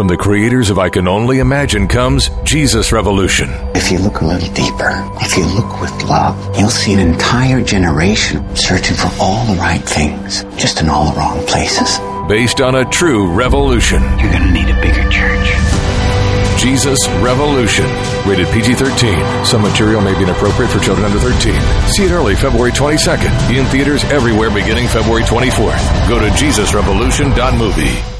From 0.00 0.08
the 0.08 0.16
creators 0.16 0.70
of 0.70 0.78
I 0.78 0.88
Can 0.88 1.06
Only 1.06 1.40
Imagine 1.40 1.86
comes 1.86 2.30
Jesus 2.42 2.90
Revolution. 2.90 3.50
If 3.74 3.92
you 3.92 3.98
look 3.98 4.22
a 4.22 4.24
little 4.24 4.50
deeper, 4.54 5.06
if 5.20 5.36
you 5.36 5.44
look 5.44 5.78
with 5.78 5.92
love, 6.04 6.56
you'll 6.58 6.70
see 6.70 6.94
an 6.94 7.00
entire 7.00 7.62
generation 7.62 8.56
searching 8.56 8.96
for 8.96 9.10
all 9.20 9.44
the 9.44 9.60
right 9.60 9.82
things, 9.82 10.42
just 10.56 10.80
in 10.80 10.88
all 10.88 11.12
the 11.12 11.18
wrong 11.18 11.46
places. 11.46 11.98
Based 12.26 12.62
on 12.62 12.76
a 12.76 12.86
true 12.86 13.30
revolution. 13.30 14.00
You're 14.18 14.32
going 14.32 14.44
to 14.44 14.50
need 14.50 14.70
a 14.70 14.80
bigger 14.80 15.06
church. 15.10 15.46
Jesus 16.56 16.98
Revolution. 17.20 17.84
Rated 18.26 18.48
PG 18.54 18.76
13. 18.76 19.44
Some 19.44 19.60
material 19.60 20.00
may 20.00 20.16
be 20.16 20.22
inappropriate 20.22 20.70
for 20.72 20.80
children 20.80 21.04
under 21.04 21.18
13. 21.18 21.52
See 21.92 22.04
it 22.04 22.10
early 22.10 22.36
February 22.36 22.72
22nd. 22.72 23.54
In 23.54 23.66
theaters 23.66 24.02
everywhere 24.04 24.48
beginning 24.48 24.88
February 24.88 25.24
24th. 25.24 26.08
Go 26.08 26.18
to 26.18 26.28
JesusRevolution.movie. 26.40 28.19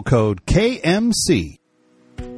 code 0.03 0.45
KMC. 0.45 1.57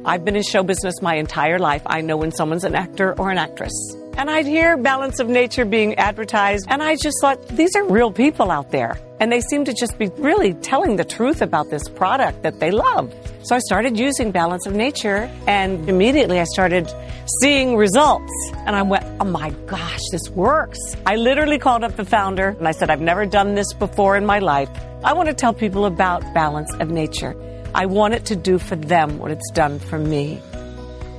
I've 0.04 0.24
been 0.24 0.36
in 0.36 0.42
show 0.42 0.62
business 0.62 1.00
my 1.00 1.14
entire 1.16 1.58
life. 1.58 1.82
I 1.86 2.00
know 2.00 2.16
when 2.16 2.30
someone's 2.32 2.64
an 2.64 2.74
actor 2.74 3.18
or 3.18 3.30
an 3.30 3.38
actress. 3.38 3.72
And 4.16 4.30
I'd 4.30 4.46
hear 4.46 4.76
Balance 4.76 5.18
of 5.18 5.28
Nature 5.28 5.64
being 5.64 5.96
advertised, 5.96 6.66
and 6.68 6.82
I 6.82 6.94
just 6.94 7.16
thought, 7.20 7.48
these 7.48 7.74
are 7.74 7.84
real 7.84 8.12
people 8.12 8.50
out 8.50 8.70
there. 8.70 8.96
And 9.18 9.32
they 9.32 9.40
seem 9.40 9.64
to 9.64 9.74
just 9.74 9.98
be 9.98 10.08
really 10.18 10.54
telling 10.54 10.96
the 10.96 11.04
truth 11.04 11.42
about 11.42 11.70
this 11.70 11.88
product 11.88 12.42
that 12.42 12.60
they 12.60 12.70
love. 12.70 13.12
So 13.42 13.56
I 13.56 13.58
started 13.58 13.98
using 13.98 14.30
Balance 14.30 14.66
of 14.66 14.74
Nature, 14.74 15.28
and 15.48 15.88
immediately 15.88 16.38
I 16.38 16.44
started 16.44 16.92
seeing 17.40 17.76
results. 17.76 18.32
And 18.66 18.76
I 18.76 18.82
went, 18.82 19.04
oh 19.20 19.24
my 19.24 19.50
gosh, 19.66 20.02
this 20.12 20.28
works. 20.30 20.78
I 21.06 21.16
literally 21.16 21.58
called 21.58 21.82
up 21.82 21.96
the 21.96 22.04
founder, 22.04 22.50
and 22.50 22.68
I 22.68 22.72
said, 22.72 22.90
I've 22.90 23.00
never 23.00 23.26
done 23.26 23.56
this 23.56 23.72
before 23.72 24.16
in 24.16 24.24
my 24.24 24.38
life. 24.38 24.68
I 25.02 25.12
want 25.12 25.28
to 25.28 25.34
tell 25.34 25.52
people 25.52 25.86
about 25.86 26.22
Balance 26.34 26.72
of 26.74 26.88
Nature. 26.88 27.34
I 27.74 27.86
want 27.86 28.14
it 28.14 28.26
to 28.26 28.36
do 28.36 28.58
for 28.58 28.76
them 28.76 29.18
what 29.18 29.32
it's 29.32 29.50
done 29.50 29.78
for 29.78 29.98
me. 29.98 30.40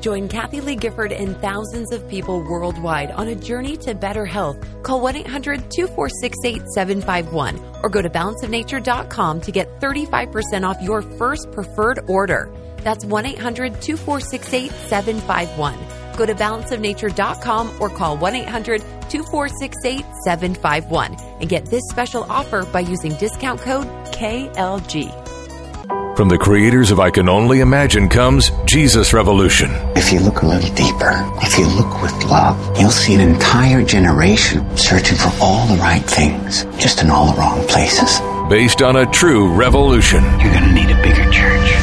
Join 0.05 0.27
Kathie 0.27 0.61
Lee 0.61 0.75
Gifford 0.75 1.11
and 1.11 1.35
thousands 1.41 1.91
of 1.91 2.07
people 2.07 2.39
worldwide 2.39 3.09
on 3.09 3.27
a 3.27 3.35
journey 3.35 3.75
to 3.77 3.95
better 3.95 4.23
health. 4.23 4.57
Call 4.83 5.01
1 5.01 5.15
800 5.15 5.71
246 5.71 6.38
8751 6.45 7.59
or 7.81 7.89
go 7.89 8.03
to 8.03 8.09
balanceofnature.com 8.09 9.41
to 9.41 9.51
get 9.51 9.79
35% 9.79 10.63
off 10.63 10.79
your 10.81 11.01
first 11.01 11.51
preferred 11.51 12.01
order. 12.07 12.53
That's 12.77 13.03
1 13.03 13.25
800 13.25 13.81
246 13.81 14.53
8751. 14.53 15.75
Go 16.15 16.25
to 16.27 16.35
balanceofnature.com 16.35 17.81
or 17.81 17.89
call 17.89 18.15
1 18.15 18.35
800 18.35 18.81
246 19.09 19.77
8751 19.83 21.15
and 21.41 21.49
get 21.49 21.65
this 21.65 21.81
special 21.89 22.23
offer 22.29 22.63
by 22.65 22.81
using 22.81 23.15
discount 23.15 23.59
code 23.59 23.88
KLG. 24.13 25.25
From 26.15 26.29
the 26.29 26.37
creators 26.37 26.91
of 26.91 26.99
I 27.01 27.11
Can 27.11 27.27
Only 27.27 27.59
Imagine 27.59 28.07
comes 28.07 28.49
Jesus 28.63 29.11
Revolution. 29.11 29.69
If 29.97 30.13
you 30.13 30.21
look 30.21 30.43
a 30.43 30.45
little 30.45 30.73
deeper, 30.73 31.11
if 31.43 31.57
you 31.57 31.67
look 31.67 32.01
with 32.01 32.13
love, 32.23 32.79
you'll 32.79 32.89
see 32.89 33.15
an 33.15 33.19
entire 33.19 33.83
generation 33.83 34.77
searching 34.77 35.17
for 35.17 35.29
all 35.41 35.67
the 35.67 35.75
right 35.75 36.01
things, 36.01 36.63
just 36.79 37.03
in 37.03 37.09
all 37.09 37.33
the 37.33 37.37
wrong 37.37 37.67
places. 37.67 38.21
Based 38.47 38.81
on 38.81 38.95
a 38.95 39.05
true 39.11 39.53
revolution. 39.53 40.23
You're 40.39 40.53
going 40.53 40.63
to 40.63 40.71
need 40.71 40.89
a 40.89 41.01
bigger 41.03 41.29
church. 41.31 41.75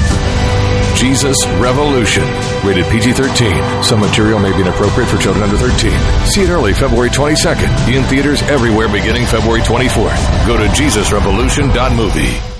Jesus 0.96 1.36
Revolution. 1.60 2.24
Rated 2.64 2.86
PG 2.86 3.12
13. 3.12 3.84
Some 3.84 4.00
material 4.00 4.38
may 4.38 4.52
be 4.52 4.62
inappropriate 4.62 5.10
for 5.10 5.18
children 5.18 5.44
under 5.44 5.58
13. 5.58 5.90
See 6.24 6.40
it 6.40 6.48
early 6.48 6.72
February 6.72 7.10
22nd. 7.10 7.94
In 7.94 8.02
theaters 8.04 8.40
everywhere 8.44 8.88
beginning 8.88 9.26
February 9.26 9.60
24th. 9.60 10.46
Go 10.46 10.56
to 10.56 10.64
JesusRevolution.movie. 10.68 12.51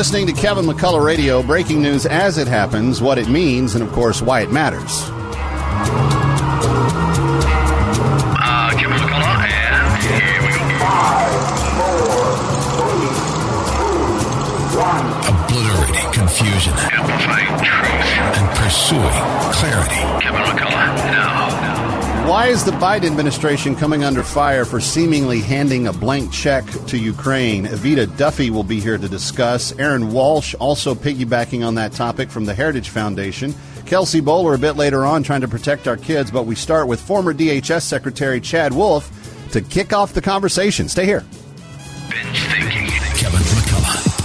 listening 0.00 0.26
to 0.26 0.32
Kevin 0.32 0.64
McCullough 0.64 1.04
Radio, 1.04 1.42
breaking 1.42 1.82
news 1.82 2.06
as 2.06 2.38
it 2.38 2.48
happens, 2.48 3.02
what 3.02 3.18
it 3.18 3.28
means, 3.28 3.74
and 3.74 3.84
of 3.84 3.92
course, 3.92 4.22
why 4.22 4.40
it 4.40 4.50
matters. 4.50 5.02
Uh, 8.40 8.70
Kevin 8.78 8.96
McCullough, 8.96 9.44
and 9.44 10.02
here 10.02 10.40
we 10.40 10.48
go. 10.56 10.80
Obliterating 15.28 16.12
confusion 16.14 16.72
Amplifying 16.78 17.62
truth. 17.62 18.38
and 18.38 18.48
pursuing 18.56 19.20
clarity. 19.52 20.00
Kevin 20.24 20.40
McCullough, 20.40 20.96
now. 21.12 21.19
Why 22.30 22.46
is 22.46 22.64
the 22.64 22.70
Biden 22.70 23.06
administration 23.06 23.74
coming 23.74 24.04
under 24.04 24.22
fire 24.22 24.64
for 24.64 24.78
seemingly 24.78 25.40
handing 25.40 25.88
a 25.88 25.92
blank 25.92 26.30
check 26.30 26.64
to 26.86 26.96
Ukraine? 26.96 27.66
Evita 27.66 28.06
Duffy 28.16 28.50
will 28.50 28.62
be 28.62 28.78
here 28.78 28.96
to 28.96 29.08
discuss. 29.08 29.76
Aaron 29.80 30.12
Walsh 30.12 30.54
also 30.60 30.94
piggybacking 30.94 31.66
on 31.66 31.74
that 31.74 31.90
topic 31.90 32.30
from 32.30 32.44
the 32.44 32.54
Heritage 32.54 32.90
Foundation. 32.90 33.52
Kelsey 33.84 34.20
Bolar 34.20 34.54
a 34.54 34.58
bit 34.58 34.76
later 34.76 35.04
on 35.04 35.24
trying 35.24 35.40
to 35.40 35.48
protect 35.48 35.88
our 35.88 35.96
kids, 35.96 36.30
but 36.30 36.46
we 36.46 36.54
start 36.54 36.86
with 36.86 37.00
former 37.00 37.34
DHS 37.34 37.82
Secretary 37.82 38.40
Chad 38.40 38.72
Wolf 38.74 39.10
to 39.50 39.60
kick 39.60 39.92
off 39.92 40.12
the 40.12 40.22
conversation. 40.22 40.88
Stay 40.88 41.06
here. 41.06 41.24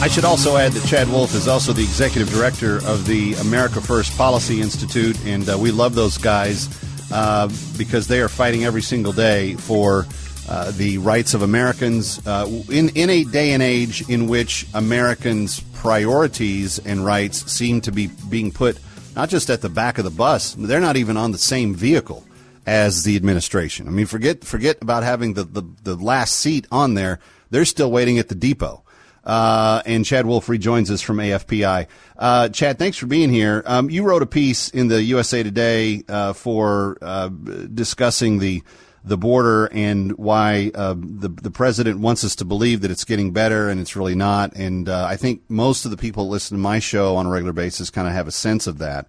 I 0.00 0.08
should 0.08 0.24
also 0.24 0.56
add 0.56 0.72
that 0.72 0.86
Chad 0.86 1.08
Wolf 1.08 1.34
is 1.34 1.48
also 1.48 1.72
the 1.72 1.82
executive 1.82 2.30
director 2.30 2.76
of 2.86 3.06
the 3.06 3.34
America 3.34 3.80
First 3.80 4.16
Policy 4.18 4.60
Institute, 4.60 5.18
and 5.24 5.48
uh, 5.48 5.56
we 5.58 5.70
love 5.70 5.94
those 5.94 6.18
guys 6.18 6.68
uh, 7.10 7.48
because 7.78 8.06
they 8.06 8.20
are 8.20 8.28
fighting 8.28 8.64
every 8.64 8.82
single 8.82 9.12
day 9.12 9.54
for 9.54 10.06
uh, 10.48 10.72
the 10.72 10.98
rights 10.98 11.32
of 11.32 11.40
Americans 11.40 12.24
uh, 12.26 12.46
in 12.70 12.90
in 12.90 13.08
a 13.08 13.24
day 13.24 13.52
and 13.52 13.62
age 13.62 14.06
in 14.10 14.26
which 14.26 14.66
Americans' 14.74 15.60
priorities 15.72 16.78
and 16.80 17.04
rights 17.04 17.50
seem 17.50 17.80
to 17.80 17.90
be 17.90 18.08
being 18.28 18.52
put 18.52 18.78
not 19.16 19.30
just 19.30 19.48
at 19.48 19.62
the 19.62 19.70
back 19.70 19.96
of 19.96 20.04
the 20.04 20.10
bus; 20.10 20.54
they're 20.54 20.80
not 20.80 20.96
even 20.96 21.16
on 21.16 21.32
the 21.32 21.38
same 21.38 21.74
vehicle 21.74 22.24
as 22.66 23.04
the 23.04 23.16
administration. 23.16 23.88
I 23.88 23.90
mean, 23.90 24.06
forget 24.06 24.44
forget 24.44 24.82
about 24.82 25.02
having 25.02 25.34
the, 25.34 25.44
the, 25.44 25.62
the 25.82 25.96
last 25.96 26.34
seat 26.34 26.66
on 26.70 26.94
there; 26.94 27.20
they're 27.50 27.64
still 27.64 27.90
waiting 27.90 28.18
at 28.18 28.28
the 28.28 28.34
depot. 28.34 28.83
Uh, 29.24 29.82
and 29.86 30.04
Chad 30.04 30.26
Wolf 30.26 30.48
rejoins 30.48 30.90
us 30.90 31.00
from 31.00 31.16
AFPI. 31.16 31.86
Uh, 32.18 32.48
Chad, 32.50 32.78
thanks 32.78 32.96
for 32.96 33.06
being 33.06 33.30
here. 33.30 33.62
Um, 33.66 33.90
you 33.90 34.02
wrote 34.02 34.22
a 34.22 34.26
piece 34.26 34.68
in 34.68 34.88
the 34.88 35.02
USA 35.02 35.42
Today 35.42 36.02
uh, 36.08 36.34
for 36.34 36.98
uh, 37.00 37.28
discussing 37.28 38.38
the 38.38 38.62
the 39.06 39.18
border 39.18 39.66
and 39.66 40.12
why 40.16 40.70
uh, 40.74 40.94
the 40.96 41.28
the 41.28 41.50
president 41.50 42.00
wants 42.00 42.24
us 42.24 42.36
to 42.36 42.44
believe 42.44 42.80
that 42.80 42.90
it's 42.90 43.04
getting 43.04 43.32
better 43.32 43.68
and 43.68 43.78
it's 43.80 43.96
really 43.96 44.14
not. 44.14 44.54
And 44.54 44.88
uh, 44.88 45.04
I 45.04 45.16
think 45.16 45.42
most 45.48 45.84
of 45.84 45.90
the 45.90 45.96
people 45.96 46.24
that 46.24 46.30
listen 46.30 46.56
to 46.56 46.62
my 46.62 46.78
show 46.78 47.16
on 47.16 47.26
a 47.26 47.30
regular 47.30 47.52
basis 47.52 47.90
kind 47.90 48.08
of 48.08 48.14
have 48.14 48.28
a 48.28 48.32
sense 48.32 48.66
of 48.66 48.78
that. 48.78 49.08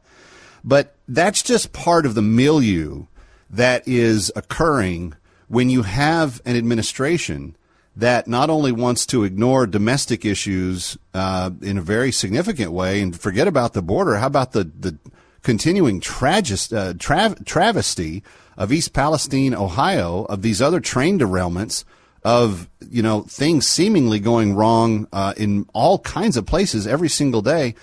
But 0.63 0.95
that's 1.07 1.41
just 1.41 1.71
part 1.71 2.06
of 2.06 2.15
the 2.15 2.21
milieu 2.21 3.06
that 3.50 3.88
is 3.88 4.31
occurring 4.35 5.13
when 5.47 5.69
you 5.69 5.83
have 5.83 6.41
an 6.45 6.57
administration 6.57 7.56
that 7.95 8.27
not 8.27 8.50
only 8.50 8.71
wants 8.71 9.06
to 9.07 9.24
ignore 9.24 9.65
domestic 9.65 10.25
issues 10.25 10.97
uh, 11.13 11.51
in 11.62 11.77
a 11.77 11.81
very 11.81 12.12
significant 12.12 12.71
way 12.71 13.01
and 13.01 13.19
forget 13.19 13.47
about 13.47 13.74
the 13.74 13.81
border. 13.81 14.15
How 14.15 14.27
about 14.27 14.51
the 14.51 14.65
the 14.65 14.97
continuing 15.42 16.01
tragis, 16.01 16.75
uh, 16.75 16.95
tra- 16.97 17.36
travesty 17.45 18.24
of 18.57 18.71
East 18.71 18.94
Palestine, 18.94 19.53
Ohio, 19.53 20.25
of 20.25 20.42
these 20.42 20.62
other 20.62 20.80
train 20.80 21.19
derailments, 21.19 21.86
of 22.24 22.69
you 22.89 23.01
know 23.01 23.21
things 23.21 23.68
seemingly 23.68 24.19
going 24.19 24.56
wrong 24.56 25.07
uh, 25.13 25.33
in 25.38 25.65
all 25.74 26.00
kinds 26.00 26.36
of 26.36 26.45
places 26.45 26.86
every 26.88 27.09
single 27.09 27.41
day. 27.41 27.75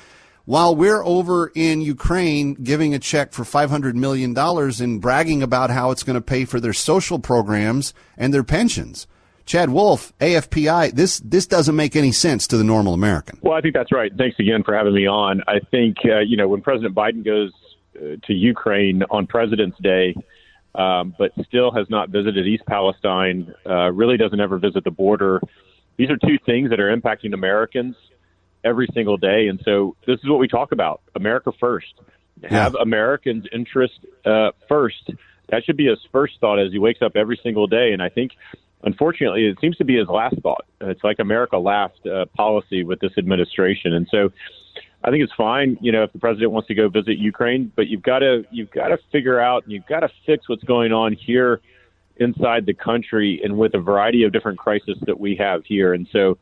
While 0.45 0.75
we're 0.75 1.05
over 1.05 1.53
in 1.55 1.83
Ukraine 1.83 2.55
giving 2.55 2.95
a 2.95 2.99
check 2.99 3.33
for 3.33 3.45
$500 3.45 3.95
million 3.95 4.37
and 4.37 5.01
bragging 5.01 5.41
about 5.41 5.71
how 5.71 5.93
it's 5.93 6.03
going 6.03 6.15
to 6.15 6.21
pay 6.21 6.45
for 6.47 6.59
their 6.59 6.73
social 6.73 7.21
programs 7.21 7.95
and 8.19 8.35
their 8.35 8.43
pensions. 8.43 9.07
Chad 9.45 9.71
Wolf, 9.71 10.17
AFPI, 10.19 10.93
this 10.93 11.21
this 11.21 11.47
doesn't 11.47 11.75
make 11.75 11.97
any 11.97 12.13
sense 12.13 12.47
to 12.49 12.57
the 12.57 12.65
normal 12.65 12.95
American. 12.95 13.39
Well, 13.43 13.55
I 13.55 13.61
think 13.61 13.75
that's 13.75 13.93
right. 13.93 14.13
Thanks 14.17 14.39
again 14.39 14.63
for 14.63 14.75
having 14.75 14.95
me 14.95 15.07
on. 15.07 15.43
I 15.49 15.61
think 15.71 15.99
uh, 16.05 16.21
you 16.21 16.37
know 16.37 16.49
when 16.49 16.61
President 16.61 16.95
Biden 16.95 17.25
goes 17.25 17.53
uh, 17.97 18.17
to 18.27 18.33
Ukraine 18.33 19.03
on 19.11 19.27
President's 19.27 19.79
Day, 19.79 20.15
um, 20.75 21.15
but 21.19 21.33
still 21.45 21.73
has 21.73 21.89
not 21.91 22.11
visited 22.11 22.47
East 22.47 22.65
Palestine, 22.67 23.53
uh, 23.69 23.91
really 23.93 24.17
doesn't 24.17 24.41
ever 24.41 24.59
visit 24.59 24.85
the 24.85 24.91
border. 24.91 25.41
These 25.97 26.11
are 26.11 26.17
two 26.17 26.39
things 26.47 26.71
that 26.71 26.81
are 26.81 26.95
impacting 26.95 27.35
Americans 27.35 27.97
every 28.65 28.89
single 28.95 29.17
day, 29.17 29.49
and 29.49 29.61
so 29.65 29.97
this 30.07 30.19
is 30.23 30.29
what 30.29 30.39
we 30.39 30.49
talk 30.49 30.73
about: 30.73 31.03
America 31.15 31.53
first. 31.59 31.95
Have 32.49 32.75
Americans' 32.75 33.45
interest 33.53 34.01
uh, 34.25 34.51
first. 34.69 35.11
That 35.51 35.65
should 35.65 35.77
be 35.77 35.87
his 35.87 35.99
first 36.11 36.41
thought 36.41 36.59
as 36.59 36.73
he 36.73 36.79
wakes 36.79 37.03
up 37.03 37.13
every 37.15 37.39
single 37.41 37.69
day. 37.69 37.93
And 37.93 38.03
I 38.03 38.09
think 38.09 38.33
unfortunately, 38.83 39.47
it 39.47 39.59
seems 39.61 39.77
to 39.77 39.85
be 39.85 39.97
his 39.97 40.09
last 40.09 40.37
thought. 40.43 40.65
It's 40.81 41.05
like 41.05 41.19
America 41.19 41.59
last 41.59 42.05
uh, 42.07 42.27
policy 42.37 42.85
with 42.85 43.01
this 43.01 43.13
administration, 43.19 43.93
and 43.95 44.07
so 44.11 44.33
I 45.05 45.11
think 45.11 45.23
it's 45.23 45.33
fine, 45.37 45.79
you 45.81 45.91
know, 45.91 46.05
if 46.05 46.13
the 46.13 46.19
president 46.19 46.53
wants 46.53 46.69
to 46.69 46.75
go 46.75 46.89
visit 46.89 47.19
Ukraine, 47.19 47.73
but 47.75 47.89
you've 47.89 48.03
got 48.03 48.21
to 48.21 48.45
you've 48.51 48.71
got 48.71 48.89
to 48.89 48.99
figure 49.11 49.41
out, 49.41 49.65
you've 49.67 49.87
got 49.87 50.01
to 50.01 50.09
fix 50.27 50.49
what's 50.49 50.65
going 50.65 50.93
on 50.93 51.13
here 51.15 51.61
inside 52.17 52.67
the 52.67 52.75
country, 52.75 53.41
and 53.43 53.57
with 53.59 53.75
a 53.75 53.81
variety 53.81 54.23
of 54.23 54.33
different 54.33 54.59
crises 54.59 54.99
that 55.07 55.19
we 55.19 55.37
have 55.37 55.65
here, 55.65 55.95
and 55.95 56.07
so. 56.13 56.39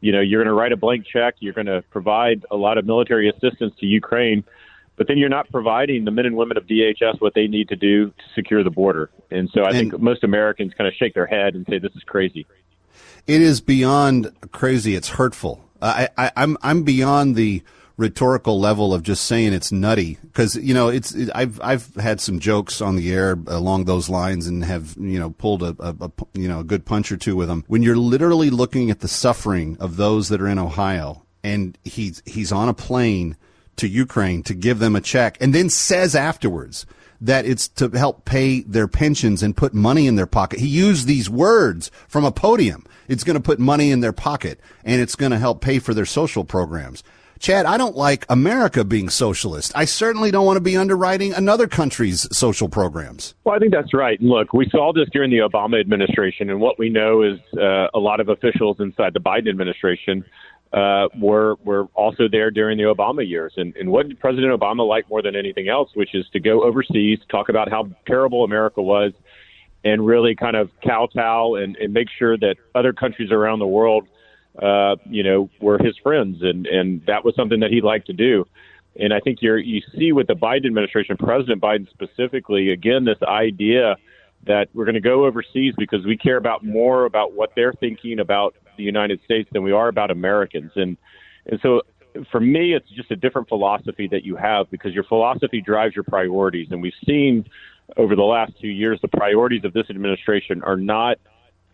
You 0.00 0.12
know, 0.12 0.20
you're 0.20 0.40
going 0.44 0.46
to 0.46 0.54
write 0.54 0.70
a 0.70 0.76
blank 0.76 1.06
check. 1.12 1.34
You're 1.40 1.54
going 1.54 1.66
to 1.66 1.82
provide 1.90 2.46
a 2.52 2.56
lot 2.56 2.78
of 2.78 2.86
military 2.86 3.28
assistance 3.28 3.74
to 3.80 3.86
Ukraine, 3.86 4.44
but 4.98 5.06
then 5.06 5.16
you're 5.16 5.28
not 5.28 5.50
providing 5.50 6.04
the 6.04 6.10
men 6.10 6.26
and 6.26 6.36
women 6.36 6.56
of 6.56 6.66
DHS 6.66 7.20
what 7.20 7.32
they 7.34 7.46
need 7.46 7.68
to 7.68 7.76
do 7.76 8.08
to 8.08 8.24
secure 8.34 8.64
the 8.64 8.70
border. 8.70 9.10
And 9.30 9.48
so 9.54 9.64
I 9.64 9.70
think 9.70 9.98
most 9.98 10.24
Americans 10.24 10.74
kind 10.76 10.88
of 10.88 10.94
shake 10.94 11.14
their 11.14 11.26
head 11.26 11.54
and 11.54 11.64
say 11.70 11.78
this 11.78 11.94
is 11.94 12.02
crazy. 12.02 12.46
It 13.26 13.40
is 13.40 13.60
beyond 13.60 14.34
crazy. 14.50 14.96
It's 14.96 15.10
hurtful. 15.10 15.64
I, 15.80 16.08
I, 16.18 16.32
I'm 16.36 16.58
I'm 16.60 16.82
beyond 16.82 17.36
the 17.36 17.62
rhetorical 17.96 18.60
level 18.60 18.94
of 18.94 19.02
just 19.02 19.24
saying 19.24 19.52
it's 19.52 19.70
nutty 19.70 20.18
because 20.22 20.56
you 20.56 20.74
know 20.74 20.88
it's 20.88 21.14
it, 21.14 21.30
I've 21.34 21.60
I've 21.62 21.94
had 21.96 22.20
some 22.20 22.40
jokes 22.40 22.80
on 22.80 22.96
the 22.96 23.12
air 23.12 23.38
along 23.46 23.84
those 23.84 24.08
lines 24.08 24.46
and 24.46 24.64
have 24.64 24.96
you 24.98 25.20
know 25.20 25.30
pulled 25.30 25.62
a, 25.62 25.76
a, 25.78 25.94
a 26.00 26.10
you 26.34 26.48
know 26.48 26.60
a 26.60 26.64
good 26.64 26.84
punch 26.84 27.12
or 27.12 27.16
two 27.16 27.36
with 27.36 27.46
them. 27.46 27.64
When 27.68 27.82
you're 27.82 27.96
literally 27.96 28.50
looking 28.50 28.90
at 28.90 29.00
the 29.00 29.08
suffering 29.08 29.76
of 29.78 29.96
those 29.96 30.28
that 30.30 30.40
are 30.40 30.48
in 30.48 30.58
Ohio 30.58 31.24
and 31.44 31.78
he's 31.84 32.22
he's 32.26 32.50
on 32.50 32.68
a 32.68 32.74
plane 32.74 33.36
to 33.78 33.88
Ukraine 33.88 34.42
to 34.44 34.54
give 34.54 34.78
them 34.78 34.94
a 34.96 35.00
check 35.00 35.36
and 35.40 35.54
then 35.54 35.70
says 35.70 36.14
afterwards 36.14 36.86
that 37.20 37.44
it's 37.44 37.68
to 37.68 37.88
help 37.90 38.24
pay 38.24 38.60
their 38.60 38.86
pensions 38.86 39.42
and 39.42 39.56
put 39.56 39.74
money 39.74 40.06
in 40.06 40.14
their 40.14 40.26
pocket. 40.26 40.60
He 40.60 40.68
used 40.68 41.06
these 41.06 41.28
words 41.28 41.90
from 42.06 42.24
a 42.24 42.30
podium. 42.30 42.84
It's 43.08 43.24
going 43.24 43.34
to 43.34 43.42
put 43.42 43.58
money 43.58 43.90
in 43.90 44.00
their 44.00 44.12
pocket 44.12 44.60
and 44.84 45.00
it's 45.00 45.16
going 45.16 45.32
to 45.32 45.38
help 45.38 45.60
pay 45.60 45.78
for 45.78 45.94
their 45.94 46.06
social 46.06 46.44
programs. 46.44 47.02
Chad, 47.38 47.66
I 47.66 47.76
don't 47.76 47.96
like 47.96 48.26
America 48.28 48.84
being 48.84 49.08
socialist. 49.08 49.70
I 49.76 49.84
certainly 49.84 50.32
don't 50.32 50.44
want 50.44 50.56
to 50.56 50.60
be 50.60 50.76
underwriting 50.76 51.32
another 51.32 51.68
country's 51.68 52.26
social 52.36 52.68
programs. 52.68 53.34
Well, 53.44 53.54
I 53.54 53.60
think 53.60 53.72
that's 53.72 53.94
right. 53.94 54.18
And 54.18 54.28
look, 54.28 54.52
we 54.52 54.68
saw 54.70 54.92
this 54.92 55.08
during 55.12 55.30
the 55.30 55.38
Obama 55.38 55.78
administration, 55.78 56.50
and 56.50 56.60
what 56.60 56.80
we 56.80 56.90
know 56.90 57.22
is 57.22 57.38
uh, 57.56 57.86
a 57.94 57.98
lot 57.98 58.18
of 58.18 58.28
officials 58.28 58.78
inside 58.80 59.14
the 59.14 59.20
Biden 59.20 59.48
administration 59.48 60.24
uh, 60.72 61.08
were 61.18 61.56
were 61.64 61.84
also 61.94 62.28
there 62.30 62.50
during 62.50 62.76
the 62.76 62.84
Obama 62.84 63.26
years. 63.26 63.54
And, 63.56 63.74
and 63.76 63.90
what 63.90 64.08
did 64.08 64.20
President 64.20 64.58
Obama 64.58 64.86
like 64.86 65.08
more 65.08 65.22
than 65.22 65.34
anything 65.34 65.68
else, 65.68 65.90
which 65.94 66.14
is 66.14 66.26
to 66.32 66.40
go 66.40 66.62
overseas, 66.62 67.18
talk 67.30 67.48
about 67.48 67.70
how 67.70 67.88
terrible 68.06 68.44
America 68.44 68.82
was, 68.82 69.12
and 69.84 70.06
really 70.06 70.34
kind 70.34 70.56
of 70.56 70.70
kowtow 70.86 71.54
and, 71.54 71.76
and 71.76 71.92
make 71.92 72.08
sure 72.18 72.36
that 72.36 72.56
other 72.74 72.92
countries 72.92 73.30
around 73.30 73.60
the 73.60 73.66
world, 73.66 74.06
uh, 74.60 74.96
you 75.06 75.22
know, 75.22 75.48
were 75.60 75.78
his 75.78 75.96
friends, 76.02 76.38
and 76.42 76.66
and 76.66 77.04
that 77.06 77.24
was 77.24 77.34
something 77.34 77.60
that 77.60 77.70
he 77.70 77.80
liked 77.80 78.06
to 78.06 78.12
do. 78.12 78.44
And 79.00 79.14
I 79.14 79.20
think 79.20 79.38
you're 79.40 79.58
you 79.58 79.80
see 79.96 80.12
with 80.12 80.26
the 80.26 80.34
Biden 80.34 80.66
administration, 80.66 81.16
President 81.16 81.62
Biden 81.62 81.88
specifically, 81.88 82.72
again, 82.72 83.04
this 83.04 83.22
idea 83.22 83.96
that 84.46 84.68
we're 84.74 84.84
going 84.84 84.94
to 84.94 85.00
go 85.00 85.24
overseas 85.24 85.74
because 85.78 86.04
we 86.04 86.16
care 86.16 86.36
about 86.36 86.64
more 86.64 87.06
about 87.06 87.32
what 87.32 87.52
they're 87.56 87.72
thinking 87.72 88.20
about 88.20 88.54
the 88.78 88.84
United 88.84 89.20
States 89.24 89.50
than 89.52 89.62
we 89.62 89.72
are 89.72 89.88
about 89.88 90.10
Americans. 90.10 90.72
And 90.76 90.96
and 91.44 91.60
so 91.62 91.82
for 92.32 92.40
me, 92.40 92.72
it's 92.74 92.88
just 92.88 93.10
a 93.10 93.16
different 93.16 93.48
philosophy 93.48 94.08
that 94.08 94.24
you 94.24 94.36
have 94.36 94.70
because 94.70 94.94
your 94.94 95.04
philosophy 95.04 95.60
drives 95.60 95.94
your 95.94 96.04
priorities. 96.04 96.68
And 96.70 96.80
we've 96.80 96.94
seen 97.06 97.44
over 97.96 98.16
the 98.16 98.22
last 98.22 98.52
two 98.60 98.68
years 98.68 98.98
the 99.02 99.08
priorities 99.08 99.64
of 99.64 99.72
this 99.74 99.90
administration 99.90 100.62
are 100.62 100.76
not 100.76 101.18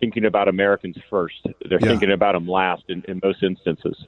thinking 0.00 0.24
about 0.24 0.48
Americans 0.48 0.96
first; 1.08 1.36
they're 1.68 1.78
Yeah. 1.80 1.88
thinking 1.88 2.10
about 2.10 2.32
them 2.32 2.48
last 2.48 2.82
in, 2.88 3.04
in 3.06 3.20
most 3.22 3.42
instances. 3.42 4.04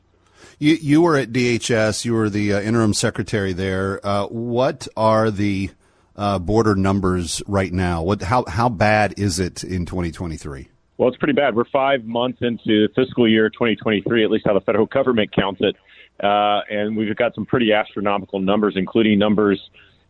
You, 0.59 0.75
you 0.75 1.01
were 1.03 1.17
at 1.17 1.31
DHS. 1.33 2.05
You 2.05 2.15
were 2.15 2.29
the 2.29 2.55
uh, 2.55 2.61
interim 2.61 2.93
secretary 2.95 3.53
there. 3.53 4.05
Uh, 4.07 4.27
what 4.27 4.87
are 4.97 5.31
the 5.31 5.71
uh, 6.15 6.39
border 6.39 6.75
numbers 6.75 7.43
right 7.47 7.73
now? 7.73 8.03
What 8.03 8.23
how 8.23 8.45
how 8.47 8.69
bad 8.69 9.15
is 9.19 9.39
it 9.39 9.65
in 9.65 9.87
2023? 9.87 10.69
Well, 10.99 11.09
it's 11.09 11.19
pretty 11.19 11.35
bad. 11.35 11.55
We're 11.55 11.67
five 11.67 12.05
months 12.05 12.39
into 12.41 12.89
fiscal 12.95 13.29
year 13.29 13.51
2023, 13.51 14.25
at 14.25 14.31
least 14.31 14.47
how 14.47 14.55
the 14.55 14.61
federal 14.61 14.87
government 14.87 15.31
counts 15.35 15.61
it. 15.63 15.77
Uh, 16.25 16.61
and 16.71 16.97
we've 16.97 17.15
got 17.17 17.35
some 17.35 17.45
pretty 17.45 17.73
astronomical 17.73 18.41
numbers, 18.41 18.75
including 18.77 19.19
numbers 19.19 19.61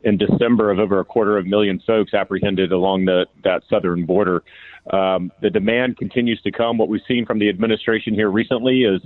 in 0.04 0.16
December 0.16 0.70
of 0.70 0.78
over 0.78 1.00
a 1.00 1.04
quarter 1.04 1.36
of 1.36 1.46
a 1.46 1.48
million 1.48 1.82
folks 1.84 2.14
apprehended 2.14 2.70
along 2.70 3.06
the, 3.06 3.26
that 3.42 3.62
southern 3.68 4.06
border. 4.06 4.44
Um, 4.92 5.32
the 5.42 5.50
demand 5.50 5.96
continues 5.96 6.40
to 6.42 6.52
come. 6.52 6.78
What 6.78 6.88
we've 6.88 7.00
seen 7.08 7.26
from 7.26 7.40
the 7.40 7.48
administration 7.48 8.14
here 8.14 8.30
recently 8.30 8.84
is 8.84 9.02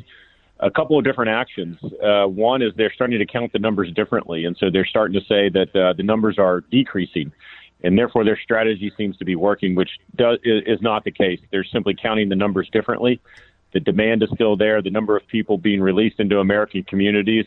a 0.59 0.71
couple 0.71 0.99
of 0.99 1.05
different 1.05 1.31
actions. 1.31 1.79
Uh, 2.05 2.27
one 2.27 2.61
is 2.61 2.73
they're 2.77 2.93
starting 2.95 3.19
to 3.19 3.25
count 3.25 3.53
the 3.55 3.59
numbers 3.59 3.91
differently, 3.95 4.45
and 4.45 4.57
so 4.59 4.67
they're 4.71 4.85
starting 4.85 5.19
to 5.19 5.27
say 5.27 5.49
that 5.49 5.75
uh, 5.75 5.95
the 5.95 6.03
numbers 6.03 6.39
are 6.39 6.61
decreasing, 6.71 7.33
and 7.83 7.99
therefore 7.99 8.25
their 8.25 8.39
strategy 8.39 8.93
seems 8.97 9.17
to 9.19 9.25
be 9.25 9.37
working, 9.37 9.75
which 9.75 9.91
does, 10.17 10.39
is 10.45 10.81
not 10.83 11.05
the 11.05 11.11
case. 11.11 11.41
They're 11.51 11.65
simply 11.65 11.95
counting 11.95 12.29
the 12.29 12.37
numbers 12.37 12.69
differently. 12.73 13.21
The 13.73 13.81
demand 13.81 14.23
is 14.23 14.31
still 14.35 14.57
there. 14.57 14.83
The 14.83 14.91
number 14.91 15.17
of 15.17 15.27
people 15.27 15.57
being 15.57 15.81
released 15.81 16.21
into 16.21 16.39
American 16.39 16.83
communities 16.85 17.47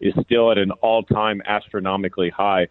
is 0.00 0.14
still 0.24 0.50
at 0.52 0.58
an 0.58 0.70
all-time 0.70 1.42
astronomically 1.44 2.30
high. 2.30 2.68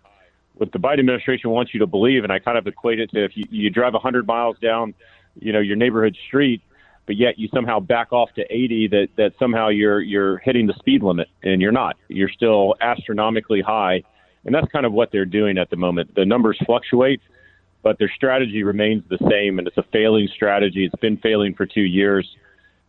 What 0.56 0.72
the 0.72 0.80
Biden 0.80 1.00
administration 1.00 1.50
wants 1.50 1.74
you 1.74 1.82
to 1.82 1.88
believe, 1.88 2.24
and 2.24 2.32
I 2.32 2.40
kind 2.40 2.58
of 2.58 2.66
equate 2.66 3.00
it 3.00 3.12
to 3.12 3.26
if 3.26 3.36
you, 3.36 3.46
you 3.50 3.70
drive 3.70 3.94
100 3.94 4.26
miles 4.26 4.58
down, 4.60 4.94
you 5.40 5.52
know, 5.52 5.60
your 5.60 5.76
neighborhood 5.76 6.18
street 6.28 6.62
but 7.06 7.16
yet 7.18 7.38
you 7.38 7.48
somehow 7.54 7.80
back 7.80 8.12
off 8.12 8.34
to 8.34 8.42
80 8.50 8.88
that 8.90 9.08
that 9.18 9.34
somehow 9.40 9.70
you're 9.70 10.02
you're 10.02 10.38
hitting 10.40 10.68
the 10.68 10.74
speed 10.74 11.04
limit 11.04 11.28
and 11.44 11.62
you're 11.62 11.72
not 11.72 11.98
you're 12.08 12.30
still 12.30 12.76
astronomically 12.82 13.62
high 13.62 14.04
and 14.46 14.54
that's 14.54 14.72
kind 14.72 14.86
of 14.86 14.94
what 14.94 15.12
they're 15.12 15.26
doing 15.26 15.58
at 15.58 15.70
the 15.70 15.76
moment 15.76 16.14
the 16.16 16.26
numbers 16.26 16.58
fluctuate 16.66 17.22
but 17.82 18.00
their 18.00 18.12
strategy 18.16 18.64
remains 18.64 19.04
the 19.10 19.18
same 19.30 19.60
and 19.60 19.68
it's 19.68 19.78
a 19.78 19.86
failing 19.92 20.28
strategy 20.34 20.86
it's 20.86 21.02
been 21.02 21.18
failing 21.18 21.54
for 21.54 21.66
2 21.66 21.82
years 21.82 22.36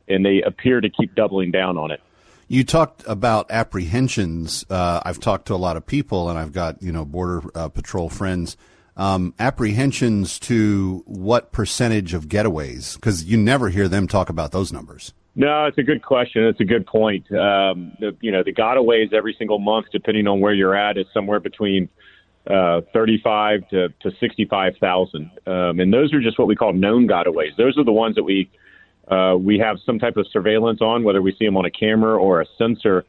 and 0.09 0.25
they 0.25 0.43
appear 0.43 0.81
to 0.81 0.89
keep 0.89 1.15
doubling 1.15 1.51
down 1.51 1.77
on 1.77 1.91
it 1.91 2.01
you 2.49 2.63
talked 2.63 3.03
about 3.09 3.51
apprehensions. 3.51 4.65
Uh, 4.71 5.01
I've 5.05 5.19
talked 5.19 5.47
to 5.47 5.55
a 5.55 5.57
lot 5.57 5.77
of 5.77 5.85
people, 5.85 6.31
and 6.31 6.39
I've 6.39 6.53
got 6.53 6.81
you 6.81 6.93
know 6.93 7.05
border 7.05 7.43
uh, 7.57 7.69
patrol 7.71 8.09
friends 8.09 8.57
um, 8.97 9.35
apprehensions 9.39 10.39
to 10.41 11.03
what 11.07 11.53
percentage 11.53 12.15
of 12.15 12.29
getaways? 12.29 12.95
Because 12.95 13.25
you 13.25 13.37
never 13.37 13.69
hear 13.69 13.89
them 13.89 14.09
talk 14.09 14.29
about 14.29 14.53
those 14.53 14.73
numbers. 14.73 15.13
No, 15.39 15.67
it's 15.67 15.77
a 15.77 15.83
good 15.83 16.03
question. 16.03 16.45
It's 16.45 16.61
a 16.61 16.65
good 16.65 16.87
point. 16.87 17.31
Um, 17.31 17.93
the, 18.01 18.17
you 18.21 18.33
know, 18.33 18.43
the 18.43 18.55
gotaways 18.55 19.13
every 19.13 19.35
single 19.39 19.59
month, 19.59 19.87
depending 19.93 20.27
on 20.27 20.41
where 20.41 20.55
you're 20.55 20.75
at, 20.75 20.97
is 20.97 21.07
somewhere 21.13 21.41
between 21.41 21.91
uh, 22.47 22.81
35 22.95 23.69
to, 23.69 23.89
to 24.01 24.11
65,000. 24.19 25.31
Um, 25.47 25.81
and 25.81 25.93
those 25.93 26.13
are 26.15 26.21
just 26.21 26.39
what 26.39 26.49
we 26.49 26.57
call 26.57 26.73
known 26.73 27.07
gotaways. 27.07 27.55
Those 27.59 27.77
are 27.77 27.85
the 27.85 27.93
ones 27.93 28.17
that 28.17 28.25
we 28.25 28.51
uh, 29.09 29.37
we 29.39 29.57
have 29.57 29.77
some 29.87 30.01
type 30.01 30.17
of 30.17 30.27
surveillance 30.33 30.81
on, 30.81 31.05
whether 31.05 31.23
we 31.23 31.33
see 31.39 31.45
them 31.45 31.57
on 31.57 31.65
a 31.65 31.71
camera 31.71 32.19
or 32.19 32.41
a 32.41 32.47
sensor 32.59 33.05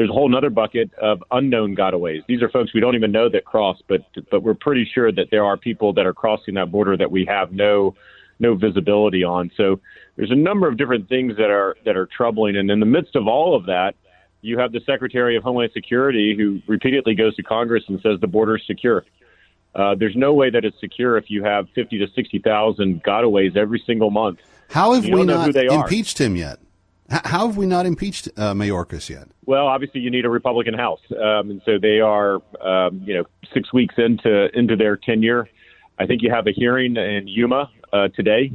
there's 0.00 0.08
a 0.08 0.14
whole 0.14 0.34
other 0.34 0.48
bucket 0.48 0.90
of 0.94 1.22
unknown 1.30 1.76
gotaways. 1.76 2.24
These 2.26 2.40
are 2.40 2.48
folks 2.48 2.72
we 2.72 2.80
don't 2.80 2.94
even 2.94 3.12
know 3.12 3.28
that 3.28 3.44
cross, 3.44 3.76
but 3.86 4.00
but 4.30 4.42
we're 4.42 4.54
pretty 4.54 4.88
sure 4.94 5.12
that 5.12 5.26
there 5.30 5.44
are 5.44 5.58
people 5.58 5.92
that 5.92 6.06
are 6.06 6.14
crossing 6.14 6.54
that 6.54 6.72
border 6.72 6.96
that 6.96 7.10
we 7.10 7.26
have 7.26 7.52
no 7.52 7.94
no 8.40 8.54
visibility 8.54 9.22
on. 9.22 9.50
So 9.56 9.80
there's 10.16 10.30
a 10.30 10.36
number 10.36 10.68
of 10.68 10.76
different 10.76 11.08
things 11.08 11.36
that 11.36 11.50
are 11.50 11.76
that 11.84 11.96
are 11.96 12.06
troubling, 12.06 12.56
and 12.56 12.70
in 12.70 12.80
the 12.80 12.86
midst 12.86 13.16
of 13.16 13.26
all 13.26 13.54
of 13.54 13.66
that, 13.66 13.94
you 14.42 14.58
have 14.58 14.72
the 14.72 14.80
Secretary 14.86 15.36
of 15.36 15.42
Homeland 15.42 15.72
Security 15.72 16.34
who 16.36 16.60
repeatedly 16.66 17.14
goes 17.14 17.36
to 17.36 17.42
Congress 17.42 17.84
and 17.88 18.00
says 18.00 18.20
the 18.20 18.26
border 18.26 18.56
is 18.56 18.62
secure. 18.66 19.04
Uh, 19.74 19.94
there's 19.94 20.16
no 20.16 20.32
way 20.32 20.50
that 20.50 20.64
it's 20.64 20.78
secure 20.80 21.16
if 21.16 21.30
you 21.30 21.44
have 21.44 21.68
50 21.74 21.98
to 21.98 22.06
60,000 22.12 23.04
gotaways 23.04 23.56
every 23.56 23.80
single 23.86 24.10
month. 24.10 24.40
How 24.68 24.94
have 24.94 25.04
we 25.04 25.24
not 25.24 25.54
impeached 25.54 26.20
him 26.20 26.36
yet? 26.36 26.58
How 27.08 27.48
have 27.48 27.56
we 27.56 27.66
not 27.66 27.86
impeached 27.86 28.28
uh, 28.36 28.54
Mayorkas 28.54 29.08
yet? 29.08 29.28
Well, 29.44 29.66
obviously, 29.66 30.00
you 30.00 30.10
need 30.10 30.24
a 30.24 30.30
Republican 30.30 30.74
House, 30.74 31.00
um, 31.10 31.50
and 31.50 31.62
so 31.64 31.76
they 31.76 31.98
are, 32.00 32.36
um, 32.60 33.02
you 33.04 33.14
know, 33.14 33.24
six 33.52 33.72
weeks 33.72 33.96
into 33.98 34.56
into 34.56 34.76
their 34.76 34.96
tenure. 34.96 35.48
I 35.98 36.06
think 36.06 36.22
you 36.22 36.30
have 36.30 36.46
a 36.46 36.52
hearing 36.52 36.96
in 36.96 37.26
Yuma 37.26 37.68
uh, 37.92 38.08
today. 38.08 38.52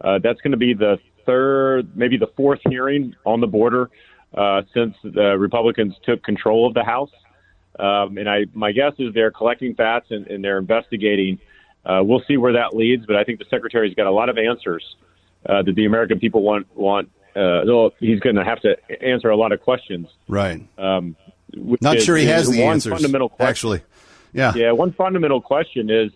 Uh, 0.00 0.18
that's 0.22 0.40
going 0.40 0.52
to 0.52 0.58
be 0.58 0.74
the 0.74 0.98
third, 1.26 1.96
maybe 1.96 2.16
the 2.16 2.28
fourth 2.36 2.60
hearing 2.68 3.14
on 3.24 3.40
the 3.40 3.46
border 3.46 3.90
uh, 4.34 4.62
since 4.74 4.94
the 5.02 5.36
Republicans 5.38 5.94
took 6.04 6.22
control 6.22 6.66
of 6.66 6.74
the 6.74 6.84
House. 6.84 7.10
Um, 7.78 8.18
and 8.18 8.28
I, 8.28 8.46
my 8.54 8.72
guess 8.72 8.92
is 8.98 9.14
they're 9.14 9.30
collecting 9.30 9.74
facts 9.74 10.10
and, 10.10 10.26
and 10.26 10.42
they're 10.42 10.58
investigating. 10.58 11.38
Uh, 11.84 12.00
we'll 12.02 12.22
see 12.26 12.36
where 12.36 12.54
that 12.54 12.74
leads, 12.74 13.06
but 13.06 13.16
I 13.16 13.24
think 13.24 13.38
the 13.38 13.44
secretary's 13.48 13.94
got 13.94 14.06
a 14.06 14.10
lot 14.10 14.28
of 14.28 14.36
answers 14.36 14.96
uh, 15.46 15.62
that 15.62 15.74
the 15.74 15.84
American 15.84 16.18
people 16.18 16.42
want 16.42 16.66
want 16.76 17.10
uh, 17.36 17.90
he's 18.00 18.20
going 18.20 18.36
to 18.36 18.44
have 18.44 18.60
to 18.62 18.76
answer 19.02 19.30
a 19.30 19.36
lot 19.36 19.52
of 19.52 19.60
questions. 19.60 20.08
Right. 20.26 20.66
Um, 20.76 21.16
Not 21.54 21.96
is, 21.96 22.04
sure 22.04 22.16
he 22.16 22.26
has 22.26 22.50
the 22.50 22.62
one 22.62 22.74
answers. 22.74 22.92
Fundamental 22.94 23.28
question, 23.28 23.48
actually, 23.48 23.82
yeah. 24.32 24.54
Yeah. 24.54 24.72
One 24.72 24.92
fundamental 24.92 25.40
question 25.40 25.88
is: 25.88 26.10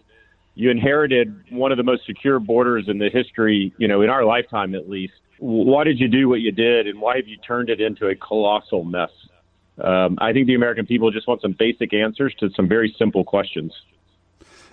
you 0.55 0.71
inherited 0.71 1.35
one 1.51 1.73
of 1.73 1.79
the 1.79 1.85
most 1.85 2.05
secure 2.07 2.39
borders 2.39 2.87
in 2.89 2.99
the 2.99 3.09
history, 3.11 3.73
you 3.79 3.89
know, 3.89 4.03
in 4.03 4.11
our 4.11 4.25
lifetime 4.25 4.75
at 4.75 4.89
least. 4.89 5.15
Why 5.39 5.85
did 5.85 5.99
you 5.99 6.09
do 6.09 6.29
what 6.29 6.41
you 6.41 6.53
did, 6.53 6.87
and 6.87 7.01
why 7.01 7.17
have 7.17 7.27
you 7.27 7.37
turned 7.39 7.69
it 7.69 7.81
into 7.81 8.07
a 8.07 8.15
colossal 8.15 8.85
mess? 8.85 9.11
Um, 9.83 10.19
I 10.21 10.33
think 10.33 10.47
the 10.47 10.55
American 10.55 10.87
people 10.87 11.11
just 11.11 11.27
want 11.27 11.41
some 11.41 11.57
basic 11.59 11.93
answers 11.95 12.35
to 12.41 12.51
some 12.55 12.69
very 12.69 12.95
simple 12.99 13.25
questions. 13.25 13.73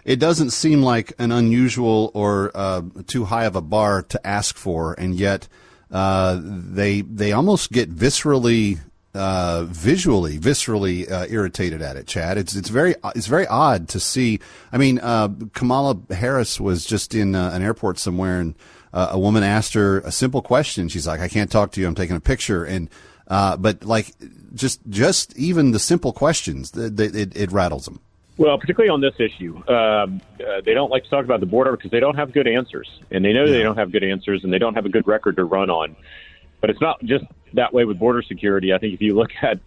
It 0.06 0.20
doesn't 0.20 0.52
seem 0.52 0.82
like 0.82 1.14
an 1.18 1.32
unusual 1.32 2.12
or 2.14 2.52
uh, 2.54 2.82
too 3.08 3.26
high 3.26 3.46
of 3.46 3.56
a 3.56 3.62
bar 3.62 4.04
to 4.04 4.28
ask 4.28 4.58
for, 4.58 4.94
and 4.94 5.16
yet 5.16 5.48
uh, 5.92 6.40
they 6.44 7.02
they 7.02 7.32
almost 7.32 7.72
get 7.72 7.90
viscerally 7.90 8.80
uh, 9.14 9.66
visually, 9.68 10.38
viscerally 10.38 11.10
uh, 11.12 11.26
irritated 11.30 11.82
at 11.82 11.96
it. 11.96 12.08
Chad, 12.08 12.38
it's 12.38 12.56
it's 12.56 12.70
very 12.70 12.96
it's 13.16 13.28
very 13.28 13.48
odd 13.48 13.88
to 13.90 14.00
see. 14.00 14.40
I 14.72 14.78
mean, 14.78 15.00
uh, 15.00 15.30
Kamala 15.54 15.98
Harris 16.12 16.60
was 16.60 16.86
just 16.86 17.16
in 17.16 17.36
uh, 17.36 17.52
an 17.54 17.62
airport 17.62 18.00
somewhere, 18.00 18.40
and 18.40 18.56
uh, 18.94 19.10
a 19.12 19.20
woman 19.20 19.44
asked 19.44 19.74
her 19.74 20.00
a 20.00 20.12
simple 20.12 20.42
question. 20.42 20.90
She's 20.90 21.08
like, 21.08 21.20
"I 21.20 21.28
can't 21.28 21.52
talk 21.52 21.72
to 21.72 21.82
you. 21.82 21.88
I'm 21.88 21.96
taking 21.96 22.16
a 22.16 22.22
picture." 22.22 22.64
And 22.64 22.90
but 23.28 23.84
like 23.84 24.14
just 24.54 24.82
just 24.90 25.36
even 25.38 25.72
the 25.72 25.80
simple 25.80 26.14
questions, 26.14 26.76
it, 26.76 27.00
it, 27.00 27.36
it 27.36 27.52
rattles 27.52 27.86
them. 27.86 28.00
Well, 28.40 28.58
particularly 28.58 28.90
on 28.90 29.02
this 29.02 29.16
issue, 29.20 29.58
um, 29.68 30.22
uh, 30.40 30.62
they 30.64 30.74
don't 30.74 30.90
like 30.90 31.04
to 31.04 31.10
talk 31.10 31.26
about 31.26 31.42
the 31.42 31.46
border 31.46 31.72
because 31.72 31.92
they 31.92 32.00
don't 32.00 32.16
have 32.16 32.32
good 32.32 32.48
answers, 32.48 32.88
and 33.12 33.26
they 33.26 33.34
know 33.34 33.44
yeah. 33.44 33.52
they 33.52 33.64
don't 33.64 33.76
have 33.76 33.92
good 33.92 34.04
answers, 34.04 34.46
and 34.46 34.54
they 34.54 34.60
don't 34.60 34.76
have 34.76 34.86
a 34.86 34.90
good 34.90 35.06
record 35.06 35.36
to 35.36 35.44
run 35.44 35.70
on. 35.70 35.98
But 36.62 36.70
it's 36.70 36.82
not 36.82 37.04
just 37.04 37.26
that 37.54 37.74
way 37.74 37.86
with 37.86 38.00
border 38.00 38.22
security. 38.22 38.74
I 38.74 38.78
think 38.78 38.94
if 38.94 39.02
you 39.02 39.16
look 39.16 39.32
at, 39.42 39.60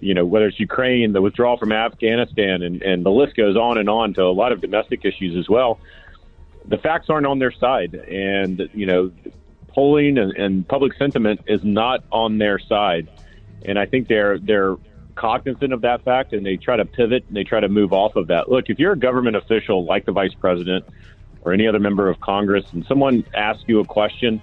you 0.00 0.14
know, 0.14 0.24
whether 0.24 0.46
it's 0.46 0.58
Ukraine, 0.58 1.12
the 1.12 1.22
withdrawal 1.22 1.56
from 1.56 1.72
Afghanistan, 1.72 2.62
and, 2.62 2.82
and 2.82 3.04
the 3.04 3.10
list 3.10 3.36
goes 3.36 3.56
on 3.56 3.78
and 3.78 3.88
on 3.88 4.14
to 4.14 4.22
a 4.22 4.32
lot 4.32 4.52
of 4.52 4.60
domestic 4.60 5.04
issues 5.04 5.36
as 5.36 5.48
well, 5.48 5.78
the 6.66 6.78
facts 6.78 7.08
aren't 7.08 7.26
on 7.26 7.38
their 7.38 7.52
side, 7.52 7.94
and 7.94 8.68
you 8.74 8.86
know, 8.86 9.12
polling 9.68 10.18
and, 10.18 10.32
and 10.36 10.68
public 10.68 10.94
sentiment 10.94 11.40
is 11.46 11.62
not 11.64 12.04
on 12.12 12.38
their 12.38 12.58
side, 12.58 13.08
and 13.64 13.78
I 13.78 13.86
think 13.86 14.08
they're 14.08 14.38
they're 14.38 14.76
cognizant 15.18 15.72
of 15.72 15.80
that 15.80 16.02
fact 16.04 16.32
and 16.32 16.46
they 16.46 16.56
try 16.56 16.76
to 16.76 16.84
pivot 16.84 17.24
and 17.26 17.36
they 17.36 17.42
try 17.42 17.58
to 17.58 17.68
move 17.68 17.92
off 17.92 18.16
of 18.16 18.28
that. 18.28 18.48
Look, 18.48 18.70
if 18.70 18.78
you're 18.78 18.92
a 18.92 18.98
government 18.98 19.34
official 19.36 19.84
like 19.84 20.06
the 20.06 20.12
vice 20.12 20.32
president 20.32 20.84
or 21.42 21.52
any 21.52 21.66
other 21.66 21.80
member 21.80 22.08
of 22.08 22.20
Congress 22.20 22.64
and 22.72 22.86
someone 22.86 23.24
asks 23.34 23.64
you 23.66 23.80
a 23.80 23.84
question, 23.84 24.40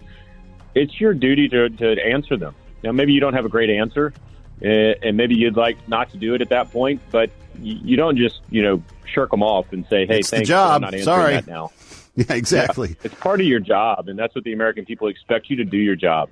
it's 0.75 0.99
your 0.99 1.13
duty 1.13 1.47
to, 1.49 1.69
to 1.69 2.05
answer 2.05 2.37
them. 2.37 2.53
Now, 2.83 2.91
maybe 2.91 3.13
you 3.13 3.19
don't 3.19 3.33
have 3.33 3.45
a 3.45 3.49
great 3.49 3.69
answer 3.69 4.13
eh, 4.61 4.93
and 5.01 5.17
maybe 5.17 5.35
you'd 5.35 5.57
like 5.57 5.77
not 5.87 6.11
to 6.11 6.17
do 6.17 6.35
it 6.35 6.41
at 6.41 6.49
that 6.49 6.71
point, 6.71 7.01
but 7.11 7.31
you 7.59 7.95
don't 7.95 8.17
just, 8.17 8.41
you 8.49 8.61
know, 8.61 8.83
shirk 9.05 9.31
them 9.31 9.41
off 9.41 9.71
and 9.71 9.85
say, 9.89 10.05
hey, 10.05 10.19
it's 10.19 10.29
thanks, 10.29 10.47
the 10.47 10.53
job. 10.53 10.75
I'm 10.75 10.81
not 10.81 10.93
answering 10.93 11.03
Sorry. 11.03 11.33
that 11.35 11.47
now. 11.47 11.71
Yeah, 12.17 12.31
exactly. 12.31 12.91
Yeah, 12.91 12.95
it's 13.03 13.15
part 13.15 13.41
of 13.41 13.45
your 13.45 13.59
job, 13.59 14.07
and 14.07 14.17
that's 14.17 14.33
what 14.33 14.45
the 14.45 14.53
American 14.53 14.85
people 14.85 15.09
expect 15.09 15.49
you 15.49 15.57
to 15.57 15.65
do 15.65 15.75
your 15.75 15.97
job. 15.97 16.29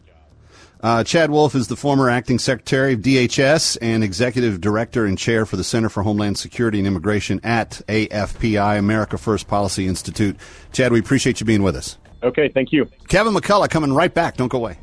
Uh, 0.79 1.03
Chad 1.03 1.29
Wolf 1.29 1.55
is 1.55 1.67
the 1.67 1.75
former 1.75 2.09
acting 2.09 2.39
secretary 2.39 2.93
of 2.93 3.01
DHS 3.01 3.77
and 3.81 4.01
executive 4.01 4.61
director 4.61 5.05
and 5.05 5.17
chair 5.17 5.45
for 5.45 5.57
the 5.57 5.63
Center 5.65 5.89
for 5.89 6.03
Homeland 6.03 6.37
Security 6.37 6.77
and 6.77 6.87
Immigration 6.87 7.41
at 7.43 7.81
AFPI, 7.89 8.79
America 8.79 9.17
First 9.17 9.49
Policy 9.49 9.85
Institute. 9.85 10.37
Chad, 10.71 10.93
we 10.93 10.99
appreciate 10.99 11.41
you 11.41 11.45
being 11.45 11.63
with 11.63 11.75
us. 11.75 11.97
Okay, 12.23 12.49
thank 12.49 12.71
you. 12.71 12.89
Kevin 13.07 13.33
McCullough 13.33 13.69
coming 13.69 13.93
right 13.93 14.13
back. 14.13 14.37
Don't 14.37 14.47
go 14.47 14.57
away. 14.57 14.77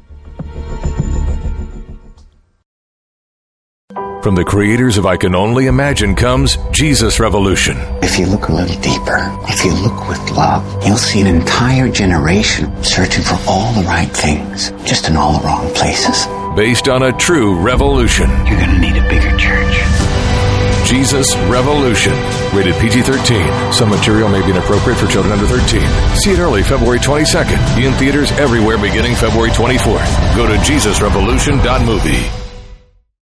From 4.23 4.35
the 4.35 4.44
creators 4.44 4.99
of 4.99 5.06
I 5.06 5.16
Can 5.16 5.35
Only 5.35 5.66
Imagine 5.66 6.14
comes 6.14 6.59
Jesus 6.73 7.18
Revolution. 7.18 7.78
If 8.02 8.18
you 8.18 8.26
look 8.26 8.49
a 8.49 8.52
little 8.52 8.78
deeper, 8.82 9.16
if 9.49 9.64
you 9.64 9.73
look 9.73 10.09
with 10.11 10.30
love, 10.32 10.85
you'll 10.87 10.99
see 10.99 11.23
an 11.23 11.26
entire 11.26 11.90
generation 11.90 12.85
searching 12.85 13.25
for 13.25 13.38
all 13.49 13.73
the 13.73 13.87
right 13.88 14.11
things, 14.11 14.73
just 14.85 15.09
in 15.09 15.16
all 15.16 15.38
the 15.38 15.47
wrong 15.47 15.73
places. 15.73 16.26
Based 16.54 16.87
on 16.87 17.02
a 17.02 17.16
true 17.16 17.59
revolution. 17.59 18.28
You're 18.47 18.61
going 18.61 18.75
to 18.75 18.78
need 18.78 18.97
a 18.99 19.09
bigger 19.09 19.35
church. 19.38 20.20
Jesus 20.85 21.27
Revolution. 21.49 22.13
Rated 22.55 22.75
PG 22.77 23.03
13. 23.03 23.73
Some 23.73 23.91
material 23.91 24.29
may 24.29 24.43
be 24.45 24.51
inappropriate 24.51 24.99
for 24.99 25.07
children 25.07 25.33
under 25.33 25.47
13. 25.47 25.81
See 26.17 26.33
it 26.33 26.39
early 26.39 26.63
February 26.63 26.99
22nd. 26.99 27.83
In 27.85 27.93
theaters 27.95 28.33
everywhere 28.33 28.79
beginning 28.79 29.15
February 29.15 29.51
24th. 29.51 30.37
Go 30.37 30.47
to 30.47 30.55
JesusRevolution.movie. 30.55 32.39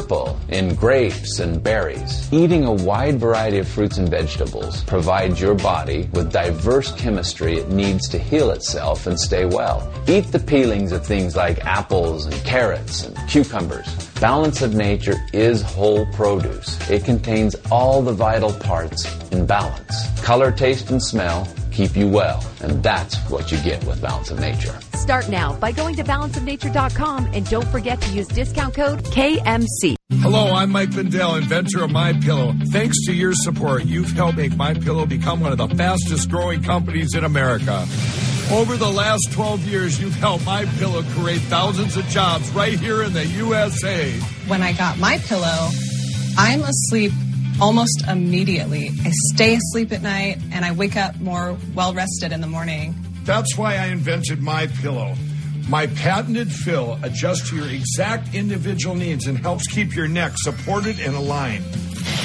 purple 0.00 0.38
in 0.48 0.74
grapes 0.74 1.40
and 1.40 1.62
berries. 1.62 2.32
Eating 2.32 2.64
a 2.64 2.72
wide 2.72 3.20
variety 3.20 3.58
of 3.58 3.68
fruits 3.68 3.98
and 3.98 4.08
vegetables 4.08 4.82
provides 4.84 5.38
your 5.38 5.54
body 5.54 6.08
with 6.14 6.32
diverse 6.32 6.92
chemistry 6.92 7.58
it 7.58 7.68
needs 7.68 8.08
to 8.08 8.18
heal 8.18 8.50
itself 8.50 9.06
and 9.06 9.20
stay 9.20 9.44
well. 9.44 9.92
Eat 10.08 10.24
the 10.32 10.38
peelings 10.38 10.92
of 10.92 11.04
things 11.04 11.36
like 11.36 11.66
apples 11.66 12.24
and 12.24 12.34
carrots 12.44 13.04
and 13.04 13.28
cucumbers. 13.28 14.09
Balance 14.20 14.60
of 14.60 14.74
Nature 14.74 15.16
is 15.32 15.62
whole 15.62 16.04
produce. 16.12 16.78
It 16.90 17.06
contains 17.06 17.56
all 17.70 18.02
the 18.02 18.12
vital 18.12 18.52
parts 18.52 19.06
in 19.30 19.46
balance. 19.46 20.20
Color, 20.20 20.52
taste, 20.52 20.90
and 20.90 21.02
smell 21.02 21.48
keep 21.70 21.96
you 21.96 22.06
well, 22.06 22.44
and 22.60 22.82
that's 22.82 23.16
what 23.30 23.50
you 23.50 23.56
get 23.62 23.82
with 23.84 24.02
Balance 24.02 24.30
of 24.30 24.38
Nature. 24.38 24.78
Start 24.94 25.30
now 25.30 25.54
by 25.56 25.72
going 25.72 25.94
to 25.96 26.04
balanceofnature.com 26.04 27.30
and 27.32 27.48
don't 27.48 27.66
forget 27.68 28.00
to 28.02 28.12
use 28.12 28.28
discount 28.28 28.74
code 28.74 29.02
KMC. 29.04 29.94
Hello, 30.20 30.52
I'm 30.52 30.70
Mike 30.70 30.92
Lindell, 30.92 31.36
inventor 31.36 31.84
of 31.84 31.90
My 31.90 32.12
Pillow. 32.12 32.52
Thanks 32.70 33.06
to 33.06 33.14
your 33.14 33.32
support, 33.32 33.86
you've 33.86 34.10
helped 34.10 34.36
make 34.36 34.54
My 34.56 34.74
Pillow 34.74 35.06
become 35.06 35.40
one 35.40 35.52
of 35.52 35.58
the 35.58 35.68
fastest 35.68 36.28
growing 36.28 36.62
companies 36.62 37.14
in 37.14 37.24
America. 37.24 37.86
Over 38.52 38.76
the 38.76 38.90
last 38.90 39.28
12 39.30 39.60
years, 39.60 40.00
you've 40.00 40.16
helped 40.16 40.44
My 40.44 40.64
Pillow 40.76 41.02
create 41.10 41.40
thousands 41.42 41.96
of 41.96 42.04
jobs 42.06 42.50
right 42.50 42.76
here 42.76 43.04
in 43.04 43.12
the 43.12 43.24
USA. 43.24 44.10
When 44.48 44.60
I 44.60 44.72
got 44.72 44.98
my 44.98 45.18
pillow, 45.18 45.68
I'm 46.36 46.60
asleep 46.62 47.12
almost 47.60 48.02
immediately. 48.08 48.90
I 49.04 49.12
stay 49.32 49.54
asleep 49.54 49.92
at 49.92 50.02
night 50.02 50.38
and 50.52 50.64
I 50.64 50.72
wake 50.72 50.96
up 50.96 51.20
more 51.20 51.56
well 51.76 51.94
rested 51.94 52.32
in 52.32 52.40
the 52.40 52.48
morning. 52.48 52.96
That's 53.22 53.56
why 53.56 53.76
I 53.76 53.86
invented 53.86 54.42
My 54.42 54.66
Pillow. 54.66 55.14
My 55.68 55.86
patented 55.86 56.52
fill 56.52 56.98
adjusts 57.04 57.50
to 57.50 57.56
your 57.56 57.68
exact 57.68 58.34
individual 58.34 58.96
needs 58.96 59.28
and 59.28 59.38
helps 59.38 59.68
keep 59.68 59.94
your 59.94 60.08
neck 60.08 60.32
supported 60.34 60.98
and 60.98 61.14
aligned. 61.14 61.64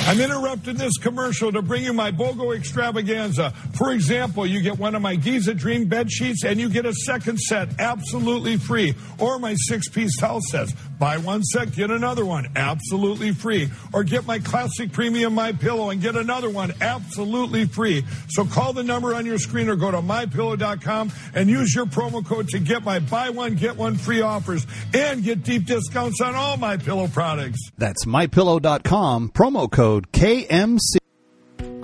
I'm 0.08 0.20
interrupting 0.22 0.76
this 0.76 0.98
commercial 0.98 1.52
to 1.52 1.62
bring 1.62 1.84
you 1.84 1.94
my 1.94 2.12
BOGO 2.12 2.56
extravaganza. 2.56 3.52
For 3.74 3.92
example, 3.92 4.46
you 4.46 4.62
get 4.62 4.78
one 4.78 4.96
of 4.96 5.02
my 5.02 5.16
Giza 5.16 5.54
Dream 5.54 5.88
bed 5.88 6.12
sheets 6.12 6.44
and 6.44 6.60
you 6.60 6.70
get 6.70 6.86
a 6.86 6.94
second 6.94 7.40
set 7.40 7.80
absolutely 7.80 8.58
free. 8.58 8.94
Or 9.20 9.40
my 9.40 9.56
six 9.68 9.90
piece 9.90 10.16
towel 10.20 10.42
sets. 10.42 10.74
Buy 11.00 11.18
one 11.18 11.44
set, 11.44 11.72
get 11.72 11.92
another 11.92 12.26
one 12.26 12.48
absolutely 12.56 13.32
free. 13.32 13.70
Or 13.94 14.04
get 14.04 14.26
my 14.26 14.40
classic 14.40 14.92
premium 14.92 15.34
My 15.34 15.52
Pillow 15.52 15.90
and 15.90 16.02
get 16.02 16.16
another 16.16 16.50
one 16.50 16.74
absolutely 16.82 17.66
free. 17.66 18.04
So 18.30 18.46
call 18.46 18.74
the 18.74 18.84
number 18.84 19.14
on 19.14 19.26
your 19.26 19.38
screen 19.38 19.70
or 19.70 19.76
go 19.76 19.92
to 19.92 20.02
mypillow.com 20.02 21.12
and 21.34 21.50
use 21.50 21.74
your 21.76 21.86
promo 21.86 22.26
code 22.26 22.48
to 22.50 22.60
get 22.60 22.84
my 22.84 23.00
buy 23.00 23.30
one 23.30 23.56
get 23.56 23.78
one 23.78 23.96
free 23.96 24.22
offers 24.22 24.66
and 24.94 25.24
get 25.24 25.44
deep 25.44 25.66
discounts 25.66 26.22
on 26.22 26.36
all 26.36 26.58
my 26.58 26.78
pillow 26.78 27.08
products. 27.08 27.60
That's 27.78 28.06
mypillow.com, 28.06 29.30
promo 29.30 29.72
code 29.72 30.12
KMC. 30.12 31.05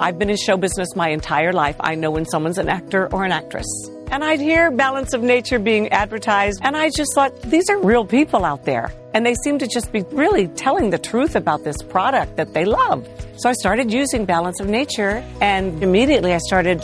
I've 0.02 0.18
been 0.18 0.32
in 0.32 0.36
show 0.36 0.58
business 0.58 0.96
my 0.96 1.10
entire 1.10 1.54
life. 1.54 1.76
I 1.80 1.94
know 1.94 2.10
when 2.10 2.26
someone's 2.26 2.58
an 2.58 2.70
actor 2.70 3.08
or 3.14 3.24
an 3.24 3.32
actress. 3.32 3.68
And 4.10 4.24
I'd 4.24 4.42
hear 4.42 4.72
Balance 4.72 5.14
of 5.14 5.22
Nature 5.22 5.60
being 5.60 5.90
advertised, 5.90 6.60
and 6.64 6.76
I 6.76 6.90
just 6.90 7.14
thought, 7.14 7.40
these 7.44 7.70
are 7.70 7.78
real 7.78 8.04
people 8.04 8.44
out 8.44 8.66
there. 8.66 8.92
And 9.14 9.24
they 9.24 9.36
seem 9.44 9.60
to 9.60 9.68
just 9.68 9.92
be 9.92 10.02
really 10.12 10.48
telling 10.48 10.90
the 10.90 10.98
truth 10.98 11.36
about 11.36 11.64
this 11.64 11.78
product 11.84 12.38
that 12.38 12.56
they 12.56 12.66
love. 12.66 13.08
So 13.38 13.48
I 13.48 13.54
started 13.54 13.94
using 13.94 14.26
Balance 14.26 14.60
of 14.60 14.68
Nature, 14.68 15.24
and 15.40 15.84
immediately 15.84 16.34
I 16.34 16.40
started 16.40 16.84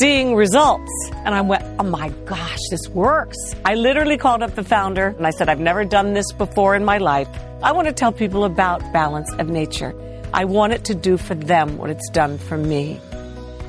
seeing 0.00 0.34
results. 0.34 0.90
And 1.24 1.36
I 1.36 1.42
went, 1.42 1.62
oh 1.78 1.84
my 1.84 2.08
gosh, 2.24 2.58
this 2.72 2.88
works. 2.88 3.36
I 3.64 3.74
literally 3.74 4.18
called 4.18 4.42
up 4.42 4.56
the 4.56 4.64
founder, 4.64 5.14
and 5.16 5.24
I 5.24 5.30
said, 5.30 5.48
I've 5.48 5.60
never 5.60 5.84
done 5.84 6.14
this 6.14 6.32
before 6.32 6.74
in 6.74 6.84
my 6.84 6.98
life. 6.98 7.28
I 7.62 7.70
want 7.70 7.86
to 7.86 7.94
tell 7.94 8.10
people 8.10 8.44
about 8.44 8.80
Balance 8.92 9.32
of 9.34 9.48
Nature. 9.48 9.94
I 10.36 10.44
want 10.44 10.74
it 10.74 10.84
to 10.84 10.94
do 10.94 11.16
for 11.16 11.34
them 11.34 11.78
what 11.78 11.88
it's 11.88 12.10
done 12.10 12.36
for 12.36 12.58
me. 12.58 13.00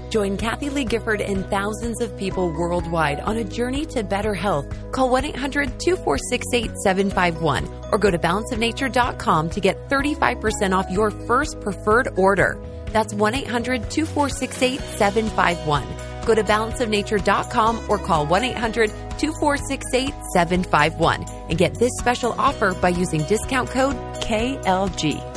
Join 0.10 0.36
Kathie 0.36 0.69
Lee 0.69 0.84
Gifford 0.84 1.21
and 1.21 1.49
thousands 1.49 2.01
of 2.01 2.15
people 2.17 2.51
worldwide 2.51 3.21
on 3.21 3.38
a 3.38 3.45
journey 3.45 3.86
to 3.88 4.03
better 4.03 4.34
health. 4.34 4.67
Call 4.91 5.10
1 5.10 5.23
800 5.25 5.80
246 5.80 6.45
8751 6.53 7.69
or 7.91 7.97
go 7.97 8.12
to 8.12 8.19
balanceofnature.com 8.19 9.49
to 9.49 9.62
get 9.62 9.88
35% 9.88 10.77
off 10.77 10.91
your 10.91 11.10
first 11.10 11.62
preferred 11.62 12.10
order. 12.17 12.62
That's 12.88 13.13
1 13.13 13.36
800 13.36 13.89
246 13.89 14.62
8751. 14.62 15.88
Go 16.25 16.36
to 16.36 16.43
balanceofnature.com 16.43 17.89
or 17.89 17.97
call 17.97 18.25
1 18.25 18.43
800 18.43 18.89
246 18.89 19.86
8751 19.93 21.23
and 21.49 21.58
get 21.58 21.75
this 21.75 21.91
special 21.97 22.34
offer 22.38 22.73
by 22.73 22.89
using 22.89 23.23
discount 23.23 23.69
code 23.69 23.95
KLG. 24.15 25.37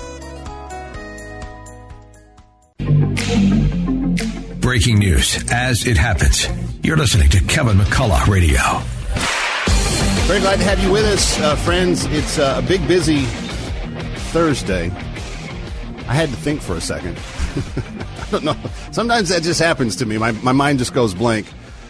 Breaking 4.71 5.01
news 5.01 5.43
as 5.51 5.85
it 5.85 5.97
happens. 5.97 6.47
You're 6.85 6.97
listening 6.97 7.29
to 7.31 7.43
Kevin 7.43 7.77
McCullough 7.77 8.29
Radio. 8.29 8.61
Very 10.29 10.39
glad 10.39 10.59
to 10.59 10.65
have 10.65 10.81
you 10.81 10.93
with 10.93 11.05
us, 11.07 11.41
uh, 11.41 11.57
friends. 11.57 12.05
It's 12.05 12.39
uh, 12.39 12.61
a 12.63 12.69
big, 12.69 12.87
busy 12.87 13.25
Thursday. 14.31 14.85
I 16.07 16.15
had 16.15 16.29
to 16.29 16.37
think 16.37 16.61
for 16.61 16.77
a 16.77 16.81
second. 16.81 17.19
I 17.19 18.31
don't 18.31 18.45
know. 18.45 18.57
Sometimes 18.93 19.31
that 19.31 19.43
just 19.43 19.59
happens 19.59 19.97
to 19.97 20.07
me. 20.07 20.19
My, 20.19 20.31
my 20.31 20.53
mind 20.53 20.79
just 20.79 20.95
goes 20.95 21.15
blank. 21.15 21.49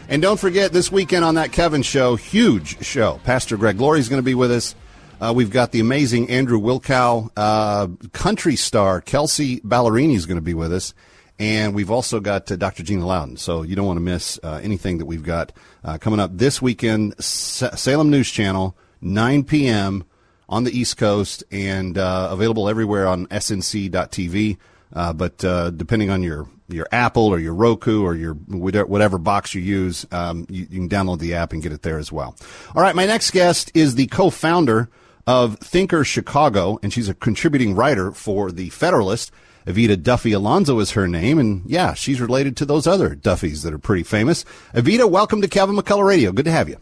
And 0.09 0.23
don't 0.23 0.41
forget, 0.41 0.73
this 0.73 0.91
weekend 0.91 1.23
on 1.23 1.35
that 1.35 1.53
Kevin 1.53 1.83
show, 1.83 2.17
huge 2.17 2.83
show. 2.83 3.21
Pastor 3.25 3.59
Greg 3.59 3.79
Laurie 3.79 4.01
is 4.01 4.09
going 4.09 4.21
to 4.21 4.25
be 4.25 4.35
with 4.35 4.53
us. 4.53 4.75
Uh, 5.21 5.35
we've 5.37 5.51
got 5.51 5.73
the 5.73 5.81
amazing 5.81 6.31
Andrew 6.31 6.59
Wilkow, 6.59 7.29
uh, 7.37 7.89
country 8.15 8.57
star 8.57 9.03
Kelsea 9.03 9.61
Ballerini 9.61 10.17
is 10.17 10.25
going 10.25 10.39
to 10.39 10.43
be 10.43 10.55
with 10.55 10.73
us. 10.73 10.95
And 11.41 11.75
we've 11.75 11.91
also 11.91 12.21
got 12.21 12.53
uh, 12.53 12.57
Dr. 12.57 12.83
Gina 12.83 13.07
Loudon. 13.07 13.39
So 13.39 13.63
you 13.63 13.75
don't 13.75 13.87
want 13.87 13.97
to 13.97 14.03
miss 14.03 14.39
uh, 14.43 14.61
anything 14.63 14.99
that 14.99 15.07
we've 15.07 15.23
got 15.23 15.53
uh, 15.83 15.97
coming 15.97 16.21
up 16.21 16.33
this 16.35 16.61
weekend. 16.61 17.15
Sa- 17.19 17.75
Salem 17.75 18.11
News 18.11 18.31
Channel, 18.31 18.77
9 19.01 19.45
p.m. 19.45 20.05
on 20.51 20.65
the 20.65 20.79
East 20.79 20.99
Coast 20.99 21.43
and 21.51 21.97
uh, 21.97 22.29
available 22.31 22.69
everywhere 22.69 23.07
on 23.09 23.27
snc.tv. 23.29 24.59
Uh, 24.93 25.13
but 25.15 25.43
uh, 25.43 25.71
depending 25.71 26.11
on 26.11 26.23
your, 26.23 26.47
your 26.69 26.87
Apple 26.93 27.29
or 27.29 27.39
your 27.39 27.55
Roku 27.55 28.03
or 28.03 28.15
your 28.15 28.35
whatever 28.35 29.17
box 29.17 29.55
you 29.55 29.63
use, 29.63 30.05
um, 30.13 30.45
you, 30.51 30.67
you 30.69 30.79
can 30.81 30.91
download 30.91 31.21
the 31.21 31.33
app 31.33 31.55
and 31.55 31.63
get 31.63 31.73
it 31.73 31.81
there 31.81 31.99
as 31.99 32.13
well. 32.13 32.37
All 32.75 32.83
right, 32.83 32.95
my 32.95 33.07
next 33.07 33.31
guest 33.31 33.71
is 33.73 33.95
the 33.95 34.09
co-founder 34.09 34.91
of 35.27 35.57
Thinker 35.59 36.05
Chicago, 36.05 36.79
and 36.83 36.93
she's 36.93 37.09
a 37.09 37.15
contributing 37.15 37.75
writer 37.75 38.13
for 38.13 38.53
The 38.53 38.69
Federalist. 38.69 39.33
Evita 39.67 40.01
Duffy 40.03 40.33
Alonso 40.33 40.79
is 40.79 40.93
her 40.93 41.07
name, 41.07 41.39
and 41.39 41.63
yeah, 41.67 41.95
she's 41.95 42.21
related 42.21 42.57
to 42.57 42.65
those 42.65 42.87
other 42.87 43.15
Duffys 43.15 43.63
that 43.63 43.75
are 43.75 43.79
pretty 43.79 44.03
famous. 44.03 44.45
Evita, 44.75 45.09
welcome 45.09 45.41
to 45.43 45.49
Kevin 45.49 45.77
McCullough 45.77 46.07
Radio. 46.07 46.33
Good 46.33 46.47
to 46.47 46.51
have 46.51 46.69
you. 46.69 46.79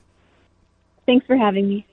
Thanks 1.07 1.27
for 1.27 1.37
having 1.37 1.69
me. 1.69 1.87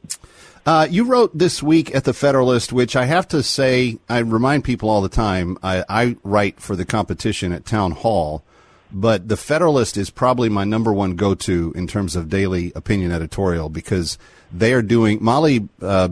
Uh, 0.66 0.88
you 0.90 1.04
wrote 1.04 1.38
this 1.38 1.62
week 1.62 1.94
at 1.94 2.06
the 2.06 2.14
Federalist, 2.14 2.74
which 2.74 2.96
I 2.96 3.06
have 3.06 3.28
to 3.28 3.44
say, 3.44 4.00
I 4.10 4.20
remind 4.20 4.64
people 4.64 4.90
all 4.90 5.02
the 5.02 5.10
time. 5.10 5.58
I, 5.62 5.84
I 5.88 6.18
write 6.24 6.60
for 6.60 6.76
the 6.76 6.86
competition 6.86 7.52
at 7.52 7.66
Town 7.66 7.92
Hall, 7.92 8.44
but 8.92 9.28
the 9.28 9.38
Federalist 9.38 9.96
is 9.96 10.10
probably 10.10 10.50
my 10.50 10.64
number 10.64 10.92
one 10.92 11.16
go-to 11.16 11.72
in 11.76 11.86
terms 11.86 12.16
of 12.16 12.30
daily 12.30 12.72
opinion 12.76 13.12
editorial 13.12 13.70
because 13.70 14.18
they 14.52 14.74
are 14.74 14.82
doing 14.82 15.20
Mollie 15.22 15.70
uh, 15.84 16.10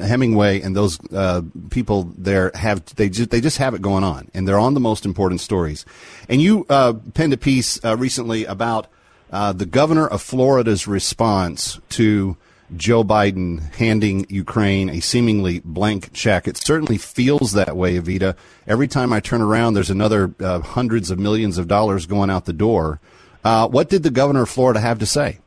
Hemingway 0.00 0.60
and 0.60 0.76
those 0.76 0.98
uh, 1.12 1.42
people 1.70 2.12
there 2.16 2.50
have 2.54 2.84
they 2.96 3.08
just 3.08 3.30
they 3.30 3.40
just 3.40 3.58
have 3.58 3.74
it 3.74 3.82
going 3.82 4.04
on, 4.04 4.30
and 4.34 4.46
they're 4.46 4.58
on 4.58 4.74
the 4.74 4.80
most 4.80 5.04
important 5.04 5.40
stories. 5.40 5.84
And 6.28 6.40
you 6.40 6.66
uh, 6.68 6.94
penned 7.14 7.32
a 7.32 7.36
piece 7.36 7.82
uh, 7.84 7.96
recently 7.96 8.44
about 8.44 8.88
uh, 9.30 9.52
the 9.52 9.66
governor 9.66 10.06
of 10.06 10.22
Florida's 10.22 10.86
response 10.86 11.78
to 11.90 12.36
Joe 12.76 13.02
Biden 13.02 13.72
handing 13.74 14.26
Ukraine 14.28 14.90
a 14.90 15.00
seemingly 15.00 15.60
blank 15.60 16.12
check. 16.12 16.46
It 16.46 16.58
certainly 16.58 16.98
feels 16.98 17.52
that 17.52 17.76
way, 17.76 17.98
Evita. 17.98 18.36
Every 18.66 18.88
time 18.88 19.12
I 19.12 19.20
turn 19.20 19.40
around, 19.40 19.74
there's 19.74 19.90
another 19.90 20.34
uh, 20.40 20.60
hundreds 20.60 21.10
of 21.10 21.18
millions 21.18 21.56
of 21.56 21.68
dollars 21.68 22.06
going 22.06 22.30
out 22.30 22.44
the 22.44 22.52
door. 22.52 23.00
Uh, 23.44 23.68
what 23.68 23.88
did 23.88 24.02
the 24.02 24.10
governor 24.10 24.42
of 24.42 24.50
Florida 24.50 24.80
have 24.80 24.98
to 24.98 25.06
say? 25.06 25.38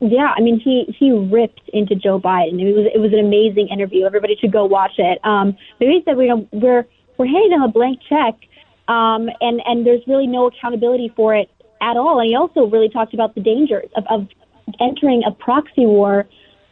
Yeah, 0.00 0.32
I 0.34 0.40
mean, 0.40 0.58
he 0.58 0.94
he 0.98 1.12
ripped 1.12 1.60
into 1.74 1.94
Joe 1.94 2.18
Biden. 2.18 2.58
It 2.58 2.74
was 2.74 2.86
it 2.94 2.98
was 2.98 3.12
an 3.12 3.18
amazing 3.18 3.68
interview. 3.68 4.06
Everybody 4.06 4.34
should 4.40 4.50
go 4.50 4.64
watch 4.64 4.92
it. 4.96 5.18
Um, 5.24 5.56
but 5.78 5.88
he 5.88 6.00
said, 6.06 6.16
you 6.16 6.28
know, 6.28 6.48
we're 6.52 6.86
we're 7.18 7.26
handing 7.26 7.50
them 7.50 7.62
a 7.62 7.68
blank 7.68 8.00
check, 8.08 8.34
um, 8.88 9.28
and 9.42 9.60
and 9.66 9.86
there's 9.86 10.00
really 10.06 10.26
no 10.26 10.46
accountability 10.46 11.12
for 11.14 11.34
it 11.34 11.50
at 11.82 11.98
all. 11.98 12.18
And 12.18 12.28
he 12.28 12.34
also 12.34 12.64
really 12.64 12.88
talked 12.88 13.12
about 13.12 13.34
the 13.34 13.42
dangers 13.42 13.90
of, 13.94 14.04
of 14.08 14.26
entering 14.80 15.22
a 15.26 15.32
proxy 15.32 15.84
war 15.84 16.26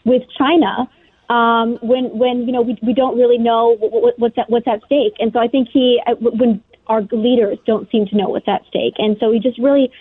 with 0.07 0.23
China 0.39 0.89
um, 1.29 1.79
when 1.83 2.17
when 2.17 2.47
you 2.47 2.53
know 2.53 2.63
we 2.63 2.79
we 2.83 2.95
don't 2.95 3.19
really 3.19 3.37
know 3.37 3.77
what, 3.77 4.19
what's 4.19 4.39
at 4.39 4.49
what's 4.49 4.67
at 4.67 4.83
stake. 4.87 5.13
And 5.19 5.35
so 5.35 5.39
I 5.39 5.49
think 5.49 5.69
he 5.71 6.01
uh, 6.07 6.15
when 6.19 6.63
our 6.87 7.03
leaders 7.13 7.59
don't 7.67 7.91
seem 7.91 8.07
to 8.07 8.17
know 8.17 8.31
what's 8.31 8.49
at 8.49 8.63
stake, 8.69 8.95
and 8.97 9.19
so 9.21 9.31
he 9.31 9.39
just 9.39 9.59
really. 9.59 9.93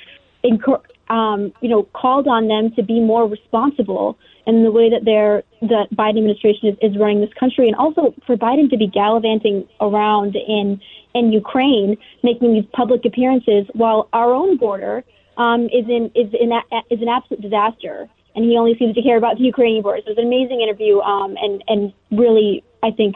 Encouraged 0.44 0.94
um, 1.10 1.54
you 1.62 1.70
know, 1.70 1.84
called 1.94 2.28
on 2.28 2.48
them 2.48 2.72
to 2.76 2.84
be 2.84 3.00
more 3.00 3.28
responsible 3.28 4.18
in 4.46 4.64
the 4.64 4.72
way 4.72 4.90
that 4.90 5.04
they're 5.04 5.44
the 5.62 5.88
Biden 5.94 6.20
administration 6.20 6.70
is, 6.70 6.78
is 6.82 6.98
running 6.98 7.22
this 7.22 7.34
country, 7.40 7.68
and 7.68 7.76
also 7.76 8.14
for 8.26 8.36
Biden 8.38 8.70
to 8.70 8.78
be 8.78 8.88
gallivanting 8.88 9.68
around 9.82 10.36
in 10.36 10.80
in 11.14 11.32
Ukraine, 11.32 11.98
making 12.24 12.54
these 12.54 12.66
public 12.74 13.06
appearances 13.06 13.66
while 13.74 14.08
our 14.14 14.34
own 14.34 14.58
border 14.58 15.04
um, 15.38 15.66
is 15.66 15.86
in 15.88 16.12
is 16.16 16.34
in 16.40 16.52
is 16.90 17.02
an 17.02 17.10
absolute 17.10 17.42
disaster, 17.42 18.08
and 18.36 18.46
he 18.46 18.58
only 18.58 18.76
seems 18.78 18.96
to 18.96 19.02
care 19.02 19.18
about 19.18 19.38
the 19.38 19.44
Ukrainian 19.44 19.84
border. 19.84 20.02
So 20.06 20.12
it 20.12 20.18
was 20.18 20.24
an 20.24 20.28
amazing 20.28 20.62
interview, 20.62 21.00
um, 21.00 21.36
and 21.42 21.64
and 21.68 21.94
really, 22.12 22.64
I 22.84 22.92
think 22.92 23.16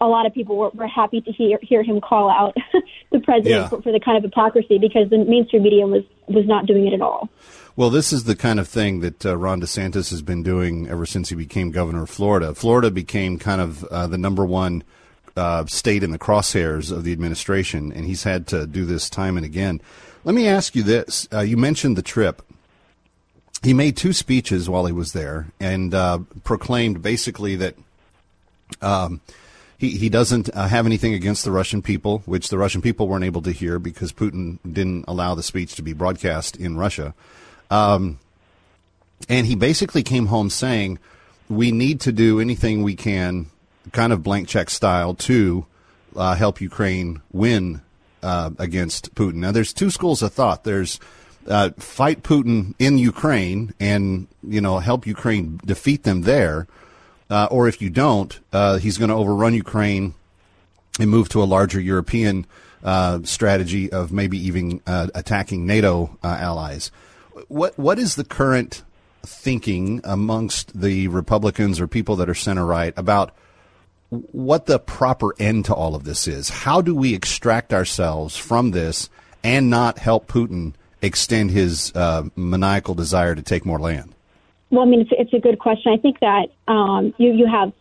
a 0.00 0.06
lot 0.06 0.24
of 0.26 0.32
people 0.32 0.56
were, 0.56 0.70
were 0.70 0.86
happy 0.86 1.20
to 1.20 1.30
hear 1.32 1.58
hear 1.62 1.82
him 1.82 2.00
call 2.00 2.30
out 2.30 2.56
the 3.12 3.20
president 3.20 3.46
Yeah. 3.62 3.68
for, 3.68 3.82
for 3.82 3.92
the 3.92 4.00
kind 4.00 4.16
of 4.16 4.22
hypocrisy 4.22 4.78
because 4.78 5.10
the 5.10 5.18
mainstream 5.18 5.62
media 5.62 5.86
was 5.86 6.04
was 6.28 6.46
not 6.46 6.66
doing 6.66 6.86
it 6.86 6.94
at 6.94 7.00
all. 7.02 7.28
Well, 7.76 7.90
this 7.90 8.12
is 8.12 8.24
the 8.24 8.36
kind 8.36 8.58
of 8.60 8.68
thing 8.68 9.00
that 9.00 9.24
uh, 9.24 9.36
Ron 9.36 9.60
DeSantis 9.60 10.10
has 10.10 10.22
been 10.22 10.42
doing 10.42 10.88
ever 10.88 11.06
since 11.06 11.28
he 11.28 11.34
became 11.34 11.70
governor 11.70 12.02
of 12.02 12.10
Florida. 12.10 12.54
Florida 12.54 12.90
became 12.90 13.38
kind 13.38 13.60
of 13.60 13.84
uh, 13.84 14.06
the 14.06 14.18
number 14.18 14.44
one 14.44 14.82
uh, 15.36 15.64
state 15.66 16.02
in 16.02 16.10
the 16.10 16.18
crosshairs 16.18 16.90
of 16.90 17.04
the 17.04 17.12
administration, 17.12 17.92
and 17.92 18.04
he's 18.06 18.24
had 18.24 18.46
to 18.48 18.66
do 18.66 18.84
this 18.84 19.08
time 19.08 19.36
and 19.36 19.46
again. 19.46 19.80
Let 20.24 20.34
me 20.34 20.46
ask 20.48 20.74
you 20.74 20.82
this: 20.82 21.28
uh, 21.32 21.40
You 21.40 21.56
mentioned 21.56 21.96
the 21.96 22.02
trip. 22.02 22.42
He 23.62 23.72
made 23.74 23.96
two 23.96 24.12
speeches 24.14 24.68
while 24.68 24.86
he 24.86 24.92
was 24.92 25.12
there, 25.12 25.48
and 25.60 25.94
uh, 25.94 26.20
proclaimed 26.44 27.02
basically 27.02 27.56
that. 27.56 27.74
Um, 28.82 29.20
he, 29.80 29.96
he 29.96 30.08
doesn't 30.10 30.50
uh, 30.54 30.68
have 30.68 30.84
anything 30.84 31.14
against 31.14 31.42
the 31.42 31.50
Russian 31.50 31.80
people, 31.80 32.22
which 32.26 32.50
the 32.50 32.58
Russian 32.58 32.82
people 32.82 33.08
weren't 33.08 33.24
able 33.24 33.40
to 33.42 33.50
hear 33.50 33.78
because 33.78 34.12
Putin 34.12 34.58
didn't 34.70 35.06
allow 35.08 35.34
the 35.34 35.42
speech 35.42 35.74
to 35.76 35.82
be 35.82 35.94
broadcast 35.94 36.54
in 36.54 36.76
Russia. 36.76 37.14
Um, 37.70 38.18
and 39.26 39.46
he 39.46 39.54
basically 39.54 40.02
came 40.02 40.26
home 40.26 40.50
saying, 40.50 40.98
we 41.48 41.72
need 41.72 41.98
to 42.02 42.12
do 42.12 42.40
anything 42.40 42.82
we 42.82 42.94
can, 42.94 43.46
kind 43.92 44.12
of 44.12 44.22
blank 44.22 44.48
check 44.48 44.68
style, 44.68 45.14
to 45.14 45.64
uh, 46.14 46.34
help 46.34 46.60
Ukraine 46.60 47.22
win 47.32 47.80
uh, 48.22 48.50
against 48.58 49.14
Putin. 49.14 49.36
Now, 49.36 49.50
there's 49.50 49.72
two 49.72 49.88
schools 49.88 50.22
of 50.22 50.34
thought. 50.34 50.64
There's 50.64 51.00
uh, 51.46 51.70
fight 51.78 52.22
Putin 52.22 52.74
in 52.78 52.98
Ukraine 52.98 53.72
and, 53.80 54.28
you 54.46 54.60
know, 54.60 54.78
help 54.78 55.06
Ukraine 55.06 55.58
defeat 55.64 56.02
them 56.02 56.22
there. 56.22 56.66
Uh, 57.30 57.46
or 57.50 57.68
if 57.68 57.80
you 57.80 57.88
don't, 57.88 58.40
uh, 58.52 58.78
he's 58.78 58.98
going 58.98 59.08
to 59.08 59.14
overrun 59.14 59.54
Ukraine 59.54 60.14
and 60.98 61.08
move 61.08 61.28
to 61.30 61.42
a 61.42 61.44
larger 61.44 61.80
European 61.80 62.44
uh, 62.82 63.20
strategy 63.22 63.90
of 63.90 64.12
maybe 64.12 64.38
even 64.38 64.82
uh, 64.86 65.08
attacking 65.14 65.66
NATO 65.66 66.18
uh, 66.22 66.36
allies. 66.40 66.90
What 67.48 67.78
what 67.78 67.98
is 67.98 68.16
the 68.16 68.24
current 68.24 68.82
thinking 69.24 70.00
amongst 70.02 70.78
the 70.78 71.08
Republicans 71.08 71.80
or 71.80 71.86
people 71.86 72.16
that 72.16 72.28
are 72.28 72.34
center 72.34 72.66
right 72.66 72.92
about 72.96 73.34
what 74.08 74.66
the 74.66 74.78
proper 74.78 75.34
end 75.38 75.66
to 75.66 75.74
all 75.74 75.94
of 75.94 76.04
this 76.04 76.26
is? 76.26 76.48
How 76.48 76.80
do 76.80 76.94
we 76.94 77.14
extract 77.14 77.72
ourselves 77.72 78.36
from 78.36 78.72
this 78.72 79.08
and 79.44 79.70
not 79.70 79.98
help 79.98 80.26
Putin 80.26 80.74
extend 81.00 81.50
his 81.50 81.92
uh, 81.94 82.24
maniacal 82.34 82.94
desire 82.94 83.34
to 83.34 83.42
take 83.42 83.64
more 83.64 83.78
land? 83.78 84.14
Well, 84.70 84.82
I 84.82 84.86
mean, 84.86 85.00
it's, 85.00 85.10
it's 85.12 85.32
a 85.32 85.40
good 85.40 85.58
question. 85.58 85.92
I 85.92 85.96
think 85.96 86.20
that 86.20 86.46
um, 86.68 87.14
you 87.18 87.32
you 87.32 87.46
have 87.46 87.72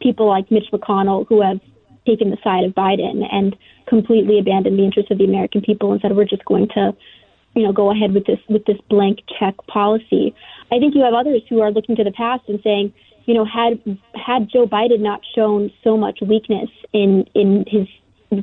people 0.00 0.28
like 0.28 0.50
Mitch 0.50 0.68
McConnell 0.72 1.26
who 1.28 1.40
have 1.42 1.60
taken 2.06 2.30
the 2.30 2.36
side 2.44 2.64
of 2.64 2.74
Biden 2.74 3.24
and 3.32 3.56
completely 3.86 4.38
abandoned 4.38 4.78
the 4.78 4.84
interests 4.84 5.10
of 5.10 5.18
the 5.18 5.24
American 5.24 5.62
people 5.62 5.92
and 5.92 6.00
said 6.00 6.14
we're 6.14 6.24
just 6.26 6.44
going 6.44 6.68
to, 6.74 6.94
you 7.54 7.62
know, 7.62 7.72
go 7.72 7.90
ahead 7.90 8.12
with 8.12 8.26
this 8.26 8.38
with 8.48 8.64
this 8.66 8.78
blank 8.90 9.20
check 9.38 9.54
policy. 9.66 10.34
I 10.70 10.78
think 10.78 10.94
you 10.94 11.02
have 11.02 11.14
others 11.14 11.42
who 11.48 11.60
are 11.60 11.70
looking 11.70 11.96
to 11.96 12.04
the 12.04 12.12
past 12.12 12.42
and 12.48 12.60
saying, 12.62 12.92
you 13.26 13.34
know, 13.34 13.44
had 13.44 13.80
had 14.14 14.50
Joe 14.50 14.66
Biden 14.66 15.00
not 15.00 15.20
shown 15.34 15.72
so 15.82 15.96
much 15.96 16.20
weakness 16.20 16.68
in 16.92 17.24
in 17.34 17.64
his 17.66 17.88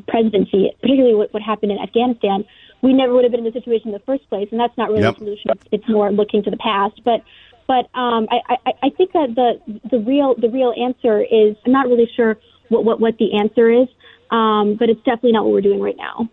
presidency, 0.07 0.71
particularly 0.81 1.15
what, 1.15 1.33
what 1.33 1.43
happened 1.43 1.71
in 1.71 1.79
Afghanistan, 1.79 2.45
we 2.81 2.93
never 2.93 3.13
would 3.13 3.23
have 3.23 3.31
been 3.31 3.45
in 3.45 3.51
the 3.51 3.59
situation 3.59 3.87
in 3.89 3.93
the 3.93 3.99
first 4.05 4.27
place. 4.29 4.47
And 4.51 4.59
that's 4.59 4.77
not 4.77 4.89
really 4.89 5.01
Yep. 5.01 5.15
a 5.15 5.19
solution. 5.19 5.51
It's, 5.51 5.67
it's 5.71 5.89
more 5.89 6.11
looking 6.11 6.43
to 6.43 6.49
the 6.49 6.57
past. 6.57 7.01
But 7.03 7.23
but 7.71 7.87
um, 7.97 8.27
I, 8.29 8.57
I, 8.65 8.73
I 8.83 8.89
think 8.89 9.13
that 9.13 9.33
the 9.33 9.79
the 9.89 9.99
real 9.99 10.35
the 10.35 10.49
real 10.49 10.73
answer 10.77 11.21
is 11.21 11.55
I'm 11.65 11.71
not 11.71 11.87
really 11.87 12.09
sure 12.17 12.37
what 12.67 12.83
what, 12.83 12.99
what 12.99 13.17
the 13.17 13.39
answer 13.39 13.71
is, 13.71 13.87
um, 14.29 14.75
but 14.75 14.89
it's 14.89 14.99
definitely 15.03 15.31
not 15.31 15.45
what 15.45 15.53
we're 15.53 15.61
doing 15.61 15.79
right 15.79 15.95
now. 15.95 16.29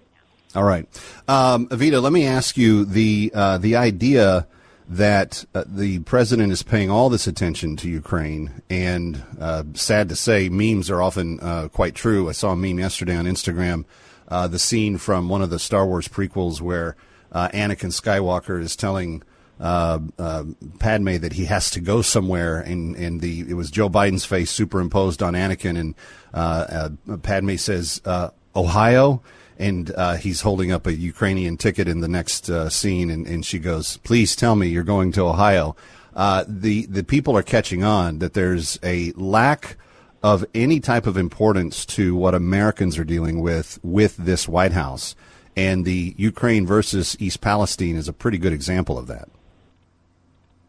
All 0.57 0.65
right, 0.65 0.85
um, 1.29 1.69
Evita. 1.69 2.03
Let 2.03 2.13
me 2.13 2.27
ask 2.27 2.57
you 2.57 2.85
the 2.85 3.31
uh, 3.33 3.59
the 3.59 3.77
idea 3.77 4.49
that 4.89 5.45
uh, 5.55 5.63
the 5.65 6.01
president 6.01 6.51
is 6.51 6.65
paying 6.65 6.91
all 6.91 7.09
this 7.09 7.29
attention 7.29 7.77
to 7.77 7.89
Ukraine, 7.89 8.61
and 8.69 9.23
uh, 9.39 9.63
sad 9.75 10.09
to 10.09 10.17
say, 10.17 10.49
memes 10.49 10.91
are 10.91 11.01
often 11.01 11.39
uh, 11.39 11.69
quite 11.69 11.95
true. 11.95 12.29
I 12.29 12.33
saw 12.33 12.51
a 12.51 12.57
meme 12.57 12.81
yesterday 12.81 13.15
on 13.15 13.27
Instagram, 13.27 13.85
uh, 14.27 14.49
the 14.49 14.59
scene 14.59 14.99
from 14.99 15.29
one 15.29 15.43
of 15.43 15.51
the 15.51 15.61
Star 15.61 15.87
Wars 15.87 16.09
prequels 16.09 16.61
where 16.61 16.97
uh, 17.31 17.49
Anakin 17.51 17.93
Skywalker 17.93 18.61
is 18.61 18.75
telling 18.75 19.23
uh, 19.61 19.99
uh, 20.19 20.45
Padme 20.79 21.17
that 21.19 21.33
he 21.33 21.47
has 21.47 21.71
to 21.71 21.81
go 21.81 22.03
somewhere, 22.03 22.61
and, 22.61 22.95
and 22.97 23.21
the 23.21 23.41
it 23.49 23.55
was 23.55 23.71
Joe 23.71 23.89
Biden's 23.89 24.25
face 24.25 24.51
superimposed 24.51 25.23
on 25.23 25.35
Anakin, 25.35 25.79
and 25.79 25.95
uh, 26.33 26.91
uh, 27.09 27.17
Padme 27.19 27.57
says 27.57 28.01
uh, 28.05 28.31
Ohio, 28.55 29.23
and 29.59 29.91
uh, 29.97 30.15
he's 30.15 30.43
holding 30.43 30.71
up 30.71 30.87
a 30.87 30.95
Ukrainian 30.95 31.57
ticket 31.57 31.89
in 31.89 32.01
the 32.01 32.09
next 32.09 32.51
scene, 32.71 33.11
and, 33.11 33.27
and 33.27 33.45
she 33.45 33.59
goes, 33.59 33.97
"Please 33.99 34.37
tell 34.37 34.55
me 34.55 34.69
you're 34.69 34.85
going 34.85 35.13
to 35.13 35.23
Ohio." 35.23 35.75
Uh, 36.15 36.45
the 36.47 36.87
the 36.87 37.05
people 37.05 37.37
are 37.37 37.43
catching 37.43 37.85
on 37.85 38.19
that 38.19 38.35
there's 38.35 38.79
a 38.83 39.13
lack 39.13 39.77
of 40.23 40.45
any 40.55 40.81
type 40.81 41.07
of 41.07 41.17
importance 41.17 41.87
to 41.87 42.15
what 42.17 42.35
Americans 42.35 42.99
are 42.99 43.05
dealing 43.05 43.41
with 43.41 43.79
with 43.83 44.17
this 44.17 44.49
White 44.49 44.73
House. 44.73 45.15
And 45.57 45.85
the 45.85 46.15
Ukraine 46.17 46.67
versus 46.67 47.17
East 47.19 47.41
Palestine 47.41 47.97
is 47.97 48.09
a 48.09 48.13
pretty 48.13 48.39
good 48.39 48.53
example 48.53 48.97
of 48.97 49.09
that. 49.09 49.29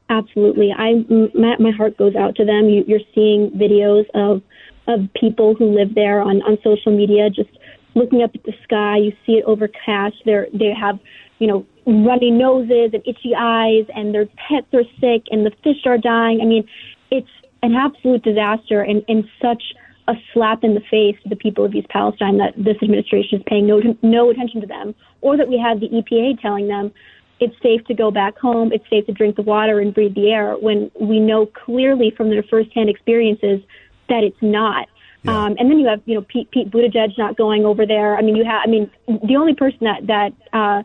Absolutely. 0.10 0.72
I 0.76 1.06
my, 1.36 1.56
my 1.60 1.72
heart 1.72 1.96
goes 1.98 2.16
out 2.16 2.36
to 2.38 2.46
them. 2.46 2.68
You, 2.68 2.84
you're 2.88 3.06
seeing 3.14 3.52
videos 3.52 4.06
of 4.16 4.42
of 4.88 5.08
people 5.14 5.54
who 5.54 5.76
live 5.76 5.94
there 5.94 6.22
on 6.22 6.42
on 6.42 6.58
social 6.64 6.92
media, 6.96 7.30
just 7.30 7.50
looking 7.94 8.24
up 8.24 8.32
at 8.34 8.44
the 8.44 8.54
sky. 8.64 8.98
You 8.98 9.14
see 9.26 9.34
it 9.34 9.46
overcast. 9.46 10.16
They're 10.26 10.48
they 10.52 10.74
have 10.74 11.00
you 11.38 11.48
know 11.48 11.66
runny 11.86 12.32
noses 12.32 12.92
and 12.94 13.04
itchy 13.06 13.36
eyes, 13.38 13.86
and 13.96 14.14
their 14.14 14.26
pets 14.26 14.68
are 14.74 14.84
sick, 15.00 15.24
and 15.30 15.46
the 15.46 15.52
fish 15.64 15.86
are 15.86 16.00
dying. 16.00 16.42
I 16.42 16.46
mean, 16.46 16.68
it's 17.12 17.30
an 17.62 17.76
absolute 17.76 18.24
disaster, 18.24 18.82
and 18.82 19.04
and 19.08 19.26
such 19.40 19.62
a 20.08 20.14
slap 20.34 20.64
in 20.64 20.74
the 20.74 20.82
face 20.90 21.22
to 21.22 21.30
the 21.30 21.36
people 21.36 21.64
of 21.66 21.76
East 21.76 21.88
Palestine 21.90 22.40
that 22.40 22.56
this 22.58 22.78
administration 22.82 23.38
is 23.38 23.44
paying 23.46 23.68
no 23.68 23.80
no 24.02 24.32
attention 24.32 24.60
to 24.62 24.68
them, 24.68 24.96
or 25.22 25.38
that 25.38 25.48
we 25.48 25.60
have 25.60 25.80
the 25.80 25.90
EPA 25.90 26.42
telling 26.42 26.68
them 26.68 26.92
it's 27.40 27.56
safe 27.62 27.84
to 27.86 27.94
go 27.94 28.12
back 28.12 28.38
home, 28.38 28.72
it's 28.72 28.88
safe 28.90 29.06
to 29.06 29.12
drink 29.14 29.36
the 29.36 29.42
water 29.42 29.80
and 29.80 29.94
breathe 29.94 30.16
the 30.16 30.32
air 30.32 30.56
when 30.56 30.92
we 31.00 31.20
know 31.20 31.46
clearly 31.46 32.12
from 32.16 32.30
their 32.30 32.44
firsthand 32.44 32.90
experiences 32.90 33.62
that 34.10 34.24
it's 34.24 34.42
not. 34.42 34.88
Um, 35.28 35.56
and 35.60 35.70
then 35.70 35.80
you 35.80 35.88
have, 35.88 36.02
you 36.06 36.16
know, 36.16 36.22
Pete, 36.22 36.50
Pete 36.50 36.72
Buttigieg 36.72 37.18
not 37.18 37.36
going 37.36 37.66
over 37.66 37.86
there. 37.86 38.18
I 38.18 38.22
mean, 38.22 38.38
you 38.38 38.46
have, 38.46 38.62
I 38.66 38.70
mean, 38.70 38.90
the 39.08 39.36
only 39.36 39.54
person 39.54 39.80
that, 39.82 40.08
that, 40.08 40.34
uh, 40.54 40.84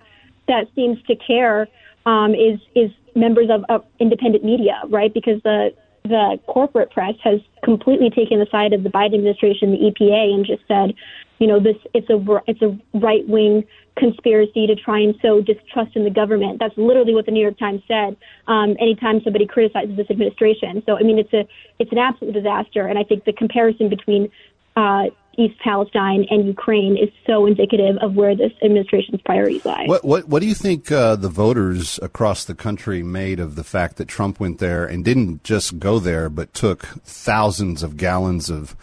that 0.48 0.66
seems 0.74 1.00
to 1.04 1.14
care, 1.14 1.68
um, 2.04 2.34
is, 2.34 2.58
is 2.74 2.90
members 3.14 3.48
of, 3.48 3.64
of 3.68 3.84
independent 4.00 4.44
media, 4.44 4.82
right? 4.88 5.14
Because 5.14 5.40
the, 5.44 5.72
the 6.02 6.38
corporate 6.48 6.90
press 6.90 7.14
has 7.22 7.40
completely 7.62 8.10
taken 8.10 8.40
the 8.40 8.46
side 8.50 8.72
of 8.72 8.82
the 8.82 8.90
Biden 8.90 9.14
administration, 9.14 9.70
the 9.70 9.78
EPA, 9.78 10.34
and 10.34 10.44
just 10.44 10.62
said, 10.66 10.94
you 11.38 11.46
know, 11.46 11.60
this 11.60 11.76
it's 11.92 12.08
a 12.10 12.22
it's 12.46 12.62
a 12.62 12.78
right 12.98 13.26
wing 13.28 13.64
conspiracy 13.96 14.66
to 14.66 14.74
try 14.74 14.98
and 14.98 15.14
sow 15.22 15.40
distrust 15.40 15.96
in 15.96 16.04
the 16.04 16.10
government. 16.10 16.58
That's 16.58 16.76
literally 16.76 17.14
what 17.14 17.26
the 17.26 17.32
New 17.32 17.42
York 17.42 17.58
Times 17.58 17.82
said. 17.86 18.16
Um, 18.46 18.76
anytime 18.80 19.20
somebody 19.22 19.46
criticizes 19.46 19.96
this 19.96 20.10
administration, 20.10 20.82
so 20.86 20.96
I 20.96 21.02
mean, 21.02 21.18
it's 21.18 21.32
a 21.32 21.46
it's 21.78 21.92
an 21.92 21.98
absolute 21.98 22.32
disaster. 22.32 22.86
And 22.86 22.98
I 22.98 23.04
think 23.04 23.24
the 23.24 23.32
comparison 23.32 23.88
between 23.88 24.30
uh, 24.76 25.04
East 25.36 25.58
Palestine 25.62 26.26
and 26.30 26.46
Ukraine 26.46 26.96
is 26.96 27.10
so 27.26 27.46
indicative 27.46 27.96
of 28.00 28.14
where 28.14 28.36
this 28.36 28.52
administration's 28.62 29.20
priorities 29.22 29.64
lie. 29.64 29.86
What 29.86 30.04
what 30.04 30.28
what 30.28 30.40
do 30.40 30.46
you 30.46 30.54
think 30.54 30.92
uh, 30.92 31.16
the 31.16 31.28
voters 31.28 31.98
across 32.02 32.44
the 32.44 32.54
country 32.54 33.02
made 33.02 33.40
of 33.40 33.56
the 33.56 33.64
fact 33.64 33.96
that 33.96 34.06
Trump 34.06 34.38
went 34.38 34.58
there 34.58 34.84
and 34.84 35.04
didn't 35.04 35.42
just 35.42 35.78
go 35.78 35.98
there, 35.98 36.28
but 36.28 36.54
took 36.54 36.82
thousands 37.04 37.82
of 37.82 37.96
gallons 37.96 38.50
of 38.50 38.76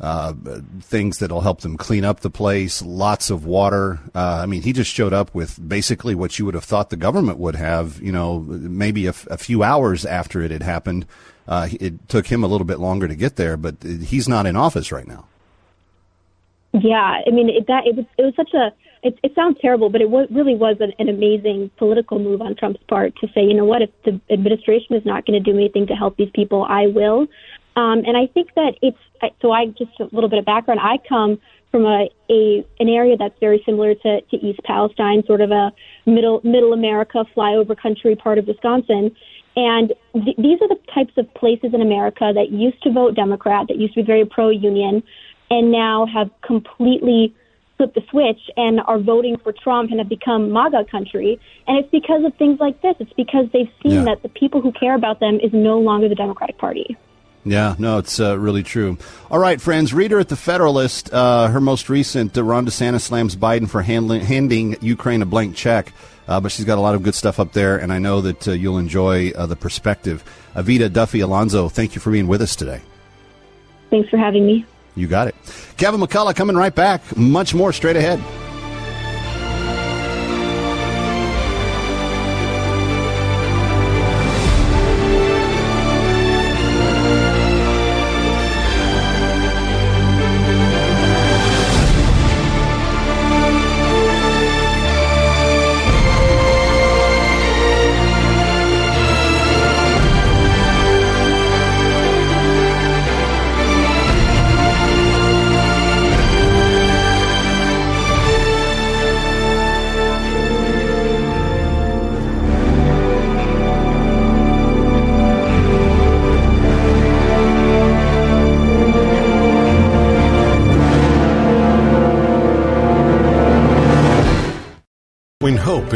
uh, 0.00 0.34
things 0.80 1.18
that'll 1.18 1.40
help 1.40 1.60
them 1.60 1.76
clean 1.76 2.04
up 2.04 2.20
the 2.20 2.30
place, 2.30 2.82
lots 2.82 3.30
of 3.30 3.46
water. 3.46 4.00
Uh, 4.14 4.40
I 4.42 4.46
mean, 4.46 4.62
he 4.62 4.72
just 4.72 4.92
showed 4.92 5.12
up 5.12 5.34
with 5.34 5.66
basically 5.66 6.14
what 6.14 6.38
you 6.38 6.44
would 6.44 6.54
have 6.54 6.64
thought 6.64 6.90
the 6.90 6.96
government 6.96 7.38
would 7.38 7.56
have. 7.56 8.00
You 8.02 8.12
know, 8.12 8.40
maybe 8.40 9.06
a, 9.06 9.10
f- 9.10 9.26
a 9.30 9.38
few 9.38 9.62
hours 9.62 10.04
after 10.04 10.42
it 10.42 10.50
had 10.50 10.62
happened. 10.62 11.06
Uh, 11.48 11.68
it 11.80 12.08
took 12.08 12.26
him 12.26 12.42
a 12.42 12.46
little 12.46 12.66
bit 12.66 12.78
longer 12.78 13.08
to 13.08 13.14
get 13.14 13.36
there, 13.36 13.56
but 13.56 13.76
he's 13.82 14.28
not 14.28 14.46
in 14.46 14.56
office 14.56 14.90
right 14.90 15.06
now. 15.06 15.26
Yeah, 16.72 17.22
I 17.26 17.30
mean 17.30 17.48
it, 17.48 17.66
that 17.68 17.86
it 17.86 17.96
was 17.96 18.04
it 18.18 18.22
was 18.22 18.34
such 18.36 18.52
a 18.52 18.72
it, 19.02 19.18
it 19.22 19.34
sounds 19.34 19.56
terrible, 19.60 19.88
but 19.88 20.00
it 20.00 20.10
was, 20.10 20.26
really 20.30 20.56
was 20.56 20.76
an, 20.80 20.92
an 20.98 21.08
amazing 21.08 21.70
political 21.76 22.18
move 22.18 22.42
on 22.42 22.56
Trump's 22.56 22.82
part 22.88 23.14
to 23.20 23.28
say, 23.28 23.42
you 23.42 23.54
know 23.54 23.64
what, 23.64 23.82
if 23.82 23.90
the 24.04 24.20
administration 24.30 24.96
is 24.96 25.06
not 25.06 25.24
going 25.24 25.42
to 25.42 25.52
do 25.52 25.56
anything 25.56 25.86
to 25.86 25.94
help 25.94 26.16
these 26.16 26.30
people, 26.34 26.66
I 26.68 26.88
will. 26.88 27.28
Um, 27.76 28.02
and 28.04 28.16
I 28.16 28.26
think 28.26 28.54
that 28.54 28.74
it's 28.82 28.98
so. 29.40 29.52
I 29.52 29.66
just 29.66 29.92
a 30.00 30.04
little 30.12 30.28
bit 30.28 30.38
of 30.38 30.44
background. 30.44 30.80
I 30.80 30.98
come 31.08 31.38
from 31.70 31.84
a, 31.84 32.08
a 32.30 32.66
an 32.80 32.88
area 32.88 33.16
that's 33.16 33.38
very 33.40 33.62
similar 33.66 33.94
to, 33.94 34.20
to 34.20 34.36
East 34.36 34.60
Palestine, 34.64 35.22
sort 35.26 35.40
of 35.40 35.50
a 35.50 35.72
middle 36.06 36.40
middle 36.44 36.72
America 36.72 37.24
flyover 37.36 37.76
country 37.76 38.16
part 38.16 38.38
of 38.38 38.46
Wisconsin. 38.46 39.14
And 39.56 39.92
th- 40.12 40.36
these 40.36 40.60
are 40.60 40.68
the 40.68 40.78
types 40.94 41.12
of 41.16 41.32
places 41.34 41.72
in 41.72 41.80
America 41.80 42.30
that 42.34 42.50
used 42.50 42.82
to 42.82 42.92
vote 42.92 43.14
Democrat, 43.14 43.68
that 43.68 43.78
used 43.78 43.94
to 43.94 44.02
be 44.02 44.06
very 44.06 44.24
pro 44.24 44.50
union, 44.50 45.02
and 45.50 45.72
now 45.72 46.06
have 46.06 46.30
completely 46.42 47.34
flipped 47.76 47.94
the 47.94 48.02
switch 48.10 48.40
and 48.56 48.80
are 48.86 48.98
voting 48.98 49.36
for 49.42 49.52
Trump 49.52 49.90
and 49.90 50.00
have 50.00 50.08
become 50.08 50.50
MAGA 50.50 50.86
country. 50.90 51.38
And 51.66 51.78
it's 51.78 51.90
because 51.90 52.24
of 52.24 52.34
things 52.36 52.58
like 52.60 52.80
this. 52.82 52.96
It's 53.00 53.12
because 53.14 53.46
they've 53.52 53.72
seen 53.82 53.92
yeah. 53.92 54.04
that 54.04 54.22
the 54.22 54.28
people 54.28 54.60
who 54.60 54.72
care 54.72 54.94
about 54.94 55.20
them 55.20 55.38
is 55.42 55.50
no 55.52 55.78
longer 55.78 56.08
the 56.08 56.14
Democratic 56.14 56.58
Party. 56.58 56.96
Yeah, 57.46 57.76
no, 57.78 57.98
it's 57.98 58.18
uh, 58.18 58.36
really 58.36 58.64
true. 58.64 58.98
All 59.30 59.38
right, 59.38 59.60
friends, 59.60 59.94
Reader 59.94 60.18
at 60.18 60.28
the 60.28 60.36
Federalist. 60.36 61.12
Uh, 61.12 61.46
her 61.46 61.60
most 61.60 61.88
recent, 61.88 62.36
uh, 62.36 62.42
Ron 62.42 62.66
DeSantis 62.66 63.02
slams 63.02 63.36
Biden 63.36 63.70
for 63.70 63.82
handling, 63.82 64.20
handing 64.22 64.76
Ukraine 64.80 65.22
a 65.22 65.26
blank 65.26 65.54
check. 65.54 65.92
Uh, 66.26 66.40
but 66.40 66.50
she's 66.50 66.64
got 66.64 66.76
a 66.76 66.80
lot 66.80 66.96
of 66.96 67.04
good 67.04 67.14
stuff 67.14 67.38
up 67.38 67.52
there, 67.52 67.78
and 67.78 67.92
I 67.92 68.00
know 68.00 68.20
that 68.20 68.48
uh, 68.48 68.50
you'll 68.50 68.78
enjoy 68.78 69.30
uh, 69.30 69.46
the 69.46 69.54
perspective. 69.54 70.24
Evita 70.56 70.92
Duffy 70.92 71.20
Alonso, 71.20 71.68
thank 71.68 71.94
you 71.94 72.00
for 72.00 72.10
being 72.10 72.26
with 72.26 72.42
us 72.42 72.56
today. 72.56 72.82
Thanks 73.90 74.10
for 74.10 74.16
having 74.16 74.44
me. 74.44 74.66
You 74.96 75.06
got 75.06 75.28
it. 75.28 75.36
Kevin 75.76 76.00
McCullough 76.00 76.34
coming 76.34 76.56
right 76.56 76.74
back. 76.74 77.16
Much 77.16 77.54
more 77.54 77.72
straight 77.72 77.94
ahead. 77.94 78.20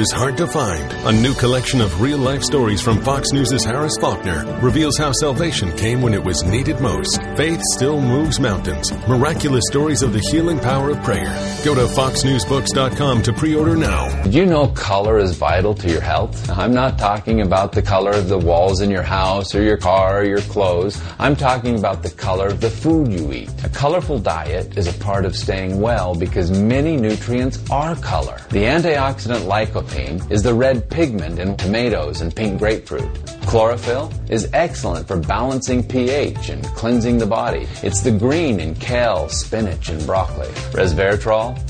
Is 0.00 0.12
hard 0.12 0.34
to 0.38 0.46
find. 0.46 0.90
A 1.04 1.12
new 1.12 1.34
collection 1.34 1.82
of 1.82 2.00
real 2.00 2.16
life 2.16 2.42
stories 2.42 2.80
from 2.80 3.02
Fox 3.02 3.32
News' 3.32 3.62
Harris 3.64 3.98
Faulkner 4.00 4.46
reveals 4.62 4.96
how 4.96 5.12
salvation 5.12 5.76
came 5.76 6.00
when 6.00 6.14
it 6.14 6.24
was 6.24 6.42
needed 6.42 6.80
most. 6.80 7.20
Faith 7.36 7.60
still 7.74 8.00
moves 8.00 8.40
mountains. 8.40 8.90
Miraculous 9.06 9.64
stories 9.68 10.02
of 10.02 10.14
the 10.14 10.26
healing 10.30 10.58
power 10.58 10.90
of 10.90 11.02
prayer. 11.02 11.28
Go 11.64 11.74
to 11.74 11.82
foxnewsbooks.com 11.82 13.22
to 13.22 13.32
pre 13.34 13.54
order 13.54 13.76
now. 13.76 14.22
Did 14.22 14.34
you 14.34 14.46
know 14.46 14.68
color 14.68 15.18
is 15.18 15.36
vital 15.36 15.74
to 15.74 15.90
your 15.90 16.00
health? 16.00 16.48
I'm 16.48 16.72
not 16.72 16.98
talking 16.98 17.42
about 17.42 17.72
the 17.72 17.82
color 17.82 18.12
of 18.12 18.28
the 18.28 18.38
walls 18.38 18.80
in 18.80 18.90
your 18.90 19.02
house 19.02 19.54
or 19.54 19.62
your 19.62 19.76
car 19.76 20.20
or 20.20 20.24
your 20.24 20.40
clothes. 20.40 20.98
I'm 21.18 21.36
talking 21.36 21.78
about 21.78 22.02
the 22.02 22.10
color 22.10 22.46
of 22.48 22.62
the 22.62 22.70
food 22.70 23.12
you 23.12 23.32
eat. 23.34 23.50
A 23.64 23.68
colorful 23.68 24.18
diet 24.18 24.78
is 24.78 24.86
a 24.86 24.98
part 24.98 25.26
of 25.26 25.36
staying 25.36 25.78
well 25.78 26.14
because 26.14 26.50
many 26.50 26.96
nutrients 26.96 27.58
are 27.70 27.94
color. 27.96 28.39
The 28.50 28.64
antioxidant 28.64 29.46
lycopene 29.46 30.28
is 30.28 30.42
the 30.42 30.52
red 30.52 30.90
pigment 30.90 31.38
in 31.38 31.56
tomatoes 31.56 32.20
and 32.20 32.34
pink 32.34 32.58
grapefruit. 32.58 33.08
Chlorophyll 33.42 34.12
is 34.28 34.50
excellent 34.52 35.06
for 35.06 35.18
balancing 35.18 35.86
pH 35.86 36.48
and 36.48 36.64
cleansing 36.74 37.18
the 37.18 37.26
body. 37.26 37.68
It's 37.84 38.00
the 38.00 38.10
green 38.10 38.58
in 38.58 38.74
kale, 38.74 39.28
spinach, 39.28 39.88
and 39.88 40.04
broccoli. 40.04 40.48
Resveratrol 40.72 41.69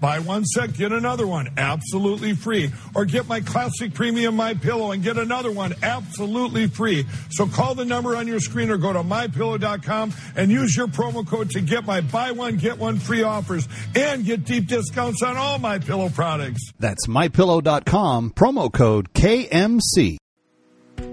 Buy 0.00 0.18
one 0.18 0.44
set, 0.44 0.72
get 0.74 0.92
another 0.92 1.26
one 1.26 1.50
absolutely 1.56 2.34
free. 2.34 2.70
Or 2.94 3.04
get 3.04 3.28
my 3.28 3.40
classic 3.40 3.94
premium 3.94 4.36
My 4.36 4.54
Pillow 4.54 4.92
and 4.92 5.02
get 5.02 5.18
another 5.18 5.50
one 5.50 5.74
absolutely 5.82 6.66
free. 6.68 7.06
So 7.30 7.46
call 7.46 7.74
the 7.74 7.84
number 7.84 8.16
on 8.16 8.26
your 8.26 8.40
screen 8.40 8.70
or 8.70 8.78
go 8.78 8.92
to 8.92 9.02
mypillow.com 9.02 10.12
and 10.36 10.50
use 10.50 10.76
your 10.76 10.88
promo 10.88 11.26
code 11.26 11.50
to 11.50 11.60
get 11.60 11.84
my 11.84 12.00
buy 12.00 12.32
one 12.32 12.56
get 12.56 12.78
one 12.78 12.98
free 12.98 13.22
offers 13.22 13.68
and 13.94 14.24
get 14.24 14.44
deep 14.44 14.66
discounts 14.66 15.22
on 15.22 15.36
all 15.36 15.58
my 15.58 15.78
pillow 15.78 16.08
products. 16.08 16.70
That's 16.78 17.06
mypillow.com 17.06 18.30
promo 18.30 18.72
code 18.72 19.12
KMC. 19.12 20.18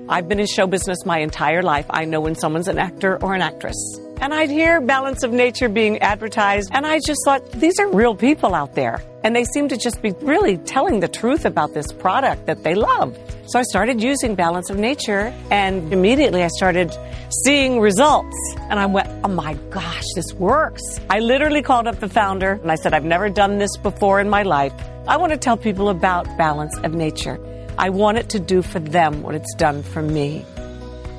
I've 0.09 0.27
been 0.27 0.39
in 0.39 0.47
show 0.47 0.67
business 0.67 1.05
my 1.05 1.19
entire 1.19 1.61
life. 1.61 1.85
I 1.89 2.05
know 2.05 2.21
when 2.21 2.35
someone's 2.35 2.67
an 2.67 2.77
actor 2.77 3.17
or 3.21 3.35
an 3.35 3.41
actress. 3.41 3.99
And 4.19 4.33
I'd 4.33 4.49
hear 4.49 4.81
Balance 4.81 5.23
of 5.23 5.31
Nature 5.31 5.69
being 5.69 5.99
advertised, 5.99 6.71
and 6.73 6.87
I 6.87 6.99
just 6.99 7.19
thought, 7.23 7.51
these 7.51 7.77
are 7.79 7.87
real 7.87 8.15
people 8.15 8.55
out 8.55 8.73
there. 8.73 9.03
And 9.23 9.35
they 9.35 9.43
seem 9.43 9.67
to 9.67 9.77
just 9.77 10.01
be 10.01 10.11
really 10.21 10.57
telling 10.57 11.01
the 11.01 11.07
truth 11.07 11.45
about 11.45 11.75
this 11.75 11.91
product 11.91 12.47
that 12.47 12.63
they 12.63 12.73
love. 12.73 13.15
So 13.45 13.59
I 13.59 13.63
started 13.63 14.01
using 14.01 14.33
Balance 14.33 14.69
of 14.71 14.77
Nature, 14.77 15.33
and 15.51 15.93
immediately 15.93 16.43
I 16.43 16.47
started 16.47 16.97
seeing 17.43 17.79
results. 17.79 18.35
And 18.69 18.79
I 18.79 18.85
went, 18.85 19.07
oh 19.23 19.29
my 19.29 19.53
gosh, 19.69 20.05
this 20.15 20.33
works. 20.33 20.81
I 21.09 21.19
literally 21.19 21.61
called 21.61 21.87
up 21.87 21.99
the 21.99 22.09
founder 22.09 22.53
and 22.53 22.71
I 22.71 22.75
said, 22.75 22.93
I've 22.93 23.05
never 23.05 23.29
done 23.29 23.57
this 23.57 23.75
before 23.77 24.19
in 24.19 24.29
my 24.29 24.43
life. 24.43 24.73
I 25.07 25.17
want 25.17 25.31
to 25.31 25.37
tell 25.37 25.57
people 25.57 25.89
about 25.89 26.25
Balance 26.37 26.75
of 26.79 26.93
Nature. 26.93 27.39
I 27.77 27.89
want 27.89 28.17
it 28.17 28.29
to 28.29 28.39
do 28.39 28.61
for 28.61 28.79
them 28.79 29.21
what 29.21 29.35
it's 29.35 29.53
done 29.55 29.83
for 29.83 30.01
me. 30.01 30.45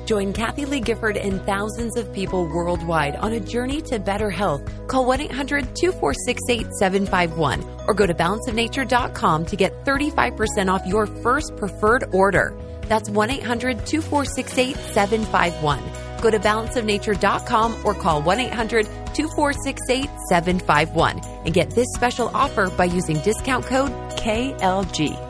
Join 0.09 0.33
Kathie 0.33 0.65
Lee 0.65 0.79
Gifford 0.79 1.17
and 1.17 1.39
thousands 1.45 1.95
of 1.95 2.11
people 2.13 2.47
worldwide 2.47 3.15
on 3.17 3.33
a 3.33 3.39
journey 3.39 3.79
to 3.83 3.99
better 3.99 4.31
health. 4.31 4.63
Call 4.87 5.05
1 5.05 5.21
800 5.21 5.75
246 5.75 6.41
8751 6.49 7.63
or 7.87 7.93
go 7.93 8.07
to 8.07 8.13
balanceofnature.com 8.15 9.45
to 9.45 9.55
get 9.55 9.85
35% 9.85 10.73
off 10.73 10.87
your 10.87 11.05
first 11.05 11.55
preferred 11.57 12.05
order. 12.11 12.59
That's 12.87 13.07
1 13.07 13.29
800 13.29 13.85
246 13.85 14.57
8751. 14.57 15.79
Go 16.23 16.31
to 16.31 16.39
balanceofnature.com 16.39 17.85
or 17.85 17.93
call 17.93 18.23
1 18.23 18.39
800 18.39 18.85
246 19.13 19.81
8751 19.89 21.19
and 21.45 21.53
get 21.53 21.69
this 21.69 21.87
special 21.93 22.31
offer 22.33 22.71
by 22.71 22.85
using 22.85 23.19
discount 23.19 23.67
code 23.67 23.91
KLG. 24.17 25.28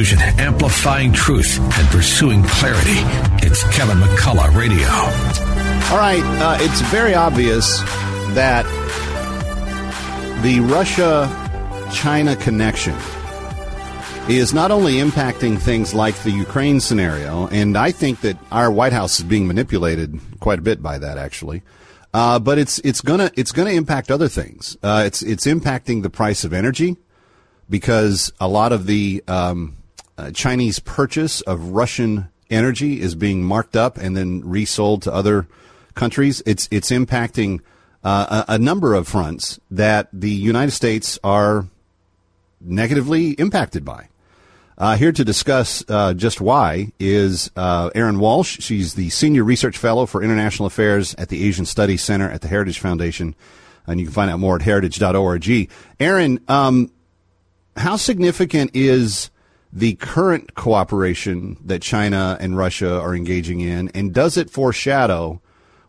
Confusion, 0.00 0.40
amplifying 0.40 1.12
truth, 1.12 1.58
and 1.78 1.88
pursuing 1.88 2.42
clarity. 2.44 3.00
It's 3.46 3.62
Kevin 3.76 3.98
McCullough 3.98 4.56
Radio. 4.56 4.88
All 5.92 5.98
right, 5.98 6.22
uh, 6.40 6.56
it's 6.58 6.80
very 6.90 7.14
obvious 7.14 7.80
that 8.34 8.64
the 10.42 10.60
Russia 10.60 11.28
China 11.92 12.34
connection 12.36 12.96
is 14.26 14.54
not 14.54 14.70
only 14.70 14.94
impacting 14.94 15.58
things 15.58 15.92
like 15.92 16.16
the 16.22 16.30
Ukraine 16.30 16.80
scenario, 16.80 17.48
and 17.48 17.76
I 17.76 17.92
think 17.92 18.22
that 18.22 18.38
our 18.50 18.70
White 18.70 18.94
House 18.94 19.18
is 19.18 19.26
being 19.26 19.46
manipulated 19.46 20.18
quite 20.40 20.58
a 20.58 20.62
bit 20.62 20.82
by 20.82 20.96
that, 20.96 21.18
actually. 21.18 21.62
Uh, 22.14 22.38
but 22.38 22.58
it's 22.58 22.78
it's 22.78 23.02
gonna 23.02 23.30
it's 23.36 23.52
gonna 23.52 23.70
impact 23.70 24.10
other 24.10 24.28
things. 24.28 24.78
Uh, 24.82 25.02
it's 25.04 25.20
it's 25.20 25.44
impacting 25.44 26.02
the 26.02 26.10
price 26.10 26.42
of 26.42 26.54
energy 26.54 26.96
because 27.68 28.32
a 28.40 28.48
lot 28.48 28.72
of 28.72 28.86
the 28.86 29.22
um, 29.28 29.76
uh, 30.20 30.30
Chinese 30.32 30.78
purchase 30.80 31.40
of 31.42 31.70
Russian 31.70 32.28
energy 32.50 33.00
is 33.00 33.14
being 33.14 33.42
marked 33.42 33.74
up 33.74 33.96
and 33.96 34.16
then 34.16 34.42
resold 34.44 35.02
to 35.02 35.12
other 35.12 35.46
countries. 35.94 36.42
It's 36.44 36.68
it's 36.70 36.90
impacting 36.90 37.60
uh, 38.04 38.44
a, 38.46 38.54
a, 38.54 38.58
number 38.58 38.92
of 38.94 39.08
fronts 39.08 39.58
that 39.70 40.08
the 40.12 40.30
United 40.30 40.72
States 40.72 41.18
are 41.24 41.66
negatively 42.60 43.30
impacted 43.32 43.84
by. 43.84 44.08
Uh, 44.76 44.96
here 44.96 45.12
to 45.12 45.24
discuss 45.24 45.84
uh, 45.88 46.14
just 46.14 46.40
why 46.40 46.90
is 46.98 47.50
uh, 47.56 47.90
Erin 47.94 48.18
Walsh. 48.18 48.58
She's 48.60 48.94
the 48.94 49.10
senior 49.10 49.44
research 49.44 49.76
fellow 49.76 50.06
for 50.06 50.22
international 50.22 50.66
affairs 50.66 51.14
at 51.16 51.28
the 51.28 51.46
Asian 51.46 51.66
Studies 51.66 52.02
Center 52.02 52.30
at 52.30 52.40
the 52.40 52.48
Heritage 52.48 52.78
Foundation, 52.78 53.34
and 53.86 54.00
you 54.00 54.06
can 54.06 54.14
find 54.14 54.30
out 54.30 54.40
more 54.40 54.56
at 54.56 54.62
heritage.org. 54.62 55.70
Erin, 55.98 56.40
um, 56.48 56.90
how 57.76 57.96
significant 57.96 58.70
is 58.74 59.30
the 59.72 59.94
current 59.94 60.54
cooperation 60.54 61.56
that 61.64 61.82
China 61.82 62.36
and 62.40 62.56
Russia 62.56 63.00
are 63.00 63.14
engaging 63.14 63.60
in, 63.60 63.88
and 63.90 64.12
does 64.12 64.36
it 64.36 64.50
foreshadow 64.50 65.40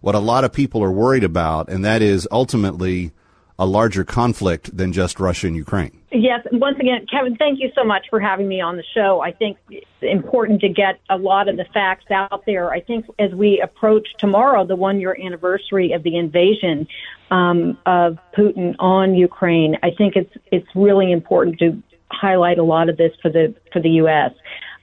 what 0.02 0.16
a 0.16 0.20
lot 0.20 0.44
of 0.44 0.54
people 0.54 0.84
are 0.84 0.92
worried 0.92 1.24
about, 1.24 1.70
and 1.70 1.84
that 1.86 2.02
is 2.02 2.28
ultimately 2.32 3.12
a 3.58 3.66
larger 3.66 4.04
conflict 4.04 4.76
than 4.76 4.92
just 4.92 5.20
Russia 5.20 5.46
and 5.46 5.56
Ukraine? 5.56 6.02
Yes, 6.12 6.46
once 6.52 6.80
again, 6.80 7.06
Kevin, 7.10 7.36
thank 7.36 7.60
you 7.60 7.72
so 7.76 7.84
much 7.84 8.08
for 8.10 8.20
having 8.20 8.48
me 8.48 8.60
on 8.60 8.76
the 8.76 8.84
show. 8.96 9.22
I 9.22 9.32
think 9.32 9.58
it's 9.70 9.86
important 10.02 10.62
to 10.62 10.70
get 10.70 11.00
a 11.10 11.18
lot 11.18 11.48
of 11.48 11.58
the 11.58 11.66
facts 11.66 12.10
out 12.10 12.44
there. 12.48 12.72
I 12.72 12.82
think 12.82 13.06
as 13.20 13.32
we 13.32 13.62
approach 13.62 14.08
tomorrow, 14.18 14.66
the 14.66 14.76
one 14.76 15.00
year 15.00 15.16
anniversary 15.24 15.92
of 15.92 16.02
the 16.02 16.18
invasion 16.18 16.88
um, 17.30 17.78
of 17.86 18.18
Putin 18.36 18.76
on 18.80 19.14
Ukraine, 19.14 19.78
I 19.84 19.92
think 19.92 20.16
it's 20.16 20.36
it's 20.52 20.68
really 20.76 21.12
important 21.12 21.60
to 21.60 21.82
highlight 22.12 22.58
a 22.58 22.64
lot 22.64 22.90
of 22.90 22.98
this 22.98 23.12
for 23.22 23.30
the 23.30 23.54
for 23.72 23.82
the 23.82 23.90
U.S. 24.02 24.32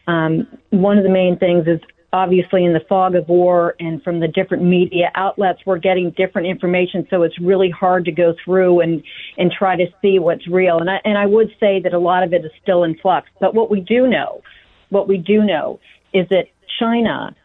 Um, 0.07 0.47
one 0.71 0.99
of 0.99 1.05
the 1.05 1.11
main 1.11 1.39
things 1.39 1.67
is 1.67 1.81
obviously 2.13 2.65
in 2.65 2.73
the 2.73 2.81
fog 2.89 3.15
of 3.15 3.29
war 3.29 3.75
and 3.81 4.03
from 4.03 4.21
the 4.21 4.29
different 4.29 4.63
media 4.63 5.11
outlets 5.15 5.61
we're 5.67 5.79
getting 5.79 6.11
different 6.17 6.49
information 6.49 7.07
so 7.11 7.23
it's 7.23 7.39
really 7.39 7.69
hard 7.69 8.05
to 8.07 8.11
go 8.11 8.35
through 8.43 8.81
and 8.81 9.03
and 9.37 9.53
try 9.53 9.77
to 9.77 9.85
see 10.01 10.19
what's 10.19 10.49
real 10.49 10.79
and 10.79 10.89
I 10.89 11.01
and 11.05 11.19
I 11.19 11.27
would 11.27 11.49
say 11.61 11.81
that 11.83 11.93
a 11.93 11.99
lot 11.99 12.23
of 12.23 12.33
it 12.33 12.45
is 12.45 12.51
still 12.63 12.85
in 12.85 12.97
flux 12.97 13.29
but 13.41 13.55
what 13.55 13.71
we 13.71 13.81
do 13.81 14.07
know 14.07 14.41
what 14.89 15.07
we 15.07 15.19
do 15.19 15.43
know 15.45 15.81
is 16.15 16.27
that 16.31 16.47
China 16.81 17.37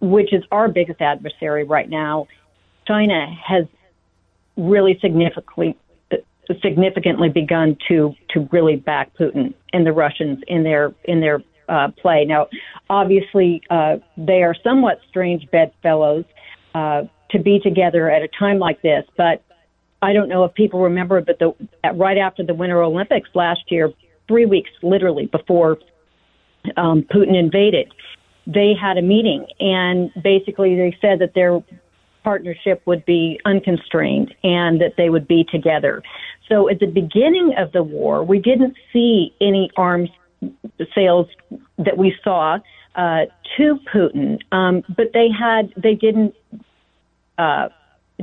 which 0.00 0.32
is 0.32 0.42
our 0.50 0.68
biggest 0.68 1.02
adversary 1.02 1.64
right 1.64 1.90
now 1.90 2.26
China 2.86 3.26
has 3.46 3.66
really 4.56 4.98
significantly 5.02 5.76
significantly 6.62 7.28
begun 7.28 7.76
to 7.88 8.14
to 8.30 8.48
really 8.52 8.76
back 8.76 9.12
Putin 9.14 9.54
and 9.72 9.86
the 9.86 9.92
Russians 9.92 10.38
in 10.48 10.62
their 10.62 10.94
in 11.04 11.20
their 11.20 11.42
uh, 11.68 11.88
play. 12.00 12.24
Now, 12.24 12.48
obviously, 12.88 13.62
uh, 13.70 13.96
they 14.16 14.42
are 14.42 14.54
somewhat 14.64 15.00
strange 15.08 15.48
bedfellows 15.50 16.24
uh, 16.74 17.02
to 17.30 17.38
be 17.38 17.60
together 17.60 18.10
at 18.10 18.22
a 18.22 18.28
time 18.28 18.58
like 18.58 18.82
this. 18.82 19.04
But 19.16 19.42
I 20.02 20.12
don't 20.12 20.28
know 20.28 20.44
if 20.44 20.54
people 20.54 20.80
remember, 20.80 21.20
but 21.20 21.38
the 21.38 21.54
right 21.94 22.18
after 22.18 22.44
the 22.44 22.54
Winter 22.54 22.82
Olympics 22.82 23.28
last 23.34 23.60
year, 23.68 23.92
three 24.26 24.46
weeks 24.46 24.70
literally 24.82 25.26
before 25.26 25.78
um, 26.76 27.02
Putin 27.02 27.38
invaded, 27.38 27.92
they 28.46 28.74
had 28.80 28.96
a 28.96 29.02
meeting, 29.02 29.46
and 29.60 30.10
basically 30.22 30.74
they 30.74 30.96
said 31.00 31.20
that 31.20 31.34
their 31.34 31.62
partnership 32.22 32.82
would 32.86 33.04
be 33.04 33.40
unconstrained 33.44 34.34
and 34.42 34.80
that 34.80 34.94
they 34.96 35.10
would 35.10 35.26
be 35.26 35.44
together. 35.44 36.02
So 36.48 36.68
at 36.68 36.80
the 36.80 36.86
beginning 36.86 37.54
of 37.56 37.72
the 37.72 37.82
war, 37.82 38.24
we 38.24 38.38
didn't 38.38 38.76
see 38.92 39.34
any 39.40 39.70
arms 39.76 40.10
sales 40.94 41.26
that 41.78 41.96
we 41.96 42.14
saw 42.24 42.58
uh, 42.94 43.26
to 43.56 43.78
Putin, 43.92 44.38
um, 44.52 44.82
but 44.96 45.12
they 45.12 45.28
had 45.30 45.72
they 45.76 45.94
didn't 45.94 46.34
uh, 47.38 47.68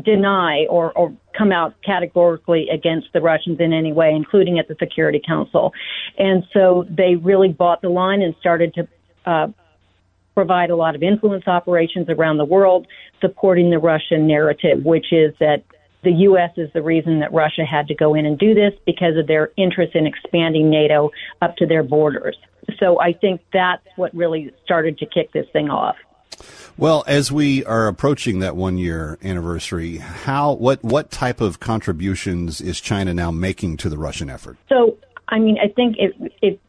deny 0.03 0.65
or, 0.69 0.91
or 0.93 1.15
come 1.37 1.51
out 1.51 1.75
categorically 1.83 2.67
against 2.69 3.07
the 3.13 3.21
Russians 3.21 3.59
in 3.59 3.71
any 3.73 3.93
way, 3.93 4.11
including 4.11 4.59
at 4.59 4.67
the 4.67 4.75
Security 4.79 5.21
Council, 5.25 5.73
and 6.17 6.43
so 6.53 6.85
they 6.89 7.15
really 7.15 7.49
bought 7.49 7.81
the 7.81 7.89
line 7.89 8.21
and 8.21 8.35
started 8.39 8.73
to. 8.73 8.87
Uh, 9.25 9.47
provide 10.37 10.69
a 10.69 10.75
lot 10.75 10.93
of 10.93 11.01
influence 11.01 11.47
operations 11.47 12.07
around 12.09 12.37
the 12.37 12.45
world 12.45 12.85
supporting 13.21 13.71
the 13.71 13.79
Russian 13.79 14.27
narrative, 14.27 14.85
which 14.85 15.07
is 15.11 15.33
that 15.39 15.63
the 16.03 16.11
U.S. 16.11 16.51
is 16.57 16.69
the 16.73 16.83
reason 16.83 17.21
that 17.21 17.33
Russia 17.33 17.65
had 17.65 17.87
to 17.87 17.95
go 17.95 18.13
in 18.13 18.27
and 18.27 18.37
do 18.37 18.53
this 18.53 18.71
because 18.85 19.17
of 19.17 19.25
their 19.25 19.49
interest 19.57 19.95
in 19.95 20.05
expanding 20.05 20.69
NATO 20.69 21.09
up 21.41 21.55
to 21.55 21.65
their 21.65 21.81
borders. 21.81 22.37
So 22.79 23.01
I 23.01 23.13
think 23.13 23.41
that's 23.51 23.81
what 23.95 24.13
really 24.13 24.53
started 24.63 24.99
to 24.99 25.07
kick 25.07 25.31
this 25.31 25.47
thing 25.53 25.71
off. 25.71 25.95
Well, 26.77 27.03
as 27.07 27.31
we 27.31 27.65
are 27.65 27.87
approaching 27.87 28.37
that 28.41 28.55
one 28.55 28.77
year 28.77 29.17
anniversary, 29.23 29.97
how 29.97 30.53
what 30.53 30.83
what 30.83 31.09
type 31.09 31.41
of 31.41 31.59
contributions 31.59 32.61
is 32.61 32.79
China 32.79 33.11
now 33.11 33.31
making 33.31 33.77
to 33.77 33.89
the 33.89 33.97
Russian 33.97 34.29
effort? 34.29 34.57
So, 34.69 34.99
I 35.29 35.39
mean, 35.39 35.57
I 35.57 35.69
think 35.69 35.95
it 35.97 36.13
it 36.43 36.59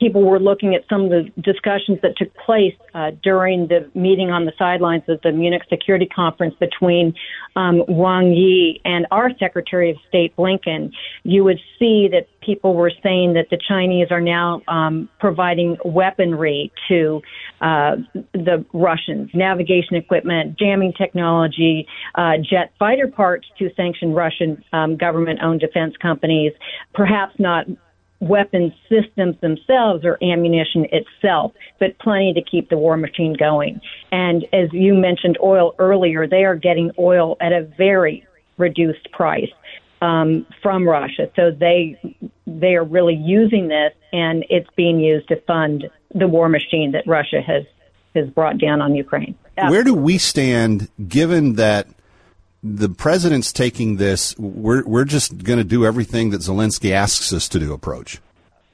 people 0.00 0.24
were 0.24 0.40
looking 0.40 0.74
at 0.74 0.82
some 0.88 1.04
of 1.04 1.10
the 1.10 1.30
discussions 1.42 1.98
that 2.02 2.16
took 2.16 2.34
place 2.34 2.74
uh, 2.94 3.10
during 3.22 3.68
the 3.68 3.88
meeting 3.94 4.30
on 4.30 4.46
the 4.46 4.52
sidelines 4.58 5.02
of 5.08 5.20
the 5.22 5.30
Munich 5.30 5.62
Security 5.68 6.06
Conference 6.06 6.54
between 6.58 7.14
um, 7.54 7.84
Wang 7.86 8.32
Yi 8.32 8.80
and 8.84 9.06
our 9.10 9.30
Secretary 9.38 9.90
of 9.90 9.96
State 10.08 10.34
Blinken, 10.36 10.90
you 11.22 11.44
would 11.44 11.60
see 11.78 12.08
that 12.10 12.26
people 12.40 12.74
were 12.74 12.90
saying 13.02 13.34
that 13.34 13.48
the 13.50 13.58
Chinese 13.68 14.08
are 14.10 14.20
now 14.20 14.62
um, 14.68 15.08
providing 15.18 15.76
weaponry 15.84 16.72
to 16.88 17.20
uh, 17.60 17.96
the 18.32 18.64
Russians, 18.72 19.30
navigation 19.34 19.96
equipment, 19.96 20.58
jamming 20.58 20.94
technology, 20.94 21.86
uh, 22.14 22.32
jet 22.38 22.72
fighter 22.78 23.06
parts 23.06 23.46
to 23.58 23.68
sanctioned 23.76 24.16
Russian 24.16 24.64
um, 24.72 24.96
government-owned 24.96 25.60
defense 25.60 25.94
companies, 26.00 26.52
perhaps 26.94 27.34
not 27.38 27.66
weapon 28.20 28.72
systems 28.88 29.36
themselves 29.40 30.04
or 30.04 30.18
ammunition 30.22 30.86
itself, 30.92 31.52
but 31.78 31.98
plenty 31.98 32.34
to 32.34 32.42
keep 32.42 32.68
the 32.68 32.76
war 32.76 32.96
machine 32.96 33.34
going. 33.38 33.80
And 34.12 34.44
as 34.52 34.68
you 34.72 34.94
mentioned 34.94 35.38
oil 35.42 35.74
earlier, 35.78 36.26
they 36.26 36.44
are 36.44 36.54
getting 36.54 36.90
oil 36.98 37.36
at 37.40 37.52
a 37.52 37.62
very 37.62 38.26
reduced 38.58 39.10
price 39.12 39.50
um, 40.02 40.46
from 40.62 40.88
Russia. 40.88 41.30
So 41.36 41.50
they 41.50 42.00
they 42.46 42.74
are 42.74 42.84
really 42.84 43.14
using 43.14 43.68
this, 43.68 43.92
and 44.12 44.44
it's 44.50 44.68
being 44.76 45.00
used 45.00 45.28
to 45.28 45.40
fund 45.42 45.88
the 46.14 46.28
war 46.28 46.48
machine 46.48 46.92
that 46.92 47.06
Russia 47.06 47.40
has 47.40 47.64
has 48.14 48.28
brought 48.30 48.58
down 48.58 48.80
on 48.80 48.94
Ukraine. 48.94 49.36
Where 49.56 49.84
do 49.84 49.94
we 49.94 50.16
stand, 50.18 50.88
given 51.06 51.54
that 51.54 51.86
the 52.62 52.88
president's 52.88 53.52
taking 53.52 53.96
this? 53.96 54.36
We're 54.38 54.84
we're 54.84 55.04
just 55.04 55.44
going 55.44 55.58
to 55.58 55.64
do 55.64 55.84
everything 55.84 56.30
that 56.30 56.40
Zelensky 56.40 56.92
asks 56.92 57.32
us 57.32 57.48
to 57.48 57.58
do. 57.58 57.72
Approach. 57.72 58.20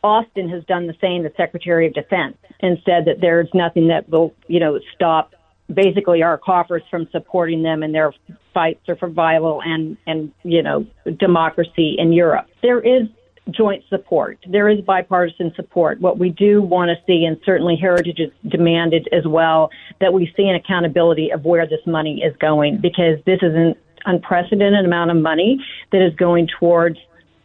Austin 0.03 0.49
has 0.49 0.65
done 0.65 0.87
the 0.87 0.95
same, 1.01 1.25
the 1.25 1.33
Secretary 1.37 1.87
of 1.87 1.95
Defense, 1.95 2.37
and 2.61 2.79
said 2.85 3.07
that 3.07 3.21
there's 3.21 3.49
nothing 3.53 3.89
that 3.89 4.09
will, 4.09 4.33
you 4.47 4.61
know, 4.61 4.79
stop 4.95 5.35
basically 5.73 6.23
our 6.23 6.39
coffers 6.39 6.83
from 6.91 7.09
supporting 7.11 7.63
them 7.63 7.83
in 7.83 7.91
their 7.91 8.13
fights 8.55 8.81
for 8.87 8.97
survival 8.99 9.61
and, 9.65 9.97
and, 10.07 10.33
you 10.45 10.63
know, 10.63 10.87
democracy 11.19 11.97
in 11.99 12.13
Europe. 12.13 12.47
There 12.63 12.81
is 12.81 13.09
joint 13.51 13.85
support. 13.89 14.39
There 14.49 14.69
is 14.69 14.81
bipartisan 14.81 15.53
support. 15.55 16.01
What 16.01 16.19
we 16.19 16.31
do 16.31 16.63
want 16.63 16.89
to 16.91 16.97
see, 17.07 17.25
and 17.25 17.41
certainly 17.45 17.77
Heritage 17.77 18.19
has 18.19 18.31
demanded 18.51 19.09
as 19.13 19.27
well, 19.27 19.71
that 20.01 20.13
we 20.13 20.33
see 20.37 20.49
an 20.49 20.57
accountability 20.57 21.31
of 21.31 21.45
where 21.45 21.67
this 21.67 21.85
money 21.87 22.23
is 22.23 22.37
going 22.39 22.79
because 22.79 23.19
this 23.25 23.39
is 23.43 23.55
an 23.55 23.75
unprecedented 24.05 24.85
amount 24.85 25.11
of 25.11 25.17
money 25.17 25.65
that 25.93 26.05
is 26.05 26.15
going 26.17 26.49
towards 26.59 26.99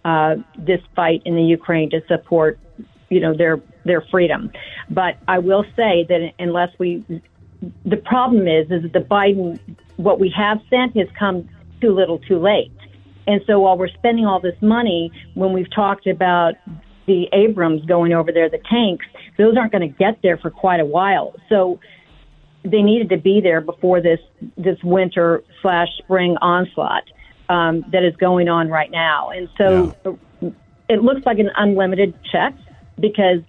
uh, 0.05 0.35
this 0.57 0.81
fight 0.95 1.21
in 1.25 1.35
the 1.35 1.43
Ukraine 1.43 1.89
to 1.91 2.01
support, 2.07 2.59
you 3.09 3.19
know, 3.19 3.35
their 3.35 3.61
their 3.83 4.01
freedom. 4.01 4.51
But 4.89 5.17
I 5.27 5.39
will 5.39 5.63
say 5.75 6.05
that 6.07 6.33
unless 6.39 6.69
we, 6.77 7.03
the 7.85 7.97
problem 7.97 8.47
is, 8.47 8.69
is 8.71 8.83
that 8.83 8.93
the 8.93 8.99
Biden, 8.99 9.59
what 9.97 10.19
we 10.19 10.29
have 10.35 10.59
sent 10.69 10.95
has 10.97 11.07
come 11.17 11.49
too 11.79 11.93
little, 11.93 12.19
too 12.19 12.39
late. 12.39 12.71
And 13.27 13.41
so 13.47 13.59
while 13.59 13.77
we're 13.77 13.89
spending 13.89 14.25
all 14.25 14.39
this 14.39 14.59
money, 14.61 15.11
when 15.33 15.53
we've 15.53 15.71
talked 15.73 16.07
about 16.07 16.55
the 17.05 17.27
Abrams 17.33 17.85
going 17.85 18.13
over 18.13 18.31
there, 18.31 18.49
the 18.49 18.59
tanks, 18.69 19.05
those 19.37 19.57
aren't 19.57 19.71
going 19.71 19.87
to 19.87 19.95
get 19.97 20.21
there 20.21 20.37
for 20.37 20.49
quite 20.49 20.79
a 20.79 20.85
while. 20.85 21.35
So 21.49 21.79
they 22.63 22.81
needed 22.81 23.09
to 23.09 23.17
be 23.17 23.41
there 23.41 23.61
before 23.61 24.01
this 24.01 24.19
this 24.55 24.77
winter 24.83 25.43
slash 25.61 25.87
spring 25.97 26.37
onslaught 26.41 27.03
um, 27.49 27.83
that 27.91 28.03
is 28.03 28.15
going 28.17 28.47
on 28.47 28.69
right 28.69 28.91
now. 28.91 29.29
And 29.29 29.49
so 29.57 29.95
yeah. 30.41 30.49
it 30.89 31.01
looks 31.01 31.25
like 31.25 31.39
an 31.39 31.49
unlimited 31.55 32.13
check 32.31 32.53
because 32.99 33.39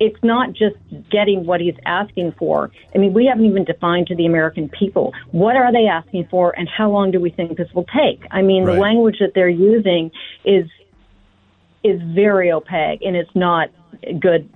it's 0.00 0.18
not 0.22 0.52
just 0.52 0.76
getting 1.10 1.44
what 1.44 1.60
he's 1.60 1.74
asking 1.84 2.32
for. 2.38 2.70
I 2.94 2.98
mean, 2.98 3.12
we 3.12 3.26
haven't 3.26 3.46
even 3.46 3.64
defined 3.64 4.06
to 4.08 4.14
the 4.14 4.26
American 4.26 4.68
people 4.68 5.12
what 5.32 5.56
are 5.56 5.72
they 5.72 5.86
asking 5.86 6.28
for 6.30 6.56
and 6.58 6.68
how 6.68 6.90
long 6.90 7.10
do 7.10 7.20
we 7.20 7.30
think 7.30 7.56
this 7.56 7.68
will 7.74 7.86
take. 7.86 8.22
I 8.30 8.42
mean, 8.42 8.64
right. 8.64 8.74
the 8.74 8.80
language 8.80 9.16
that 9.20 9.32
they're 9.34 9.48
using 9.48 10.10
is 10.44 10.66
is 11.84 12.00
very 12.14 12.50
opaque 12.50 13.00
and 13.02 13.16
it's 13.16 13.34
not 13.34 13.70
good 14.20 14.48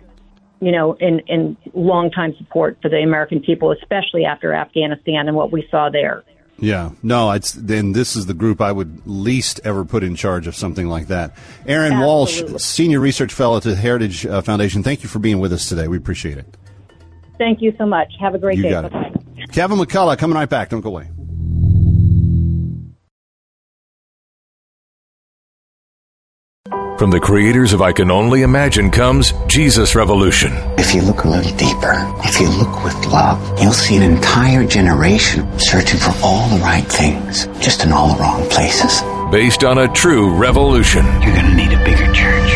you 0.62 0.70
know, 0.70 0.92
in, 1.00 1.18
in 1.26 1.56
long 1.74 2.08
time 2.08 2.36
support 2.38 2.78
for 2.80 2.88
the 2.88 2.98
American 2.98 3.40
people, 3.40 3.72
especially 3.72 4.24
after 4.24 4.54
Afghanistan 4.54 5.26
and 5.26 5.36
what 5.36 5.50
we 5.50 5.66
saw 5.72 5.90
there. 5.90 6.22
Yeah, 6.58 6.90
no, 7.02 7.32
it's 7.32 7.52
then 7.52 7.92
this 7.92 8.14
is 8.14 8.26
the 8.26 8.34
group 8.34 8.60
I 8.60 8.70
would 8.70 9.02
least 9.06 9.60
ever 9.64 9.84
put 9.84 10.04
in 10.04 10.14
charge 10.14 10.46
of 10.46 10.54
something 10.54 10.86
like 10.86 11.08
that. 11.08 11.36
Erin 11.66 11.94
Absolutely. 11.94 12.52
Walsh, 12.52 12.62
senior 12.62 13.00
research 13.00 13.32
fellow 13.32 13.56
at 13.56 13.64
the 13.64 13.74
Heritage 13.74 14.24
uh, 14.26 14.42
Foundation. 14.42 14.82
Thank 14.82 15.02
you 15.02 15.08
for 15.08 15.18
being 15.18 15.40
with 15.40 15.52
us 15.52 15.68
today. 15.68 15.88
We 15.88 15.96
appreciate 15.96 16.38
it. 16.38 16.56
Thank 17.38 17.62
you 17.62 17.74
so 17.78 17.86
much. 17.86 18.12
Have 18.20 18.34
a 18.34 18.38
great 18.38 18.58
you 18.58 18.64
day. 18.64 18.70
Got 18.70 18.84
it. 18.84 19.50
Kevin 19.50 19.78
McCullough 19.78 20.16
coming 20.18 20.36
right 20.36 20.48
back. 20.48 20.68
Don't 20.68 20.82
go 20.82 20.90
away. 20.90 21.10
From 27.02 27.10
the 27.10 27.18
creators 27.18 27.72
of 27.72 27.82
I 27.82 27.90
Can 27.90 28.12
Only 28.12 28.42
Imagine 28.42 28.88
comes 28.88 29.32
Jesus 29.48 29.96
Revolution. 29.96 30.52
If 30.78 30.94
you 30.94 31.02
look 31.02 31.24
a 31.24 31.28
little 31.28 31.50
deeper, 31.56 31.94
if 32.22 32.38
you 32.38 32.48
look 32.48 32.84
with 32.84 32.94
love, 33.06 33.60
you'll 33.60 33.72
see 33.72 33.96
an 33.96 34.04
entire 34.04 34.64
generation 34.64 35.58
searching 35.58 35.98
for 35.98 36.14
all 36.22 36.48
the 36.50 36.62
right 36.62 36.84
things, 36.84 37.48
just 37.58 37.82
in 37.82 37.90
all 37.90 38.14
the 38.14 38.20
wrong 38.20 38.48
places. 38.50 39.02
Based 39.32 39.64
on 39.64 39.78
a 39.78 39.92
true 39.92 40.32
revolution. 40.32 41.04
You're 41.22 41.34
going 41.34 41.46
to 41.46 41.54
need 41.56 41.72
a 41.72 41.84
bigger 41.84 42.06
church. 42.12 42.50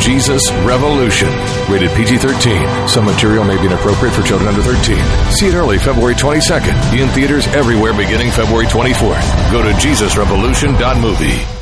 Jesus 0.00 0.48
Revolution. 0.62 1.26
Rated 1.68 1.90
PG 1.96 2.18
13. 2.18 2.88
Some 2.88 3.06
material 3.06 3.42
may 3.42 3.56
be 3.56 3.66
inappropriate 3.66 4.14
for 4.14 4.22
children 4.22 4.54
under 4.54 4.62
13. 4.62 4.96
See 5.32 5.48
it 5.48 5.54
early 5.54 5.78
February 5.78 6.14
22nd. 6.14 6.96
In 6.96 7.08
theaters 7.08 7.48
everywhere 7.48 7.92
beginning 7.92 8.30
February 8.30 8.66
24th. 8.66 9.50
Go 9.50 9.64
to 9.64 9.72
JesusRevolution.movie. 9.82 11.61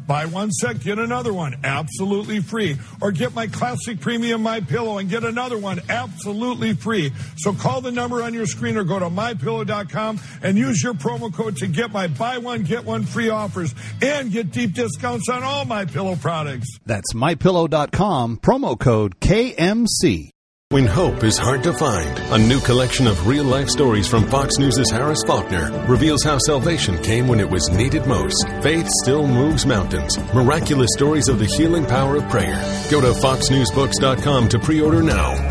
Buy 0.11 0.25
one 0.25 0.51
set, 0.51 0.81
get 0.81 0.99
another 0.99 1.31
one 1.31 1.55
absolutely 1.63 2.41
free. 2.41 2.77
Or 2.99 3.13
get 3.13 3.33
my 3.33 3.47
classic 3.47 4.01
premium 4.01 4.43
My 4.43 4.59
Pillow 4.59 4.97
and 4.97 5.09
get 5.09 5.23
another 5.23 5.57
one 5.57 5.79
absolutely 5.87 6.73
free. 6.73 7.13
So 7.37 7.53
call 7.53 7.79
the 7.79 7.93
number 7.93 8.21
on 8.21 8.33
your 8.33 8.45
screen 8.45 8.75
or 8.75 8.83
go 8.83 8.99
to 8.99 9.05
mypillow.com 9.05 10.19
and 10.43 10.57
use 10.57 10.83
your 10.83 10.95
promo 10.95 11.33
code 11.33 11.55
to 11.57 11.67
get 11.67 11.93
my 11.93 12.07
buy 12.07 12.39
one 12.39 12.63
get 12.63 12.83
one 12.83 13.03
free 13.03 13.29
offers 13.29 13.73
and 14.01 14.33
get 14.33 14.51
deep 14.51 14.73
discounts 14.73 15.29
on 15.29 15.43
all 15.43 15.63
my 15.63 15.85
pillow 15.85 16.17
products. 16.17 16.67
That's 16.85 17.13
mypillow.com 17.13 18.39
promo 18.39 18.77
code 18.77 19.17
KMC. 19.21 20.30
When 20.71 20.85
hope 20.85 21.25
is 21.25 21.37
hard 21.37 21.63
to 21.63 21.73
find, 21.73 22.17
a 22.31 22.37
new 22.37 22.61
collection 22.61 23.05
of 23.05 23.27
real 23.27 23.43
life 23.43 23.67
stories 23.67 24.07
from 24.07 24.25
Fox 24.29 24.57
News' 24.57 24.89
Harris 24.89 25.21
Faulkner 25.27 25.69
reveals 25.85 26.23
how 26.23 26.37
salvation 26.37 26.97
came 27.03 27.27
when 27.27 27.41
it 27.41 27.49
was 27.49 27.69
needed 27.69 28.05
most. 28.05 28.47
Faith 28.63 28.87
still 29.03 29.27
moves 29.27 29.65
mountains. 29.65 30.17
Miraculous 30.33 30.91
stories 30.95 31.27
of 31.27 31.39
the 31.39 31.45
healing 31.45 31.85
power 31.85 32.15
of 32.15 32.29
prayer. 32.29 32.61
Go 32.89 33.01
to 33.01 33.11
foxnewsbooks.com 33.19 34.47
to 34.47 34.59
pre 34.59 34.79
order 34.79 35.03
now. 35.03 35.50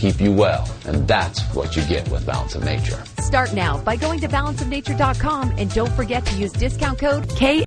keep 0.00 0.20
you 0.20 0.32
well, 0.32 0.66
and 0.86 1.06
that's 1.06 1.42
what 1.54 1.76
you 1.76 1.84
get 1.84 2.08
with 2.08 2.24
Balance 2.24 2.54
of 2.54 2.64
Nature. 2.64 3.02
Start 3.18 3.52
now 3.52 3.80
by 3.82 3.96
going 3.96 4.18
to 4.20 4.28
balanceofnature.com 4.28 5.54
and 5.58 5.72
don't 5.74 5.92
forget 5.92 6.24
to 6.26 6.36
use 6.36 6.52
discount 6.52 6.98
code 6.98 7.28
K. 7.36 7.64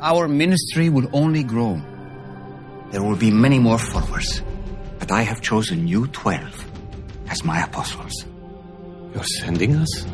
Our 0.00 0.26
ministry 0.26 0.88
will 0.88 1.08
only 1.12 1.42
grow. 1.42 1.80
There 2.90 3.02
will 3.02 3.16
be 3.16 3.30
many 3.30 3.58
more 3.58 3.78
followers, 3.78 4.42
but 4.98 5.12
I 5.12 5.22
have 5.22 5.42
chosen 5.42 5.86
you 5.86 6.06
12 6.08 6.64
as 7.28 7.44
my 7.44 7.62
apostles. 7.62 8.24
You're 9.12 9.24
sending 9.24 9.76
us? 9.76 10.06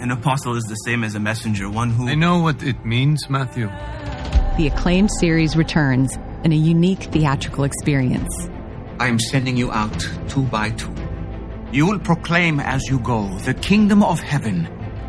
An 0.00 0.10
apostle 0.10 0.56
is 0.56 0.64
the 0.64 0.76
same 0.76 1.04
as 1.04 1.14
a 1.14 1.20
messenger, 1.20 1.70
one 1.70 1.90
who. 1.90 2.08
I 2.08 2.14
know 2.14 2.40
what 2.40 2.62
it 2.62 2.84
means, 2.84 3.28
Matthew. 3.28 3.66
The 4.56 4.70
acclaimed 4.72 5.10
series 5.20 5.56
returns 5.56 6.16
in 6.44 6.52
a 6.52 6.56
unique 6.56 7.04
theatrical 7.04 7.64
experience. 7.64 8.48
I 9.00 9.06
am 9.06 9.18
sending 9.20 9.56
you 9.56 9.70
out 9.70 9.96
two 10.28 10.42
by 10.42 10.70
two. 10.70 10.92
You 11.70 11.86
will 11.86 12.00
proclaim 12.00 12.58
as 12.58 12.82
you 12.88 12.98
go, 12.98 13.28
the 13.40 13.54
kingdom 13.54 14.02
of 14.02 14.18
heaven 14.18 14.66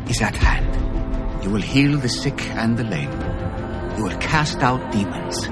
is 0.08 0.20
at 0.22 0.36
hand. 0.36 1.42
You 1.42 1.50
will 1.50 1.62
heal 1.62 1.98
the 1.98 2.08
sick 2.08 2.40
and 2.50 2.76
the 2.76 2.84
lame. 2.84 3.10
You 3.96 4.04
will 4.04 4.18
cast 4.18 4.58
out 4.58 4.92
demons. 4.92 5.48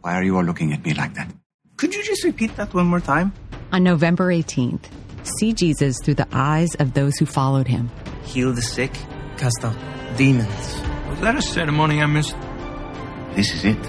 Why 0.00 0.14
are 0.14 0.22
you 0.22 0.36
all 0.36 0.44
looking 0.44 0.72
at 0.72 0.84
me 0.84 0.92
like 0.94 1.14
that? 1.14 1.32
Could 1.76 1.94
you 1.94 2.02
just 2.04 2.24
repeat 2.24 2.56
that 2.56 2.74
one 2.74 2.86
more 2.86 3.00
time? 3.00 3.32
On 3.72 3.82
November 3.82 4.26
18th, 4.32 4.84
see 5.22 5.52
Jesus 5.52 5.98
through 6.02 6.14
the 6.14 6.28
eyes 6.32 6.74
of 6.74 6.92
those 6.92 7.16
who 7.16 7.26
followed 7.26 7.66
him. 7.66 7.90
Heal 8.24 8.52
the 8.52 8.62
sick, 8.62 8.92
cast 9.38 9.64
out 9.64 9.76
demons. 10.16 10.82
Was 11.08 11.20
that 11.20 11.36
a 11.36 11.42
ceremony 11.42 12.02
I 12.02 12.06
missed? 12.06 12.36
This 13.34 13.52
is 13.54 13.64
it. 13.64 13.82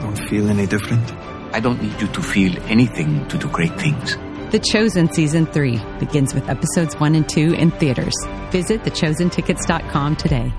Don't 0.00 0.18
feel 0.28 0.48
any 0.48 0.66
different. 0.66 1.23
I 1.54 1.60
don't 1.60 1.80
need 1.80 2.00
you 2.00 2.08
to 2.08 2.20
feel 2.20 2.60
anything 2.64 3.28
to 3.28 3.38
do 3.38 3.48
great 3.48 3.78
things. 3.78 4.16
The 4.50 4.58
Chosen 4.58 5.12
Season 5.12 5.46
3 5.46 5.80
begins 6.00 6.34
with 6.34 6.48
episodes 6.48 6.98
1 6.98 7.14
and 7.14 7.28
2 7.28 7.54
in 7.54 7.70
theaters. 7.70 8.12
Visit 8.50 8.82
thechosentickets.com 8.82 10.16
today. 10.16 10.52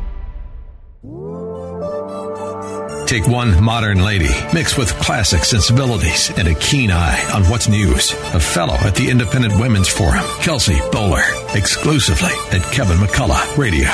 Take 3.05 3.27
one 3.27 3.61
modern 3.61 4.01
lady 4.01 4.29
mixed 4.53 4.77
with 4.77 4.89
classic 5.01 5.43
sensibilities 5.43 6.31
and 6.37 6.47
a 6.47 6.55
keen 6.55 6.91
eye 6.91 7.29
on 7.33 7.43
what's 7.49 7.67
news. 7.67 8.13
A 8.33 8.39
fellow 8.39 8.75
at 8.75 8.95
the 8.95 9.09
Independent 9.09 9.59
Women's 9.59 9.89
Forum, 9.89 10.23
Kelsey 10.39 10.75
Bolar, 10.93 11.25
exclusively 11.57 12.31
at 12.57 12.63
Kevin 12.71 12.95
McCullough 12.97 13.57
Radio. 13.57 13.89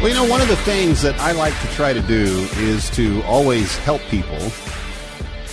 Well, 0.00 0.08
you 0.08 0.14
know, 0.14 0.30
one 0.30 0.40
of 0.40 0.46
the 0.46 0.56
things 0.58 1.02
that 1.02 1.18
I 1.18 1.32
like 1.32 1.58
to 1.62 1.66
try 1.74 1.92
to 1.92 2.00
do 2.00 2.48
is 2.58 2.88
to 2.90 3.22
always 3.24 3.76
help 3.78 4.02
people. 4.02 4.38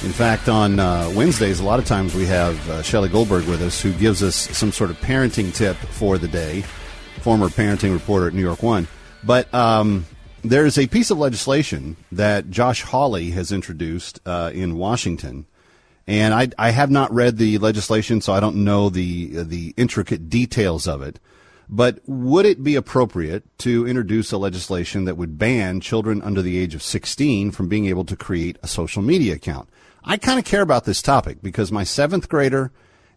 In 0.04 0.12
fact, 0.12 0.48
on 0.48 0.80
uh, 0.80 1.12
Wednesdays, 1.16 1.60
a 1.60 1.64
lot 1.64 1.80
of 1.80 1.86
times 1.86 2.14
we 2.14 2.28
have 2.28 2.70
uh, 2.70 2.84
Shelley 2.84 3.10
Goldberg 3.10 3.48
with 3.48 3.64
us 3.64 3.82
who 3.82 3.92
gives 3.94 4.22
us 4.22 4.36
some 4.36 4.72
sort 4.72 4.92
of 4.92 5.02
parenting 5.02 5.54
tip 5.54 5.76
for 5.76 6.20
the 6.20 6.28
day, 6.28 6.62
former 7.22 7.48
parenting 7.48 7.94
reporter 7.94 8.28
at 8.28 8.34
New 8.36 8.42
York 8.42 8.62
One. 8.62 8.88
But 9.24 9.52
um, 9.56 10.06
there's 10.44 10.78
a 10.78 10.86
piece 10.86 11.10
of 11.10 11.18
legislation 11.18 11.98
that 12.12 12.52
Josh 12.52 12.84
Hawley 12.84 13.32
has 13.32 13.52
introduced 13.52 14.20
uh, 14.24 14.52
in 14.54 14.78
Washington. 14.78 15.48
And 16.06 16.32
I, 16.32 16.50
I 16.60 16.70
have 16.70 16.92
not 16.92 17.12
read 17.12 17.38
the 17.38 17.58
legislation, 17.58 18.22
so 18.22 18.34
I 18.34 18.40
don't 18.40 18.64
know 18.64 18.90
the 18.90 19.44
the 19.44 19.74
intricate 19.78 20.30
details 20.30 20.88
of 20.88 21.02
it. 21.02 21.20
But 21.70 22.00
would 22.06 22.46
it 22.46 22.64
be 22.64 22.76
appropriate 22.76 23.44
to 23.60 23.86
introduce 23.86 24.32
a 24.32 24.38
legislation 24.38 25.06
that 25.06 25.18
would 25.18 25.38
ban 25.38 25.82
children 25.82 26.22
under 26.22 26.42
the 26.42 26.58
age 26.58 26.76
of 26.76 26.84
16 26.84 27.52
from 27.52 27.68
being 27.68 27.88
able 27.88 28.06
to 28.06 28.16
create 28.16 28.58
a 28.64 28.68
social 28.68 29.02
media 29.02 29.36
account? 29.36 29.68
I 30.10 30.16
kind 30.16 30.40
of 30.40 30.46
care 30.46 30.62
about 30.62 30.86
this 30.86 31.02
topic 31.02 31.40
because 31.42 31.70
my 31.70 31.84
seventh 31.84 32.30
grader 32.30 32.72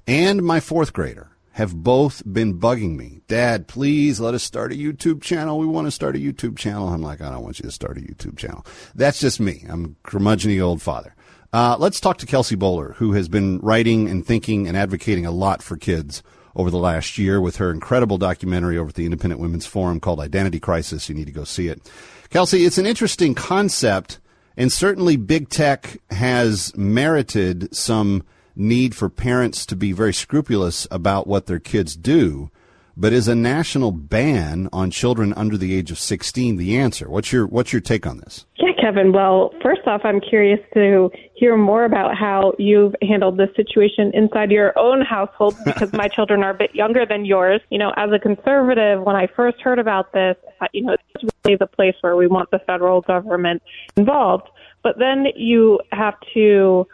and 0.08 0.42
my 0.42 0.58
fourth 0.58 0.92
grader 0.92 1.30
have 1.52 1.72
both 1.72 2.20
been 2.26 2.58
bugging 2.58 2.96
me. 2.96 3.20
Dad, 3.28 3.68
please 3.68 4.18
let 4.18 4.34
us 4.34 4.42
start 4.42 4.72
a 4.72 4.74
YouTube 4.74 5.22
channel. 5.22 5.60
We 5.60 5.66
want 5.66 5.86
to 5.86 5.92
start 5.92 6.16
a 6.16 6.18
YouTube 6.18 6.58
channel. 6.58 6.88
I'm 6.88 7.00
like, 7.00 7.20
I 7.20 7.30
don't 7.30 7.44
want 7.44 7.60
you 7.60 7.62
to 7.62 7.70
start 7.70 7.96
a 7.96 8.00
YouTube 8.00 8.36
channel. 8.36 8.66
That's 8.92 9.20
just 9.20 9.38
me. 9.38 9.64
I'm 9.68 9.94
curmudgeony 10.02 10.60
old 10.60 10.82
father. 10.82 11.14
Uh, 11.52 11.76
let's 11.78 12.00
talk 12.00 12.18
to 12.18 12.26
Kelsey 12.26 12.56
Bolar, 12.56 12.96
who 12.96 13.12
has 13.12 13.28
been 13.28 13.60
writing 13.60 14.08
and 14.08 14.26
thinking 14.26 14.66
and 14.66 14.76
advocating 14.76 15.26
a 15.26 15.30
lot 15.30 15.62
for 15.62 15.76
kids 15.76 16.24
over 16.56 16.70
the 16.72 16.78
last 16.78 17.18
year 17.18 17.40
with 17.40 17.56
her 17.56 17.70
incredible 17.70 18.18
documentary 18.18 18.76
over 18.76 18.88
at 18.88 18.96
the 18.96 19.04
Independent 19.04 19.40
Women's 19.40 19.66
Forum 19.66 20.00
called 20.00 20.18
Identity 20.18 20.58
Crisis. 20.58 21.08
You 21.08 21.14
need 21.14 21.26
to 21.26 21.32
go 21.32 21.44
see 21.44 21.68
it. 21.68 21.88
Kelsey, 22.30 22.64
it's 22.64 22.78
an 22.78 22.86
interesting 22.86 23.34
concept, 23.34 24.18
and 24.60 24.70
certainly 24.70 25.16
big 25.16 25.48
tech 25.48 25.96
has 26.10 26.76
merited 26.76 27.74
some 27.74 28.22
need 28.54 28.94
for 28.94 29.08
parents 29.08 29.64
to 29.64 29.74
be 29.74 29.90
very 29.90 30.12
scrupulous 30.12 30.86
about 30.90 31.26
what 31.26 31.46
their 31.46 31.58
kids 31.58 31.96
do. 31.96 32.50
But 32.96 33.12
is 33.12 33.28
a 33.28 33.34
national 33.34 33.92
ban 33.92 34.68
on 34.72 34.90
children 34.90 35.32
under 35.34 35.56
the 35.56 35.74
age 35.74 35.90
of 35.90 35.98
16 35.98 36.56
the 36.56 36.76
answer? 36.76 37.08
What's 37.08 37.32
your 37.32 37.46
what's 37.46 37.72
your 37.72 37.80
take 37.80 38.06
on 38.06 38.18
this? 38.18 38.46
Yeah, 38.56 38.72
Kevin. 38.80 39.12
Well, 39.12 39.52
first 39.62 39.82
off, 39.86 40.02
I'm 40.04 40.20
curious 40.20 40.60
to 40.74 41.10
hear 41.34 41.56
more 41.56 41.84
about 41.84 42.16
how 42.16 42.54
you've 42.58 42.94
handled 43.02 43.38
this 43.38 43.48
situation 43.56 44.10
inside 44.14 44.50
your 44.50 44.78
own 44.78 45.02
household 45.02 45.56
because 45.64 45.92
my 45.92 46.08
children 46.08 46.42
are 46.42 46.50
a 46.50 46.54
bit 46.54 46.74
younger 46.74 47.06
than 47.06 47.24
yours. 47.24 47.60
You 47.70 47.78
know, 47.78 47.92
as 47.96 48.10
a 48.12 48.18
conservative, 48.18 49.02
when 49.02 49.16
I 49.16 49.26
first 49.34 49.60
heard 49.60 49.78
about 49.78 50.12
this, 50.12 50.36
I 50.46 50.52
thought, 50.58 50.70
you 50.72 50.82
know, 50.84 50.96
it's 51.14 51.34
really 51.44 51.56
the 51.56 51.66
place 51.66 51.94
where 52.00 52.16
we 52.16 52.26
want 52.26 52.50
the 52.50 52.58
federal 52.60 53.00
government 53.00 53.62
involved. 53.96 54.48
But 54.82 54.98
then 54.98 55.26
you 55.36 55.80
have 55.92 56.14
to 56.34 56.86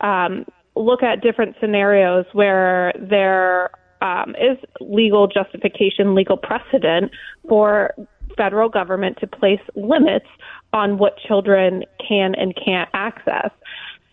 um, 0.00 0.44
look 0.74 1.02
at 1.02 1.22
different 1.22 1.56
scenarios 1.60 2.24
where 2.32 2.92
there 2.98 3.70
um, 4.02 4.34
is 4.34 4.58
legal 4.80 5.28
justification, 5.28 6.14
legal 6.14 6.36
precedent 6.36 7.12
for 7.48 7.94
federal 8.36 8.68
government 8.68 9.16
to 9.20 9.26
place 9.26 9.60
limits 9.76 10.26
on 10.72 10.98
what 10.98 11.16
children 11.18 11.84
can 12.06 12.34
and 12.34 12.54
can't 12.62 12.90
access. 12.92 13.50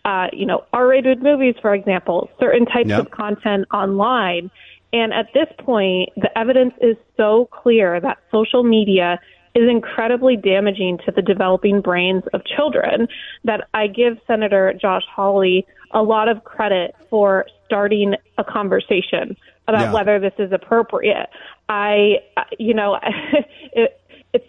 Uh, 0.04 0.28
you 0.32 0.46
know, 0.46 0.64
R-rated 0.72 1.22
movies, 1.22 1.56
for 1.60 1.74
example, 1.74 2.30
certain 2.38 2.64
types 2.66 2.88
Yep. 2.88 3.00
of 3.00 3.10
content 3.10 3.66
online. 3.72 4.50
And 4.92 5.12
at 5.12 5.26
this 5.34 5.48
point, 5.58 6.10
the 6.16 6.30
evidence 6.38 6.74
is 6.80 6.96
so 7.16 7.48
clear 7.50 8.00
that 8.00 8.18
social 8.30 8.62
media 8.62 9.18
is 9.54 9.68
incredibly 9.68 10.36
damaging 10.36 10.98
to 11.04 11.10
the 11.10 11.22
developing 11.22 11.80
brains 11.80 12.22
of 12.32 12.44
children 12.44 13.08
that 13.44 13.68
I 13.74 13.88
give 13.88 14.18
Senator 14.26 14.72
Josh 14.80 15.02
Hawley 15.12 15.66
a 15.92 16.02
lot 16.02 16.28
of 16.28 16.44
credit 16.44 16.94
for 17.08 17.46
starting 17.66 18.14
a 18.38 18.44
conversation 18.44 19.36
about 19.70 19.86
Yeah. 19.86 19.92
whether 19.92 20.18
this 20.18 20.34
is 20.38 20.52
appropriate. 20.52 21.28
I, 21.68 22.20
you 22.58 22.74
know, 22.74 22.98
it, 23.72 24.00
it's 24.32 24.46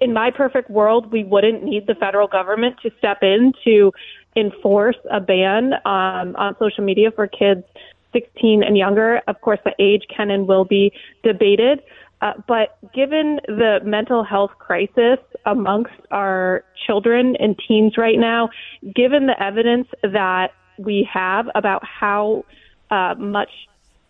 in 0.00 0.12
my 0.12 0.30
perfect 0.30 0.70
world, 0.70 1.10
we 1.10 1.24
wouldn't 1.24 1.62
need 1.64 1.86
the 1.86 1.94
federal 1.94 2.28
government 2.28 2.76
to 2.82 2.90
step 2.98 3.22
in 3.22 3.52
to 3.64 3.92
enforce 4.36 4.96
a 5.10 5.20
ban 5.20 5.74
um, 5.84 6.36
on 6.36 6.54
social 6.58 6.84
media 6.84 7.10
for 7.10 7.26
kids 7.26 7.64
16 8.12 8.62
and 8.62 8.76
younger. 8.76 9.20
Of 9.26 9.40
course, 9.40 9.58
the 9.64 9.74
age 9.78 10.04
can 10.14 10.30
and 10.30 10.46
will 10.46 10.64
be 10.64 10.92
debated. 11.22 11.82
Uh, 12.20 12.32
but 12.48 12.78
given 12.92 13.38
the 13.46 13.78
mental 13.84 14.24
health 14.24 14.50
crisis 14.58 15.18
amongst 15.46 15.92
our 16.10 16.64
children 16.86 17.36
and 17.38 17.56
teens 17.66 17.96
right 17.96 18.18
now, 18.18 18.48
given 18.94 19.26
the 19.26 19.40
evidence 19.42 19.86
that 20.02 20.48
we 20.78 21.08
have 21.12 21.46
about 21.54 21.82
how 21.84 22.44
uh, 22.90 23.14
much 23.18 23.50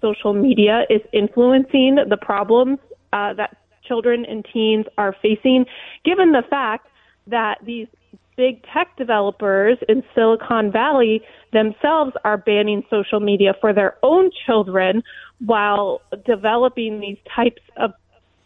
social 0.01 0.32
media 0.32 0.84
is 0.90 1.01
influencing 1.12 1.96
the 2.09 2.16
problems 2.16 2.78
uh, 3.12 3.32
that 3.34 3.57
children 3.84 4.24
and 4.26 4.46
teens 4.53 4.86
are 4.99 5.14
facing, 5.22 5.64
given 6.05 6.32
the 6.32 6.42
fact 6.49 6.88
that 7.26 7.59
these 7.64 7.86
big 8.36 8.62
tech 8.72 8.96
developers 8.96 9.78
in 9.88 10.03
Silicon 10.14 10.70
Valley 10.70 11.22
themselves 11.53 12.12
are 12.24 12.36
banning 12.38 12.84
social 12.88 13.18
media 13.18 13.55
for 13.61 13.72
their 13.72 13.96
own 14.03 14.30
children 14.46 15.03
while 15.44 16.01
developing 16.24 17.01
these 17.01 17.18
types 17.34 17.62
of 17.76 17.92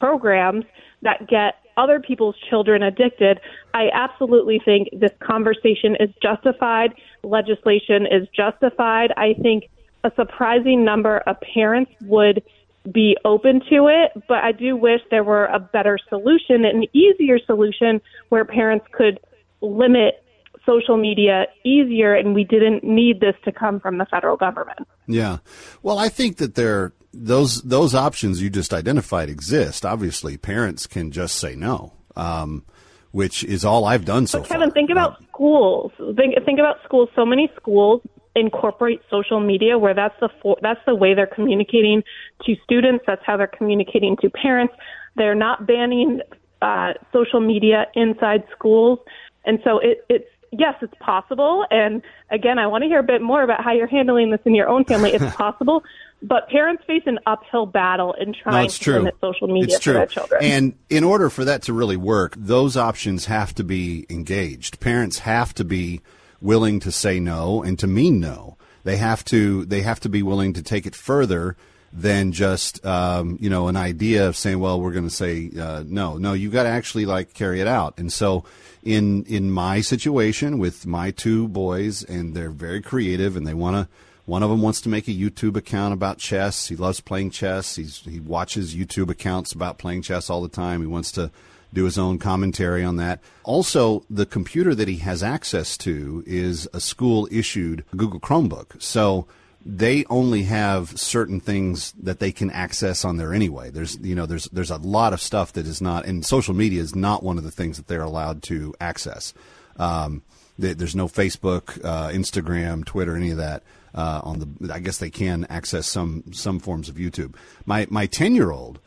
programs 0.00 0.64
that 1.02 1.28
get 1.28 1.56
other 1.76 2.00
people's 2.00 2.36
children 2.50 2.82
addicted, 2.82 3.40
I 3.74 3.88
absolutely 3.92 4.60
think 4.64 4.88
this 4.92 5.12
conversation 5.20 5.96
is 6.00 6.10
justified. 6.22 6.94
Legislation 7.22 8.06
is 8.06 8.28
justified. 8.34 9.12
I 9.16 9.34
think 9.40 9.64
a 10.04 10.12
surprising 10.16 10.84
number 10.84 11.18
of 11.18 11.36
parents 11.54 11.92
would 12.02 12.42
be 12.90 13.16
open 13.24 13.60
to 13.70 13.86
it, 13.88 14.22
but 14.28 14.38
I 14.38 14.52
do 14.52 14.76
wish 14.76 15.00
there 15.10 15.22
were 15.22 15.46
a 15.46 15.60
better 15.60 15.98
solution, 16.08 16.64
an 16.64 16.84
easier 16.92 17.38
solution 17.46 18.00
where 18.28 18.44
parents 18.44 18.86
could 18.92 19.20
limit 19.60 20.24
social 20.66 20.96
media 20.96 21.46
easier 21.64 22.14
and 22.14 22.34
we 22.34 22.44
didn't 22.44 22.84
need 22.84 23.20
this 23.20 23.34
to 23.44 23.52
come 23.52 23.80
from 23.80 23.98
the 23.98 24.06
federal 24.06 24.36
government. 24.36 24.80
Yeah. 25.06 25.38
Well, 25.82 25.98
I 25.98 26.08
think 26.08 26.38
that 26.38 26.54
there 26.54 26.92
those 27.12 27.62
those 27.62 27.94
options 27.94 28.42
you 28.42 28.50
just 28.50 28.72
identified 28.72 29.28
exist. 29.28 29.84
Obviously, 29.84 30.36
parents 30.36 30.86
can 30.86 31.10
just 31.10 31.36
say 31.36 31.54
no, 31.54 31.92
um, 32.16 32.64
which 33.10 33.44
is 33.44 33.64
all 33.64 33.84
I've 33.84 34.04
done 34.04 34.26
so 34.26 34.40
But 34.40 34.48
Kevin, 34.48 34.70
think 34.70 34.90
about 34.90 35.22
schools. 35.24 35.92
Think 36.16 36.34
think 36.44 36.58
about 36.58 36.76
schools. 36.84 37.08
So 37.14 37.26
many 37.26 37.50
schools 37.56 38.02
incorporate 38.34 39.00
social 39.10 39.40
media 39.40 39.78
where 39.78 39.94
that's 39.94 40.18
the 40.20 40.28
for, 40.40 40.56
that's 40.62 40.80
the 40.86 40.94
way 40.94 41.14
they're 41.14 41.26
communicating 41.26 42.02
to 42.44 42.54
students. 42.64 43.04
That's 43.06 43.22
how 43.24 43.36
they're 43.36 43.46
communicating 43.46 44.16
to 44.22 44.30
parents. 44.30 44.74
They're 45.16 45.34
not 45.34 45.66
banning 45.66 46.20
uh, 46.62 46.94
social 47.12 47.40
media 47.40 47.86
inside 47.94 48.44
schools. 48.56 48.98
And 49.44 49.58
so 49.64 49.78
it, 49.78 50.04
it's 50.08 50.28
yes 50.50 50.74
it's 50.80 50.94
possible. 51.00 51.66
And 51.70 52.02
again 52.30 52.58
i 52.58 52.66
want 52.66 52.82
to 52.82 52.88
hear 52.88 53.00
a 53.00 53.04
bit 53.04 53.20
more 53.20 53.42
about 53.42 53.62
how 53.62 53.72
you're 53.72 53.86
handling 53.86 54.30
this 54.30 54.40
in 54.44 54.54
your 54.54 54.68
own 54.68 54.84
family. 54.84 55.12
It's 55.12 55.36
possible. 55.36 55.82
But 56.22 56.48
parents 56.48 56.84
face 56.86 57.02
an 57.06 57.18
uphill 57.26 57.66
battle 57.66 58.14
in 58.14 58.32
trying 58.32 58.64
no, 58.66 58.68
to 58.68 58.78
true. 58.78 58.94
limit 58.94 59.16
social 59.20 59.48
media 59.48 59.74
it's 59.74 59.80
true. 59.80 59.94
for 59.94 59.98
their 59.98 60.06
children. 60.06 60.44
And 60.44 60.74
in 60.88 61.02
order 61.02 61.28
for 61.28 61.44
that 61.44 61.62
to 61.62 61.72
really 61.72 61.96
work, 61.96 62.34
those 62.38 62.76
options 62.76 63.26
have 63.26 63.52
to 63.56 63.64
be 63.64 64.06
engaged. 64.08 64.78
Parents 64.78 65.18
have 65.20 65.52
to 65.54 65.64
be 65.64 66.00
willing 66.42 66.80
to 66.80 66.92
say 66.92 67.20
no 67.20 67.62
and 67.62 67.78
to 67.78 67.86
mean 67.86 68.20
no. 68.20 68.56
They 68.84 68.96
have 68.96 69.24
to 69.26 69.64
they 69.64 69.82
have 69.82 70.00
to 70.00 70.08
be 70.08 70.22
willing 70.22 70.52
to 70.54 70.62
take 70.62 70.86
it 70.86 70.94
further 70.94 71.56
than 71.92 72.32
just 72.32 72.84
um, 72.84 73.38
you 73.40 73.50
know 73.50 73.68
an 73.68 73.76
idea 73.76 74.26
of 74.26 74.36
saying, 74.36 74.58
well, 74.58 74.80
we're 74.80 74.92
going 74.92 75.08
to 75.08 75.14
say 75.14 75.50
uh, 75.58 75.84
no. 75.86 76.18
No, 76.18 76.32
You've 76.32 76.52
got 76.52 76.64
to 76.64 76.68
actually 76.68 77.06
like 77.06 77.34
carry 77.34 77.60
it 77.60 77.68
out. 77.68 77.94
And 77.98 78.12
so 78.12 78.44
in 78.82 79.24
in 79.24 79.50
my 79.50 79.80
situation 79.80 80.58
with 80.58 80.86
my 80.86 81.10
two 81.10 81.48
boys, 81.48 82.02
and 82.02 82.34
they're 82.34 82.50
very 82.50 82.82
creative, 82.82 83.36
and 83.36 83.46
they 83.46 83.54
want 83.54 83.76
to. 83.76 83.88
One 84.24 84.44
of 84.44 84.50
them 84.50 84.62
wants 84.62 84.80
to 84.82 84.88
make 84.88 85.08
a 85.08 85.12
YouTube 85.12 85.56
account 85.56 85.92
about 85.94 86.18
chess. 86.18 86.68
He 86.68 86.76
loves 86.76 87.00
playing 87.00 87.30
chess. 87.30 87.74
He's, 87.74 87.98
he 87.98 88.20
watches 88.20 88.72
YouTube 88.72 89.10
accounts 89.10 89.52
about 89.52 89.78
playing 89.78 90.02
chess 90.02 90.30
all 90.30 90.40
the 90.40 90.48
time. 90.48 90.80
He 90.80 90.86
wants 90.86 91.10
to 91.12 91.32
do 91.72 91.84
his 91.84 91.98
own 91.98 92.18
commentary 92.18 92.84
on 92.84 92.96
that. 92.96 93.20
Also, 93.44 94.04
the 94.10 94.26
computer 94.26 94.74
that 94.74 94.88
he 94.88 94.96
has 94.98 95.22
access 95.22 95.76
to 95.78 96.22
is 96.26 96.68
a 96.72 96.80
school 96.80 97.28
issued 97.30 97.84
Google 97.96 98.20
Chromebook. 98.20 98.80
So 98.82 99.26
they 99.64 100.04
only 100.10 100.42
have 100.42 100.98
certain 100.98 101.40
things 101.40 101.92
that 102.02 102.18
they 102.18 102.32
can 102.32 102.50
access 102.50 103.04
on 103.04 103.16
there 103.16 103.32
anyway. 103.32 103.70
There's, 103.70 103.96
you 104.00 104.14
know, 104.14 104.26
there's, 104.26 104.44
there's 104.46 104.70
a 104.72 104.76
lot 104.78 105.12
of 105.12 105.20
stuff 105.20 105.52
that 105.52 105.66
is 105.66 105.80
not, 105.80 106.04
and 106.04 106.26
social 106.26 106.54
media 106.54 106.82
is 106.82 106.94
not 106.94 107.22
one 107.22 107.38
of 107.38 107.44
the 107.44 107.50
things 107.50 107.76
that 107.76 107.86
they're 107.86 108.02
allowed 108.02 108.42
to 108.44 108.74
access. 108.80 109.32
Um, 109.76 110.22
there- 110.58 110.74
there's 110.74 110.96
no 110.96 111.06
Facebook, 111.08 111.82
uh, 111.84 112.08
Instagram, 112.08 112.84
Twitter, 112.84 113.16
any 113.16 113.30
of 113.30 113.36
that. 113.38 113.62
Uh, 113.94 114.22
on 114.24 114.38
the, 114.38 114.72
I 114.72 114.78
guess 114.78 114.96
they 114.96 115.10
can 115.10 115.44
access 115.50 115.86
some 115.86 116.24
some 116.32 116.58
forms 116.60 116.88
of 116.88 116.94
YouTube. 116.94 117.34
My 117.66 117.86
my 117.90 118.06
ten 118.06 118.34
year 118.34 118.50
old, 118.50 118.78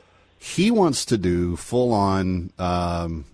he 0.53 0.69
wants 0.69 1.05
to 1.05 1.17
do 1.17 1.55
full 1.55 1.91
on, 1.91 2.51
um, 2.59 3.25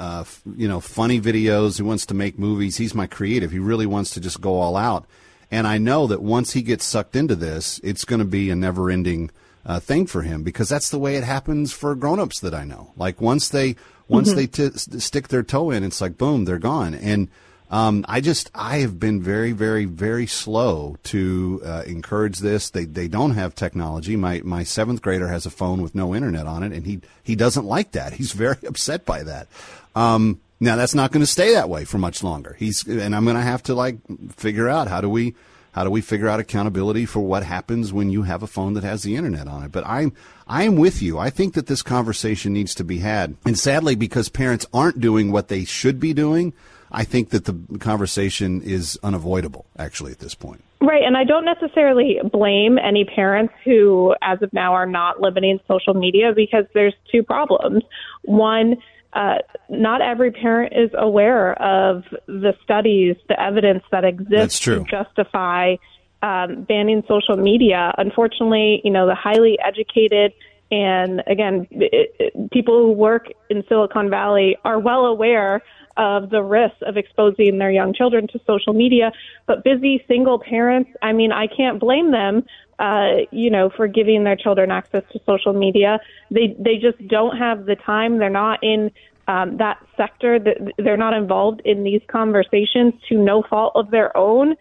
uh, 0.00 0.24
you 0.56 0.66
know, 0.66 0.80
funny 0.80 1.20
videos. 1.20 1.76
He 1.76 1.82
wants 1.82 2.06
to 2.06 2.14
make 2.14 2.38
movies. 2.38 2.76
He's 2.76 2.94
my 2.94 3.06
creative. 3.06 3.52
He 3.52 3.60
really 3.60 3.86
wants 3.86 4.10
to 4.14 4.20
just 4.20 4.40
go 4.40 4.54
all 4.58 4.76
out. 4.76 5.06
And 5.52 5.66
I 5.66 5.78
know 5.78 6.06
that 6.08 6.22
once 6.22 6.52
he 6.52 6.62
gets 6.62 6.84
sucked 6.84 7.14
into 7.14 7.36
this, 7.36 7.80
it's 7.84 8.04
going 8.04 8.18
to 8.18 8.24
be 8.24 8.50
a 8.50 8.56
never 8.56 8.90
ending 8.90 9.30
uh, 9.64 9.78
thing 9.78 10.06
for 10.06 10.22
him 10.22 10.42
because 10.42 10.68
that's 10.68 10.90
the 10.90 10.98
way 10.98 11.16
it 11.16 11.24
happens 11.24 11.72
for 11.72 11.94
grown-ups 11.94 12.40
that 12.40 12.54
I 12.54 12.64
know. 12.64 12.92
Like 12.96 13.20
once 13.20 13.48
they 13.48 13.76
once 14.08 14.32
Mhm. 14.32 14.34
they 14.34 14.46
t- 14.48 14.98
stick 15.00 15.28
their 15.28 15.42
toe 15.44 15.70
in, 15.70 15.84
it's 15.84 16.00
like 16.00 16.18
boom, 16.18 16.46
they're 16.46 16.58
gone. 16.58 16.94
And 16.94 17.28
um, 17.70 18.04
I 18.08 18.20
just 18.20 18.50
I 18.54 18.78
have 18.78 18.98
been 18.98 19.22
very 19.22 19.52
very 19.52 19.84
very 19.84 20.26
slow 20.26 20.96
to 21.04 21.62
uh, 21.64 21.82
encourage 21.86 22.38
this. 22.38 22.70
They 22.70 22.84
they 22.84 23.06
don't 23.06 23.32
have 23.32 23.54
technology. 23.54 24.16
My 24.16 24.40
my 24.44 24.64
seventh 24.64 25.02
grader 25.02 25.28
has 25.28 25.46
a 25.46 25.50
phone 25.50 25.80
with 25.80 25.94
no 25.94 26.14
internet 26.14 26.46
on 26.46 26.62
it, 26.64 26.72
and 26.72 26.84
he 26.84 27.00
he 27.22 27.36
doesn't 27.36 27.64
like 27.64 27.92
that. 27.92 28.14
He's 28.14 28.32
very 28.46 28.58
upset 28.66 29.04
by 29.04 29.22
that. 29.22 29.46
Um, 29.94 30.40
now 30.58 30.76
that's 30.76 30.94
not 30.94 31.12
going 31.12 31.22
to 31.22 31.26
stay 31.26 31.54
that 31.54 31.68
way 31.68 31.84
for 31.84 31.98
much 31.98 32.22
longer. 32.22 32.56
He's 32.58 32.86
and 32.86 33.14
I'm 33.14 33.24
going 33.24 33.36
to 33.36 33.42
have 33.42 33.62
to 33.64 33.74
like 33.74 33.98
figure 34.34 34.68
out 34.68 34.88
how 34.88 35.00
do 35.00 35.08
we 35.08 35.34
how 35.72 35.84
do 35.84 35.90
we 35.90 36.00
figure 36.00 36.28
out 36.28 36.40
accountability 36.40 37.06
for 37.06 37.20
what 37.20 37.44
happens 37.44 37.92
when 37.92 38.10
you 38.10 38.22
have 38.22 38.42
a 38.42 38.48
phone 38.48 38.74
that 38.74 38.82
has 38.82 39.04
the 39.04 39.14
internet 39.14 39.46
on 39.46 39.62
it? 39.62 39.70
But 39.70 39.86
I'm 39.86 40.12
I'm 40.48 40.74
with 40.74 41.00
you. 41.00 41.18
I 41.18 41.30
think 41.30 41.54
that 41.54 41.68
this 41.68 41.82
conversation 41.82 42.52
needs 42.52 42.74
to 42.74 42.84
be 42.84 42.98
had. 42.98 43.36
And 43.44 43.56
sadly 43.56 43.94
because 43.94 44.28
parents 44.28 44.66
aren't 44.74 45.00
doing 45.00 45.30
what 45.30 45.46
they 45.46 45.64
should 45.64 46.00
be 46.00 46.12
doing, 46.12 46.52
I 46.92 47.04
think 47.04 47.30
that 47.30 47.44
the 47.44 47.78
conversation 47.78 48.62
is 48.62 48.98
unavoidable 49.02 49.66
actually 49.78 50.12
at 50.12 50.18
this 50.18 50.34
point. 50.34 50.64
Right, 50.82 51.02
and 51.04 51.16
I 51.16 51.24
don't 51.24 51.44
necessarily 51.44 52.18
blame 52.32 52.78
any 52.78 53.04
parents 53.04 53.52
who, 53.64 54.14
as 54.22 54.40
of 54.40 54.50
now, 54.52 54.72
are 54.72 54.86
not 54.86 55.20
limiting 55.20 55.60
social 55.68 55.92
media 55.92 56.32
because 56.34 56.64
there's 56.72 56.94
two 57.12 57.22
problems. 57.22 57.82
One, 58.22 58.76
uh, 59.12 59.36
not 59.68 60.00
every 60.00 60.30
parent 60.30 60.72
is 60.74 60.90
aware 60.96 61.52
of 61.62 62.04
the 62.26 62.54
studies, 62.64 63.16
the 63.28 63.38
evidence 63.38 63.82
that 63.90 64.04
exists 64.04 64.58
to 64.60 64.84
justify 64.90 65.74
um, 66.22 66.62
banning 66.62 67.02
social 67.06 67.36
media. 67.36 67.92
Unfortunately, 67.98 68.80
you 68.82 68.90
know, 68.90 69.06
the 69.06 69.14
highly 69.14 69.58
educated 69.64 70.32
and 70.70 71.22
again, 71.26 71.66
it, 71.70 72.14
it, 72.18 72.50
people 72.50 72.78
who 72.78 72.92
work 72.92 73.26
in 73.48 73.64
Silicon 73.68 74.08
Valley 74.08 74.56
are 74.64 74.78
well 74.78 75.06
aware 75.06 75.62
of 75.96 76.30
the 76.30 76.42
risks 76.42 76.78
of 76.82 76.96
exposing 76.96 77.58
their 77.58 77.70
young 77.70 77.92
children 77.92 78.28
to 78.28 78.40
social 78.46 78.72
media. 78.72 79.12
But 79.46 79.64
busy 79.64 80.04
single 80.06 80.38
parents, 80.38 80.90
I 81.02 81.12
mean, 81.12 81.32
I 81.32 81.46
can't 81.46 81.80
blame 81.80 82.12
them, 82.12 82.44
uh, 82.78 83.26
you 83.32 83.50
know, 83.50 83.70
for 83.70 83.88
giving 83.88 84.24
their 84.24 84.36
children 84.36 84.70
access 84.70 85.02
to 85.12 85.20
social 85.26 85.52
media. 85.52 85.98
They 86.30 86.56
they 86.58 86.76
just 86.76 87.06
don't 87.08 87.36
have 87.36 87.66
the 87.66 87.76
time. 87.76 88.18
They're 88.18 88.30
not 88.30 88.62
in 88.62 88.92
um, 89.26 89.56
that 89.58 89.84
sector. 89.96 90.38
They're 90.78 90.96
not 90.96 91.14
involved 91.14 91.62
in 91.64 91.82
these 91.82 92.02
conversations 92.06 92.94
to 93.08 93.16
no 93.16 93.42
fault 93.42 93.72
of 93.74 93.90
their 93.90 94.16
own. 94.16 94.56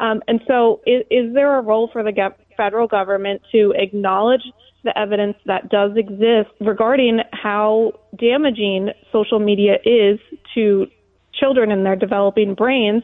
Um, 0.00 0.22
and 0.26 0.40
so, 0.46 0.80
is, 0.86 1.04
is 1.10 1.34
there 1.34 1.58
a 1.58 1.62
role 1.62 1.88
for 1.92 2.02
the 2.02 2.12
federal 2.56 2.88
government 2.88 3.42
to 3.52 3.72
acknowledge 3.76 4.42
the 4.82 4.96
evidence 4.98 5.36
that 5.46 5.70
does 5.70 5.92
exist 5.96 6.50
regarding 6.60 7.20
how 7.32 7.92
damaging 8.18 8.90
social 9.12 9.38
media 9.38 9.76
is 9.84 10.18
to 10.54 10.86
children 11.32 11.70
and 11.70 11.86
their 11.86 11.96
developing 11.96 12.54
brains? 12.54 13.02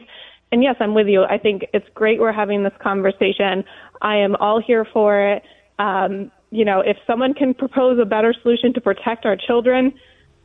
And 0.51 0.61
yes, 0.61 0.75
I'm 0.79 0.93
with 0.93 1.07
you. 1.07 1.23
I 1.23 1.37
think 1.37 1.65
it's 1.73 1.87
great 1.93 2.19
we're 2.19 2.33
having 2.33 2.63
this 2.63 2.73
conversation. 2.81 3.63
I 4.01 4.17
am 4.17 4.35
all 4.35 4.61
here 4.61 4.85
for 4.91 5.33
it. 5.33 5.43
Um, 5.79 6.29
you 6.51 6.65
know, 6.65 6.81
if 6.81 6.97
someone 7.07 7.33
can 7.33 7.53
propose 7.53 7.97
a 7.99 8.05
better 8.05 8.35
solution 8.41 8.73
to 8.73 8.81
protect 8.81 9.25
our 9.25 9.37
children, 9.37 9.93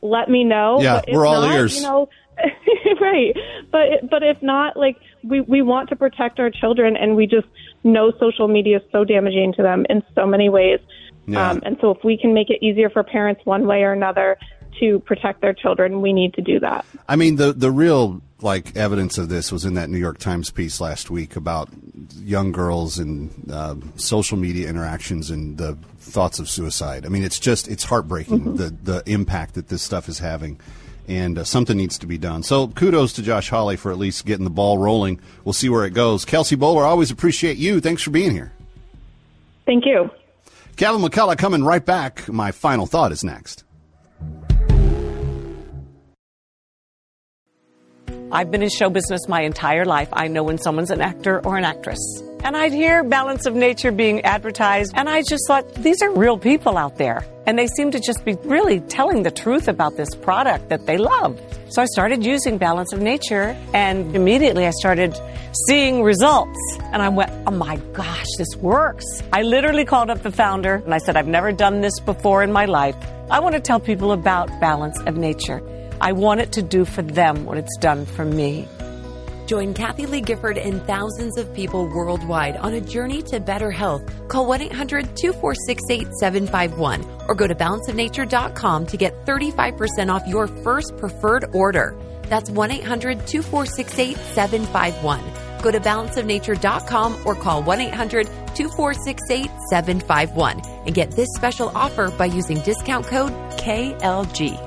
let 0.01 0.29
me 0.29 0.43
know. 0.45 0.77
Yeah, 0.81 1.01
we're 1.11 1.25
all 1.25 1.41
not, 1.41 1.55
ears. 1.55 1.75
You 1.75 1.83
know, 1.83 2.09
right. 3.01 3.35
But 3.71 4.09
but 4.09 4.23
if 4.23 4.41
not, 4.41 4.77
like 4.77 4.95
we 5.27 5.41
we 5.41 5.61
want 5.61 5.89
to 5.89 5.95
protect 5.95 6.39
our 6.39 6.49
children, 6.49 6.95
and 6.97 7.15
we 7.15 7.27
just 7.27 7.47
know 7.83 8.11
social 8.19 8.47
media 8.47 8.77
is 8.77 8.83
so 8.91 9.03
damaging 9.03 9.53
to 9.53 9.61
them 9.63 9.85
in 9.89 10.03
so 10.15 10.25
many 10.25 10.49
ways. 10.49 10.79
Yeah. 11.25 11.51
Um, 11.51 11.61
and 11.65 11.77
so 11.81 11.91
if 11.91 12.03
we 12.03 12.17
can 12.17 12.33
make 12.33 12.49
it 12.49 12.63
easier 12.65 12.89
for 12.89 13.03
parents 13.03 13.41
one 13.45 13.67
way 13.67 13.83
or 13.83 13.91
another 13.91 14.37
to 14.79 14.99
protect 14.99 15.41
their 15.41 15.53
children, 15.53 16.01
we 16.01 16.13
need 16.13 16.33
to 16.35 16.41
do 16.41 16.59
that. 16.61 16.85
I 17.07 17.15
mean, 17.15 17.35
the 17.35 17.51
the 17.53 17.71
real 17.71 18.21
like 18.41 18.75
evidence 18.77 19.17
of 19.17 19.29
this 19.29 19.51
was 19.51 19.65
in 19.65 19.73
that 19.73 19.89
New 19.89 19.97
York 19.97 20.19
Times 20.19 20.51
piece 20.51 20.79
last 20.79 21.09
week 21.09 21.35
about 21.35 21.69
young 22.19 22.51
girls 22.51 22.99
and 22.99 23.31
uh, 23.51 23.75
social 23.95 24.37
media 24.37 24.69
interactions 24.69 25.31
and 25.31 25.57
the 25.57 25.75
thoughts 25.97 26.37
of 26.39 26.47
suicide. 26.49 27.05
I 27.05 27.09
mean, 27.09 27.23
it's 27.23 27.39
just 27.39 27.67
it's 27.67 27.83
heartbreaking 27.83 28.41
Mhm. 28.41 28.57
the 28.57 28.69
the 28.91 29.03
impact 29.11 29.55
that 29.55 29.67
this 29.69 29.81
stuff 29.81 30.07
is 30.07 30.19
having. 30.19 30.59
And 31.07 31.37
uh, 31.37 31.43
something 31.45 31.77
needs 31.77 31.97
to 31.99 32.05
be 32.05 32.17
done. 32.17 32.43
So 32.43 32.67
kudos 32.67 33.13
to 33.13 33.21
Josh 33.21 33.49
Hawley 33.49 33.77
for 33.77 33.91
at 33.91 33.97
least 33.97 34.25
getting 34.25 34.43
the 34.43 34.49
ball 34.49 34.77
rolling. 34.77 35.19
We'll 35.45 35.53
see 35.53 35.69
where 35.69 35.85
it 35.85 35.93
goes. 35.93 36.25
Kelsey 36.25 36.57
Bolar, 36.57 36.83
always 36.83 37.11
appreciate 37.11 37.57
you. 37.57 37.79
Thanks 37.79 38.01
for 38.01 38.11
being 38.11 38.31
here. 38.31 38.51
Thank 39.65 39.85
you. 39.85 40.09
Kevin 40.75 41.01
McCullough 41.01 41.37
coming 41.37 41.63
right 41.63 41.85
back. 41.85 42.27
My 42.29 42.51
final 42.51 42.85
thought 42.85 43.11
is 43.11 43.23
next. 43.23 43.63
I've 48.29 48.51
been 48.51 48.61
in 48.61 48.69
show 48.69 48.89
business 48.89 49.27
my 49.27 49.41
entire 49.41 49.85
life. 49.85 50.09
I 50.11 50.27
know 50.27 50.43
when 50.43 50.57
someone's 50.57 50.91
an 50.91 50.99
actor 50.99 51.39
or 51.45 51.57
an 51.57 51.63
actress. 51.63 52.21
And 52.43 52.55
I'd 52.55 52.73
hear 52.73 53.03
Balance 53.03 53.45
of 53.45 53.55
Nature 53.55 53.91
being 53.91 54.21
advertised, 54.21 54.93
and 54.95 55.09
I 55.09 55.21
just 55.21 55.47
thought, 55.47 55.73
these 55.75 56.01
are 56.01 56.11
real 56.11 56.37
people 56.37 56.77
out 56.77 56.97
there. 56.97 57.25
And 57.45 57.57
they 57.57 57.67
seem 57.67 57.89
to 57.91 57.99
just 57.99 58.25
be 58.25 58.35
really 58.43 58.81
telling 58.81 59.23
the 59.23 59.31
truth 59.31 59.67
about 59.67 59.95
this 59.95 60.13
product 60.13 60.69
that 60.69 60.85
they 60.85 60.97
love. 60.97 61.39
So 61.69 61.81
I 61.81 61.85
started 61.85 62.25
using 62.25 62.57
Balance 62.57 62.93
of 62.93 63.01
Nature, 63.01 63.57
and 63.73 64.15
immediately 64.15 64.67
I 64.67 64.71
started 64.71 65.17
seeing 65.67 66.03
results. 66.03 66.59
And 66.91 67.01
I 67.01 67.09
went, 67.09 67.31
oh 67.47 67.51
my 67.51 67.77
gosh, 67.93 68.27
this 68.37 68.55
works. 68.57 69.05
I 69.31 69.41
literally 69.41 69.85
called 69.85 70.09
up 70.09 70.21
the 70.21 70.31
founder, 70.31 70.75
and 70.75 70.93
I 70.93 70.97
said, 70.97 71.15
I've 71.15 71.27
never 71.27 71.51
done 71.53 71.81
this 71.81 71.99
before 72.01 72.43
in 72.43 72.51
my 72.51 72.65
life. 72.65 72.95
I 73.31 73.39
want 73.39 73.55
to 73.55 73.61
tell 73.61 73.79
people 73.79 74.11
about 74.11 74.47
Balance 74.59 74.99
of 75.01 75.15
Nature. 75.17 75.61
I 75.99 76.11
want 76.11 76.41
it 76.41 76.51
to 76.53 76.61
do 76.61 76.85
for 76.85 77.01
them 77.01 77.45
what 77.45 77.57
it's 77.57 77.77
done 77.77 78.05
for 78.05 78.25
me. 78.25 78.67
Join 79.47 79.73
Kathie 79.73 80.05
Lee 80.05 80.19
Gifford 80.21 80.57
and 80.57 80.85
thousands 80.85 81.37
of 81.37 81.53
people 81.53 81.87
worldwide 81.87 82.57
on 82.57 82.73
a 82.73 82.81
journey 82.81 83.21
to 83.23 83.39
better 83.39 83.71
health. 83.71 84.03
Call 84.27 84.45
1 84.45 84.61
800 84.61 85.15
246 85.15 85.83
8751 85.89 87.05
or 87.27 87.33
go 87.33 87.47
to 87.47 87.55
balanceofnature.com 87.55 88.85
to 88.87 88.97
get 88.97 89.25
35% 89.25 90.13
off 90.13 90.27
your 90.27 90.47
first 90.47 90.97
preferred 90.97 91.45
order. 91.53 91.97
That's 92.23 92.49
1 92.49 92.71
800 92.71 93.25
246 93.25 93.97
8751. 93.97 95.21
Go 95.61 95.71
to 95.71 95.79
balanceofnature.com 95.79 97.21
or 97.25 97.35
call 97.35 97.63
1 97.63 97.81
800 97.81 98.27
2468 98.53 99.49
751 99.69 100.59
and 100.85 100.93
get 100.93 101.11
this 101.11 101.29
special 101.35 101.69
offer 101.69 102.11
by 102.11 102.25
using 102.25 102.59
discount 102.59 103.07
code 103.07 103.31
KLG. 103.51 104.66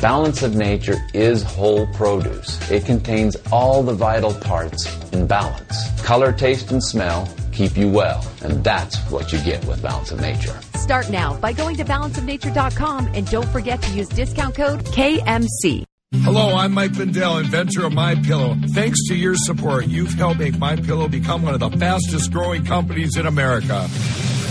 Balance 0.00 0.42
of 0.42 0.54
Nature 0.56 0.96
is 1.12 1.42
whole 1.42 1.86
produce. 1.88 2.70
It 2.70 2.86
contains 2.86 3.36
all 3.52 3.82
the 3.82 3.92
vital 3.92 4.32
parts 4.32 4.86
in 5.12 5.26
balance. 5.26 6.00
Color, 6.00 6.32
taste, 6.32 6.70
and 6.70 6.82
smell 6.82 7.28
keep 7.52 7.76
you 7.76 7.90
well, 7.90 8.24
and 8.42 8.64
that's 8.64 8.96
what 9.10 9.32
you 9.32 9.38
get 9.40 9.62
with 9.66 9.82
Balance 9.82 10.12
of 10.12 10.20
Nature. 10.20 10.58
Start 10.76 11.10
now 11.10 11.36
by 11.36 11.52
going 11.52 11.76
to 11.76 11.84
balanceofnature.com 11.84 13.10
and 13.12 13.30
don't 13.30 13.48
forget 13.48 13.82
to 13.82 13.92
use 13.92 14.08
discount 14.08 14.54
code 14.54 14.82
KMC. 14.84 15.84
Hello, 16.22 16.56
I'm 16.56 16.72
Mike 16.72 16.96
Lindell, 16.96 17.36
inventor 17.36 17.84
of 17.84 17.92
My 17.92 18.14
Pillow. 18.14 18.56
Thanks 18.72 18.98
to 19.08 19.14
your 19.14 19.34
support, 19.36 19.86
you've 19.86 20.14
helped 20.14 20.40
make 20.40 20.58
My 20.58 20.76
Pillow 20.76 21.08
become 21.08 21.42
one 21.42 21.52
of 21.52 21.60
the 21.60 21.70
fastest 21.76 22.32
growing 22.32 22.64
companies 22.64 23.18
in 23.18 23.26
America. 23.26 23.86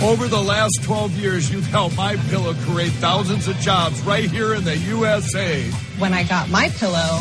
Over 0.02 0.30
the 0.30 0.42
last 0.42 0.80
12 0.84 1.12
years, 1.20 1.52
you've 1.52 1.68
helped 1.68 1.98
My 1.98 2.16
Pillow 2.30 2.54
create 2.54 2.94
thousands 2.94 3.50
of 3.50 3.58
jobs 3.58 4.00
right 4.04 4.24
here 4.24 4.54
in 4.54 4.64
the 4.64 4.78
USA. 4.78 5.62
When 6.00 6.14
I 6.14 6.24
got 6.24 6.50
my 6.50 6.70
pillow, 6.70 7.20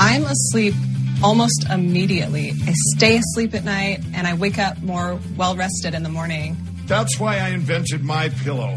I'm 0.00 0.24
asleep 0.24 0.74
almost 1.22 1.66
immediately. 1.70 2.50
I 2.66 2.72
stay 2.96 3.16
asleep 3.18 3.54
at 3.54 3.62
night 3.62 4.00
and 4.12 4.26
I 4.26 4.34
wake 4.34 4.58
up 4.58 4.82
more 4.82 5.20
well 5.36 5.54
rested 5.54 5.94
in 5.94 6.02
the 6.02 6.08
morning. 6.08 6.56
That's 6.86 7.20
why 7.20 7.38
I 7.38 7.50
invented 7.50 8.02
My 8.02 8.28
Pillow. 8.28 8.76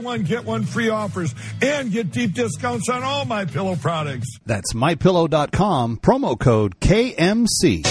one 0.03 0.23
get 0.23 0.45
one 0.45 0.63
free 0.63 0.89
offers 0.89 1.33
and 1.61 1.91
get 1.91 2.11
deep 2.11 2.33
discounts 2.33 2.89
on 2.89 3.03
all 3.03 3.25
my 3.25 3.45
pillow 3.45 3.75
products. 3.75 4.27
That's 4.45 4.73
mypillow.com, 4.73 5.97
promo 5.97 6.39
code 6.39 6.79
KMC. 6.79 7.85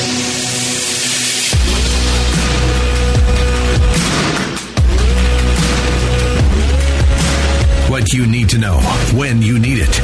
What 7.90 8.12
you 8.12 8.24
need 8.24 8.48
to 8.50 8.58
know 8.58 8.78
when 9.18 9.42
you 9.42 9.58
need 9.58 9.78
it. 9.80 10.00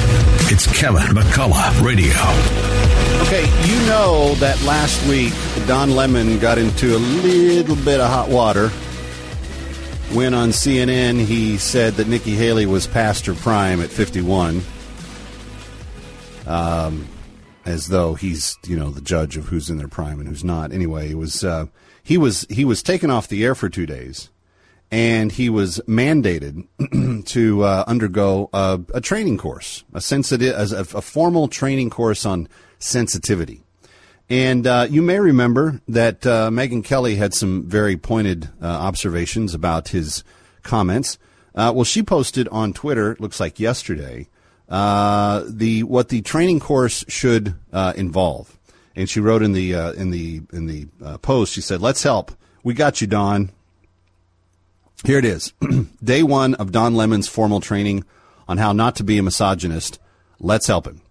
It's 0.51 0.67
Kevin 0.77 1.03
McCullough 1.03 1.85
Radio. 1.85 2.17
Okay, 3.23 3.45
you 3.69 3.87
know 3.87 4.35
that 4.37 4.61
last 4.65 5.07
week 5.09 5.33
Don 5.69 5.93
Lemon 5.93 6.41
got 6.41 6.59
into 6.59 6.97
a 6.97 6.99
little 6.99 7.77
bit 7.77 8.01
of 8.01 8.11
hot 8.11 8.29
water 8.29 8.71
when 10.13 10.35
on 10.35 10.51
CNN 10.51 11.25
he 11.25 11.57
said 11.57 11.95
that 11.95 12.09
Nikki 12.09 12.33
Haley 12.33 12.67
was 12.67 12.87
past 12.87 13.27
her 13.27 13.35
prime 13.35 13.81
at 13.81 13.91
51. 13.91 14.63
Um, 16.47 17.09
as 17.67 17.89
though 17.89 18.15
he's 18.15 18.57
you 18.65 18.79
know 18.79 18.91
the 18.91 19.01
judge 19.01 19.37
of 19.37 19.47
who's 19.47 19.69
in 19.69 19.77
their 19.77 19.89
prime 19.89 20.21
and 20.21 20.29
who's 20.29 20.45
not. 20.45 20.73
Anyway, 20.73 21.11
it 21.11 21.19
was 21.19 21.45
uh, 21.45 21.67
he 22.03 22.17
was 22.17 22.47
he 22.49 22.65
was 22.65 22.83
taken 22.83 23.11
off 23.11 23.29
the 23.29 23.45
air 23.45 23.55
for 23.55 23.69
two 23.69 23.85
days, 23.85 24.31
and 24.91 25.33
he 25.33 25.51
was 25.51 25.81
mandated 25.89 26.67
to 27.27 27.63
uh, 27.65 27.85
undergo 27.87 28.49
a, 28.53 28.81
a 28.95 29.01
training 29.01 29.37
course, 29.37 29.85
a 29.93 30.01
sensitive, 30.01 30.55
a, 30.73 30.81
a 30.97 31.03
formal 31.03 31.49
training 31.49 31.91
course 31.91 32.25
on 32.25 32.49
sensitivity. 32.79 33.66
And 34.29 34.67
uh, 34.67 34.89
you 34.91 35.03
may 35.03 35.21
remember 35.21 35.81
that 35.87 36.27
uh, 36.27 36.51
Megyn 36.51 36.85
Kelly 36.85 37.17
had 37.17 37.33
some 37.33 37.65
very 37.65 37.97
pointed 37.97 38.49
uh, 38.61 38.67
observations 38.67 39.55
about 39.55 39.89
his 39.89 40.25
comments. 40.63 41.19
Uh, 41.55 41.73
well, 41.75 41.85
she 41.85 42.03
posted 42.03 42.49
on 42.49 42.73
Twitter, 42.73 43.17
looks 43.21 43.39
like 43.39 43.61
yesterday, 43.61 44.29
uh, 44.69 45.45
the 45.47 45.85
what 45.85 46.09
the 46.09 46.23
training 46.23 46.59
course 46.59 47.05
should 47.09 47.55
uh, 47.73 47.93
involve. 47.97 48.59
And 48.97 49.09
she 49.09 49.21
wrote 49.21 49.43
in 49.43 49.53
the 49.53 49.73
in 49.73 50.11
the 50.11 50.43
in 50.53 50.67
the 50.67 50.87
post, 51.19 51.53
she 51.53 51.61
said, 51.61 51.81
"Let's 51.81 52.03
help. 52.03 52.33
We 52.65 52.75
got 52.75 53.01
you, 53.01 53.07
Don." 53.07 53.51
Here 55.05 55.19
it 55.19 55.25
is. 55.25 55.53
Day 56.03 56.23
one 56.23 56.55
of 56.55 56.73
Don 56.73 56.95
Lemon's 56.95 57.29
formal 57.29 57.61
training 57.61 58.05
on 58.49 58.59
how 58.59 58.73
not 58.73 58.97
to 58.97 59.05
be 59.05 59.19
a 59.19 59.23
misogynist. 59.23 59.99
Let's 60.41 60.67
help 60.67 60.87
him. 60.87 61.03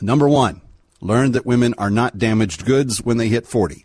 Number 0.00 0.28
one, 0.28 0.60
learn 1.04 1.32
that 1.32 1.46
women 1.46 1.74
are 1.76 1.90
not 1.90 2.18
damaged 2.18 2.64
goods 2.64 3.02
when 3.02 3.18
they 3.18 3.28
hit 3.28 3.46
40. 3.46 3.84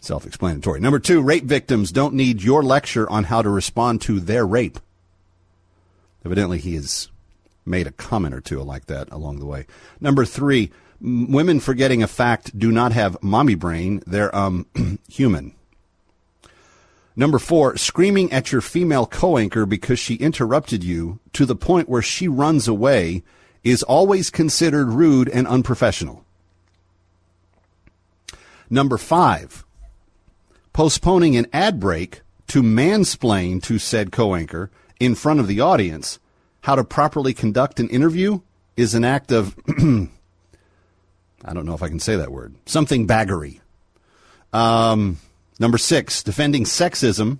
Self 0.00 0.26
explanatory. 0.26 0.78
Number 0.78 0.98
two, 0.98 1.22
rape 1.22 1.44
victims 1.44 1.90
don't 1.90 2.14
need 2.14 2.42
your 2.42 2.62
lecture 2.62 3.08
on 3.08 3.24
how 3.24 3.40
to 3.40 3.48
respond 3.48 4.02
to 4.02 4.20
their 4.20 4.46
rape. 4.46 4.78
Evidently, 6.24 6.58
he 6.58 6.74
has 6.74 7.08
made 7.64 7.86
a 7.86 7.92
comment 7.92 8.34
or 8.34 8.40
two 8.40 8.60
like 8.62 8.86
that 8.86 9.10
along 9.10 9.38
the 9.38 9.46
way. 9.46 9.66
Number 10.00 10.24
three, 10.24 10.70
women 11.00 11.58
forgetting 11.58 12.02
a 12.02 12.08
fact 12.08 12.56
do 12.56 12.70
not 12.70 12.92
have 12.92 13.22
mommy 13.22 13.54
brain. 13.54 14.02
They're 14.06 14.34
um, 14.36 14.66
human. 15.08 15.54
Number 17.14 17.38
four, 17.38 17.76
screaming 17.76 18.32
at 18.32 18.52
your 18.52 18.60
female 18.60 19.06
co 19.06 19.38
anchor 19.38 19.66
because 19.66 19.98
she 19.98 20.14
interrupted 20.16 20.82
you 20.82 21.20
to 21.32 21.46
the 21.46 21.56
point 21.56 21.88
where 21.88 22.02
she 22.02 22.26
runs 22.26 22.66
away 22.66 23.22
is 23.64 23.82
always 23.82 24.30
considered 24.30 24.88
rude 24.88 25.28
and 25.28 25.46
unprofessional. 25.46 26.24
Number 28.68 28.98
five, 28.98 29.64
postponing 30.72 31.36
an 31.36 31.46
ad 31.52 31.78
break 31.78 32.22
to 32.48 32.62
mansplain 32.62 33.62
to 33.62 33.78
said 33.78 34.12
co 34.12 34.34
anchor 34.34 34.70
in 34.98 35.14
front 35.14 35.40
of 35.40 35.46
the 35.46 35.60
audience 35.60 36.18
how 36.62 36.74
to 36.76 36.84
properly 36.84 37.34
conduct 37.34 37.80
an 37.80 37.88
interview 37.88 38.40
is 38.76 38.94
an 38.94 39.04
act 39.04 39.32
of, 39.32 39.56
I 39.68 40.08
don't 41.52 41.66
know 41.66 41.74
if 41.74 41.82
I 41.82 41.88
can 41.88 42.00
say 42.00 42.16
that 42.16 42.32
word, 42.32 42.54
something 42.66 43.06
baggery. 43.06 43.60
Um, 44.52 45.18
number 45.58 45.78
six, 45.78 46.22
defending 46.22 46.64
sexism 46.64 47.38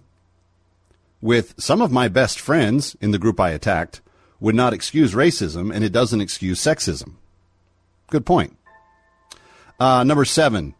with 1.20 1.54
some 1.56 1.80
of 1.80 1.92
my 1.92 2.08
best 2.08 2.40
friends 2.40 2.96
in 3.00 3.12
the 3.12 3.18
group 3.18 3.38
I 3.38 3.50
attacked 3.50 4.00
would 4.42 4.56
not 4.56 4.72
excuse 4.72 5.14
racism, 5.14 5.72
and 5.72 5.84
it 5.84 5.92
doesn't 5.92 6.20
excuse 6.20 6.60
sexism. 6.60 7.14
Good 8.10 8.26
point. 8.26 8.58
Uh, 9.78 10.02
number 10.02 10.24
seven, 10.24 10.74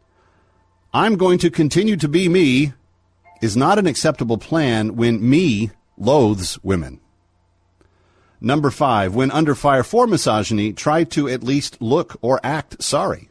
I'm 0.93 1.17
going 1.17 1.39
to 1.39 1.51
continue 1.51 1.97
to 1.97 2.09
be 2.09 2.29
me 2.29 2.73
is 3.41 3.57
not 3.57 3.79
an 3.79 3.87
acceptable 3.87 4.37
plan 4.37 4.97
when 4.97 5.29
me 5.29 5.71
loathes 5.97 6.59
women. 6.65 7.01
Number 8.41 8.73
five, 8.73 9.15
when 9.15 9.31
under 9.31 9.55
fire 9.55 9.85
for 9.85 10.09
misogyny, 10.09 10.73
try 10.73 11.05
to 11.05 11.29
at 11.29 11.45
least 11.45 11.81
look 11.81 12.17
or 12.21 12.41
act 12.43 12.83
sorry. 12.83 13.31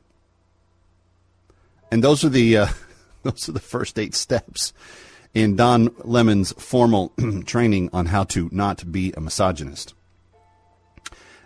And 1.91 2.01
those 2.01 2.23
are 2.23 2.29
the 2.29 2.57
uh, 2.57 2.67
those 3.23 3.49
are 3.49 3.51
the 3.51 3.59
first 3.59 3.99
eight 3.99 4.15
steps 4.15 4.71
in 5.33 5.57
Don 5.57 5.93
Lemon's 6.05 6.53
formal 6.53 7.11
training 7.45 7.89
on 7.91 8.05
how 8.05 8.23
to 8.23 8.47
not 8.53 8.89
be 8.89 9.11
a 9.17 9.19
misogynist. 9.19 9.93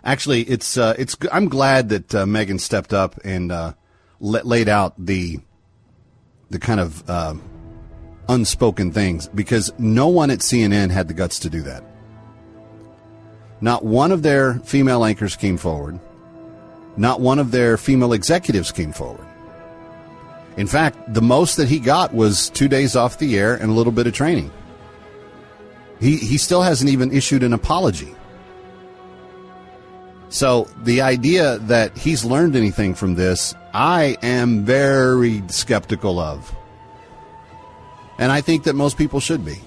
Actually, 0.06 0.42
it's 0.42 0.78
uh, 0.78 0.94
it's 0.96 1.16
I'm 1.32 1.48
glad 1.48 1.88
that 1.88 2.14
uh, 2.14 2.24
Megyn 2.24 2.60
stepped 2.60 2.94
up 2.94 3.18
and 3.24 3.50
uh, 3.50 3.72
la- 4.20 4.42
laid 4.44 4.68
out 4.68 4.94
the 5.04 5.40
the 6.48 6.60
kind 6.60 6.78
of 6.78 7.10
uh, 7.10 7.34
unspoken 8.28 8.92
things 8.92 9.26
because 9.34 9.72
no 9.78 10.06
one 10.06 10.30
at 10.30 10.38
CNN 10.38 10.92
had 10.92 11.08
the 11.08 11.14
guts 11.14 11.40
to 11.40 11.50
do 11.50 11.60
that. 11.62 11.82
Not 13.60 13.84
one 13.84 14.12
of 14.12 14.22
their 14.22 14.60
female 14.60 15.04
anchors 15.04 15.34
came 15.34 15.56
forward. 15.56 15.98
Not 16.96 17.20
one 17.20 17.40
of 17.40 17.50
their 17.50 17.76
female 17.76 18.12
executives 18.12 18.70
came 18.70 18.92
forward. 18.92 19.26
In 20.56 20.68
fact, 20.68 21.12
the 21.12 21.20
most 21.20 21.56
that 21.56 21.68
he 21.68 21.80
got 21.80 22.14
was 22.14 22.48
two 22.50 22.68
days 22.68 22.94
off 22.94 23.18
the 23.18 23.36
air 23.36 23.56
and 23.56 23.70
a 23.70 23.74
little 23.74 23.92
bit 23.92 24.06
of 24.06 24.14
training. 24.14 24.52
He, 25.98 26.16
he 26.16 26.38
still 26.38 26.62
hasn't 26.62 26.90
even 26.90 27.12
issued 27.12 27.42
an 27.42 27.52
apology. 27.52 28.14
So 30.36 30.68
the 30.82 31.00
idea 31.00 31.56
that 31.60 31.96
he's 31.96 32.22
learned 32.22 32.56
anything 32.56 32.92
from 32.92 33.14
this, 33.14 33.54
I 33.72 34.18
am 34.20 34.66
very 34.66 35.42
skeptical 35.48 36.20
of. 36.20 36.54
And 38.18 38.30
I 38.30 38.42
think 38.42 38.64
that 38.64 38.74
most 38.74 38.98
people 38.98 39.18
should 39.18 39.46
be. 39.46 39.58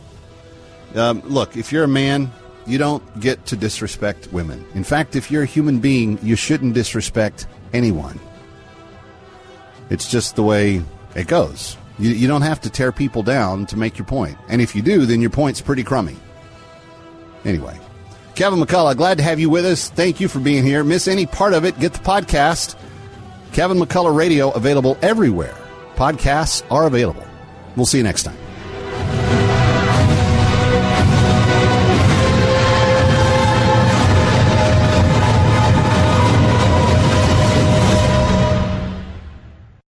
Um, 0.94 1.22
look, 1.22 1.58
if 1.58 1.72
you're 1.72 1.86
a 1.86 1.88
man, 1.88 2.32
you 2.68 2.78
don't 2.78 3.20
get 3.20 3.48
to 3.48 3.56
disrespect 3.56 4.32
women. 4.32 4.64
In 4.76 4.84
fact, 4.84 5.16
if 5.16 5.32
you're 5.32 5.42
a 5.42 5.48
human 5.48 5.80
being, 5.80 6.20
you 6.22 6.36
shouldn't 6.36 6.76
disrespect 6.76 7.48
anyone. 7.74 8.20
It's 9.90 10.08
just 10.08 10.36
the 10.36 10.44
way 10.44 10.84
it 11.16 11.26
goes. 11.26 11.78
You, 11.98 12.12
you 12.12 12.28
don't 12.28 12.44
have 12.44 12.62
to 12.62 12.70
tear 12.70 12.92
people 12.92 13.24
down 13.24 13.66
to 13.66 13.76
make 13.76 13.98
your 13.98 14.06
point. 14.06 14.38
And 14.50 14.62
if 14.62 14.76
you 14.76 14.84
do, 14.84 15.08
then 15.08 15.20
your 15.20 15.32
point's 15.32 15.62
pretty 15.62 15.84
crummy. 15.84 16.18
Anyway, 17.44 17.80
Kevin 18.40 18.62
McCullough, 18.62 18.96
glad 18.96 19.18
to 19.18 19.24
have 19.26 19.42
you 19.42 19.50
with 19.50 19.66
us. 19.66 19.90
Thank 19.90 20.22
you 20.22 20.30
for 20.30 20.40
being 20.40 20.64
here. 20.64 20.82
Miss 20.82 21.10
any 21.10 21.26
part 21.26 21.54
of 21.54 21.66
it, 21.66 21.78
get 21.78 21.92
the 21.92 22.00
podcast. 22.00 22.78
Kevin 23.52 23.78
McCullough 23.78 24.16
Radio 24.16 24.50
available 24.52 24.98
everywhere. 25.02 25.54
Podcasts 25.96 26.64
are 26.72 26.88
available. 26.88 27.28
We'll 27.76 27.86
see 27.86 27.98
you 27.98 28.04
next 28.06 28.24
time. 28.24 28.38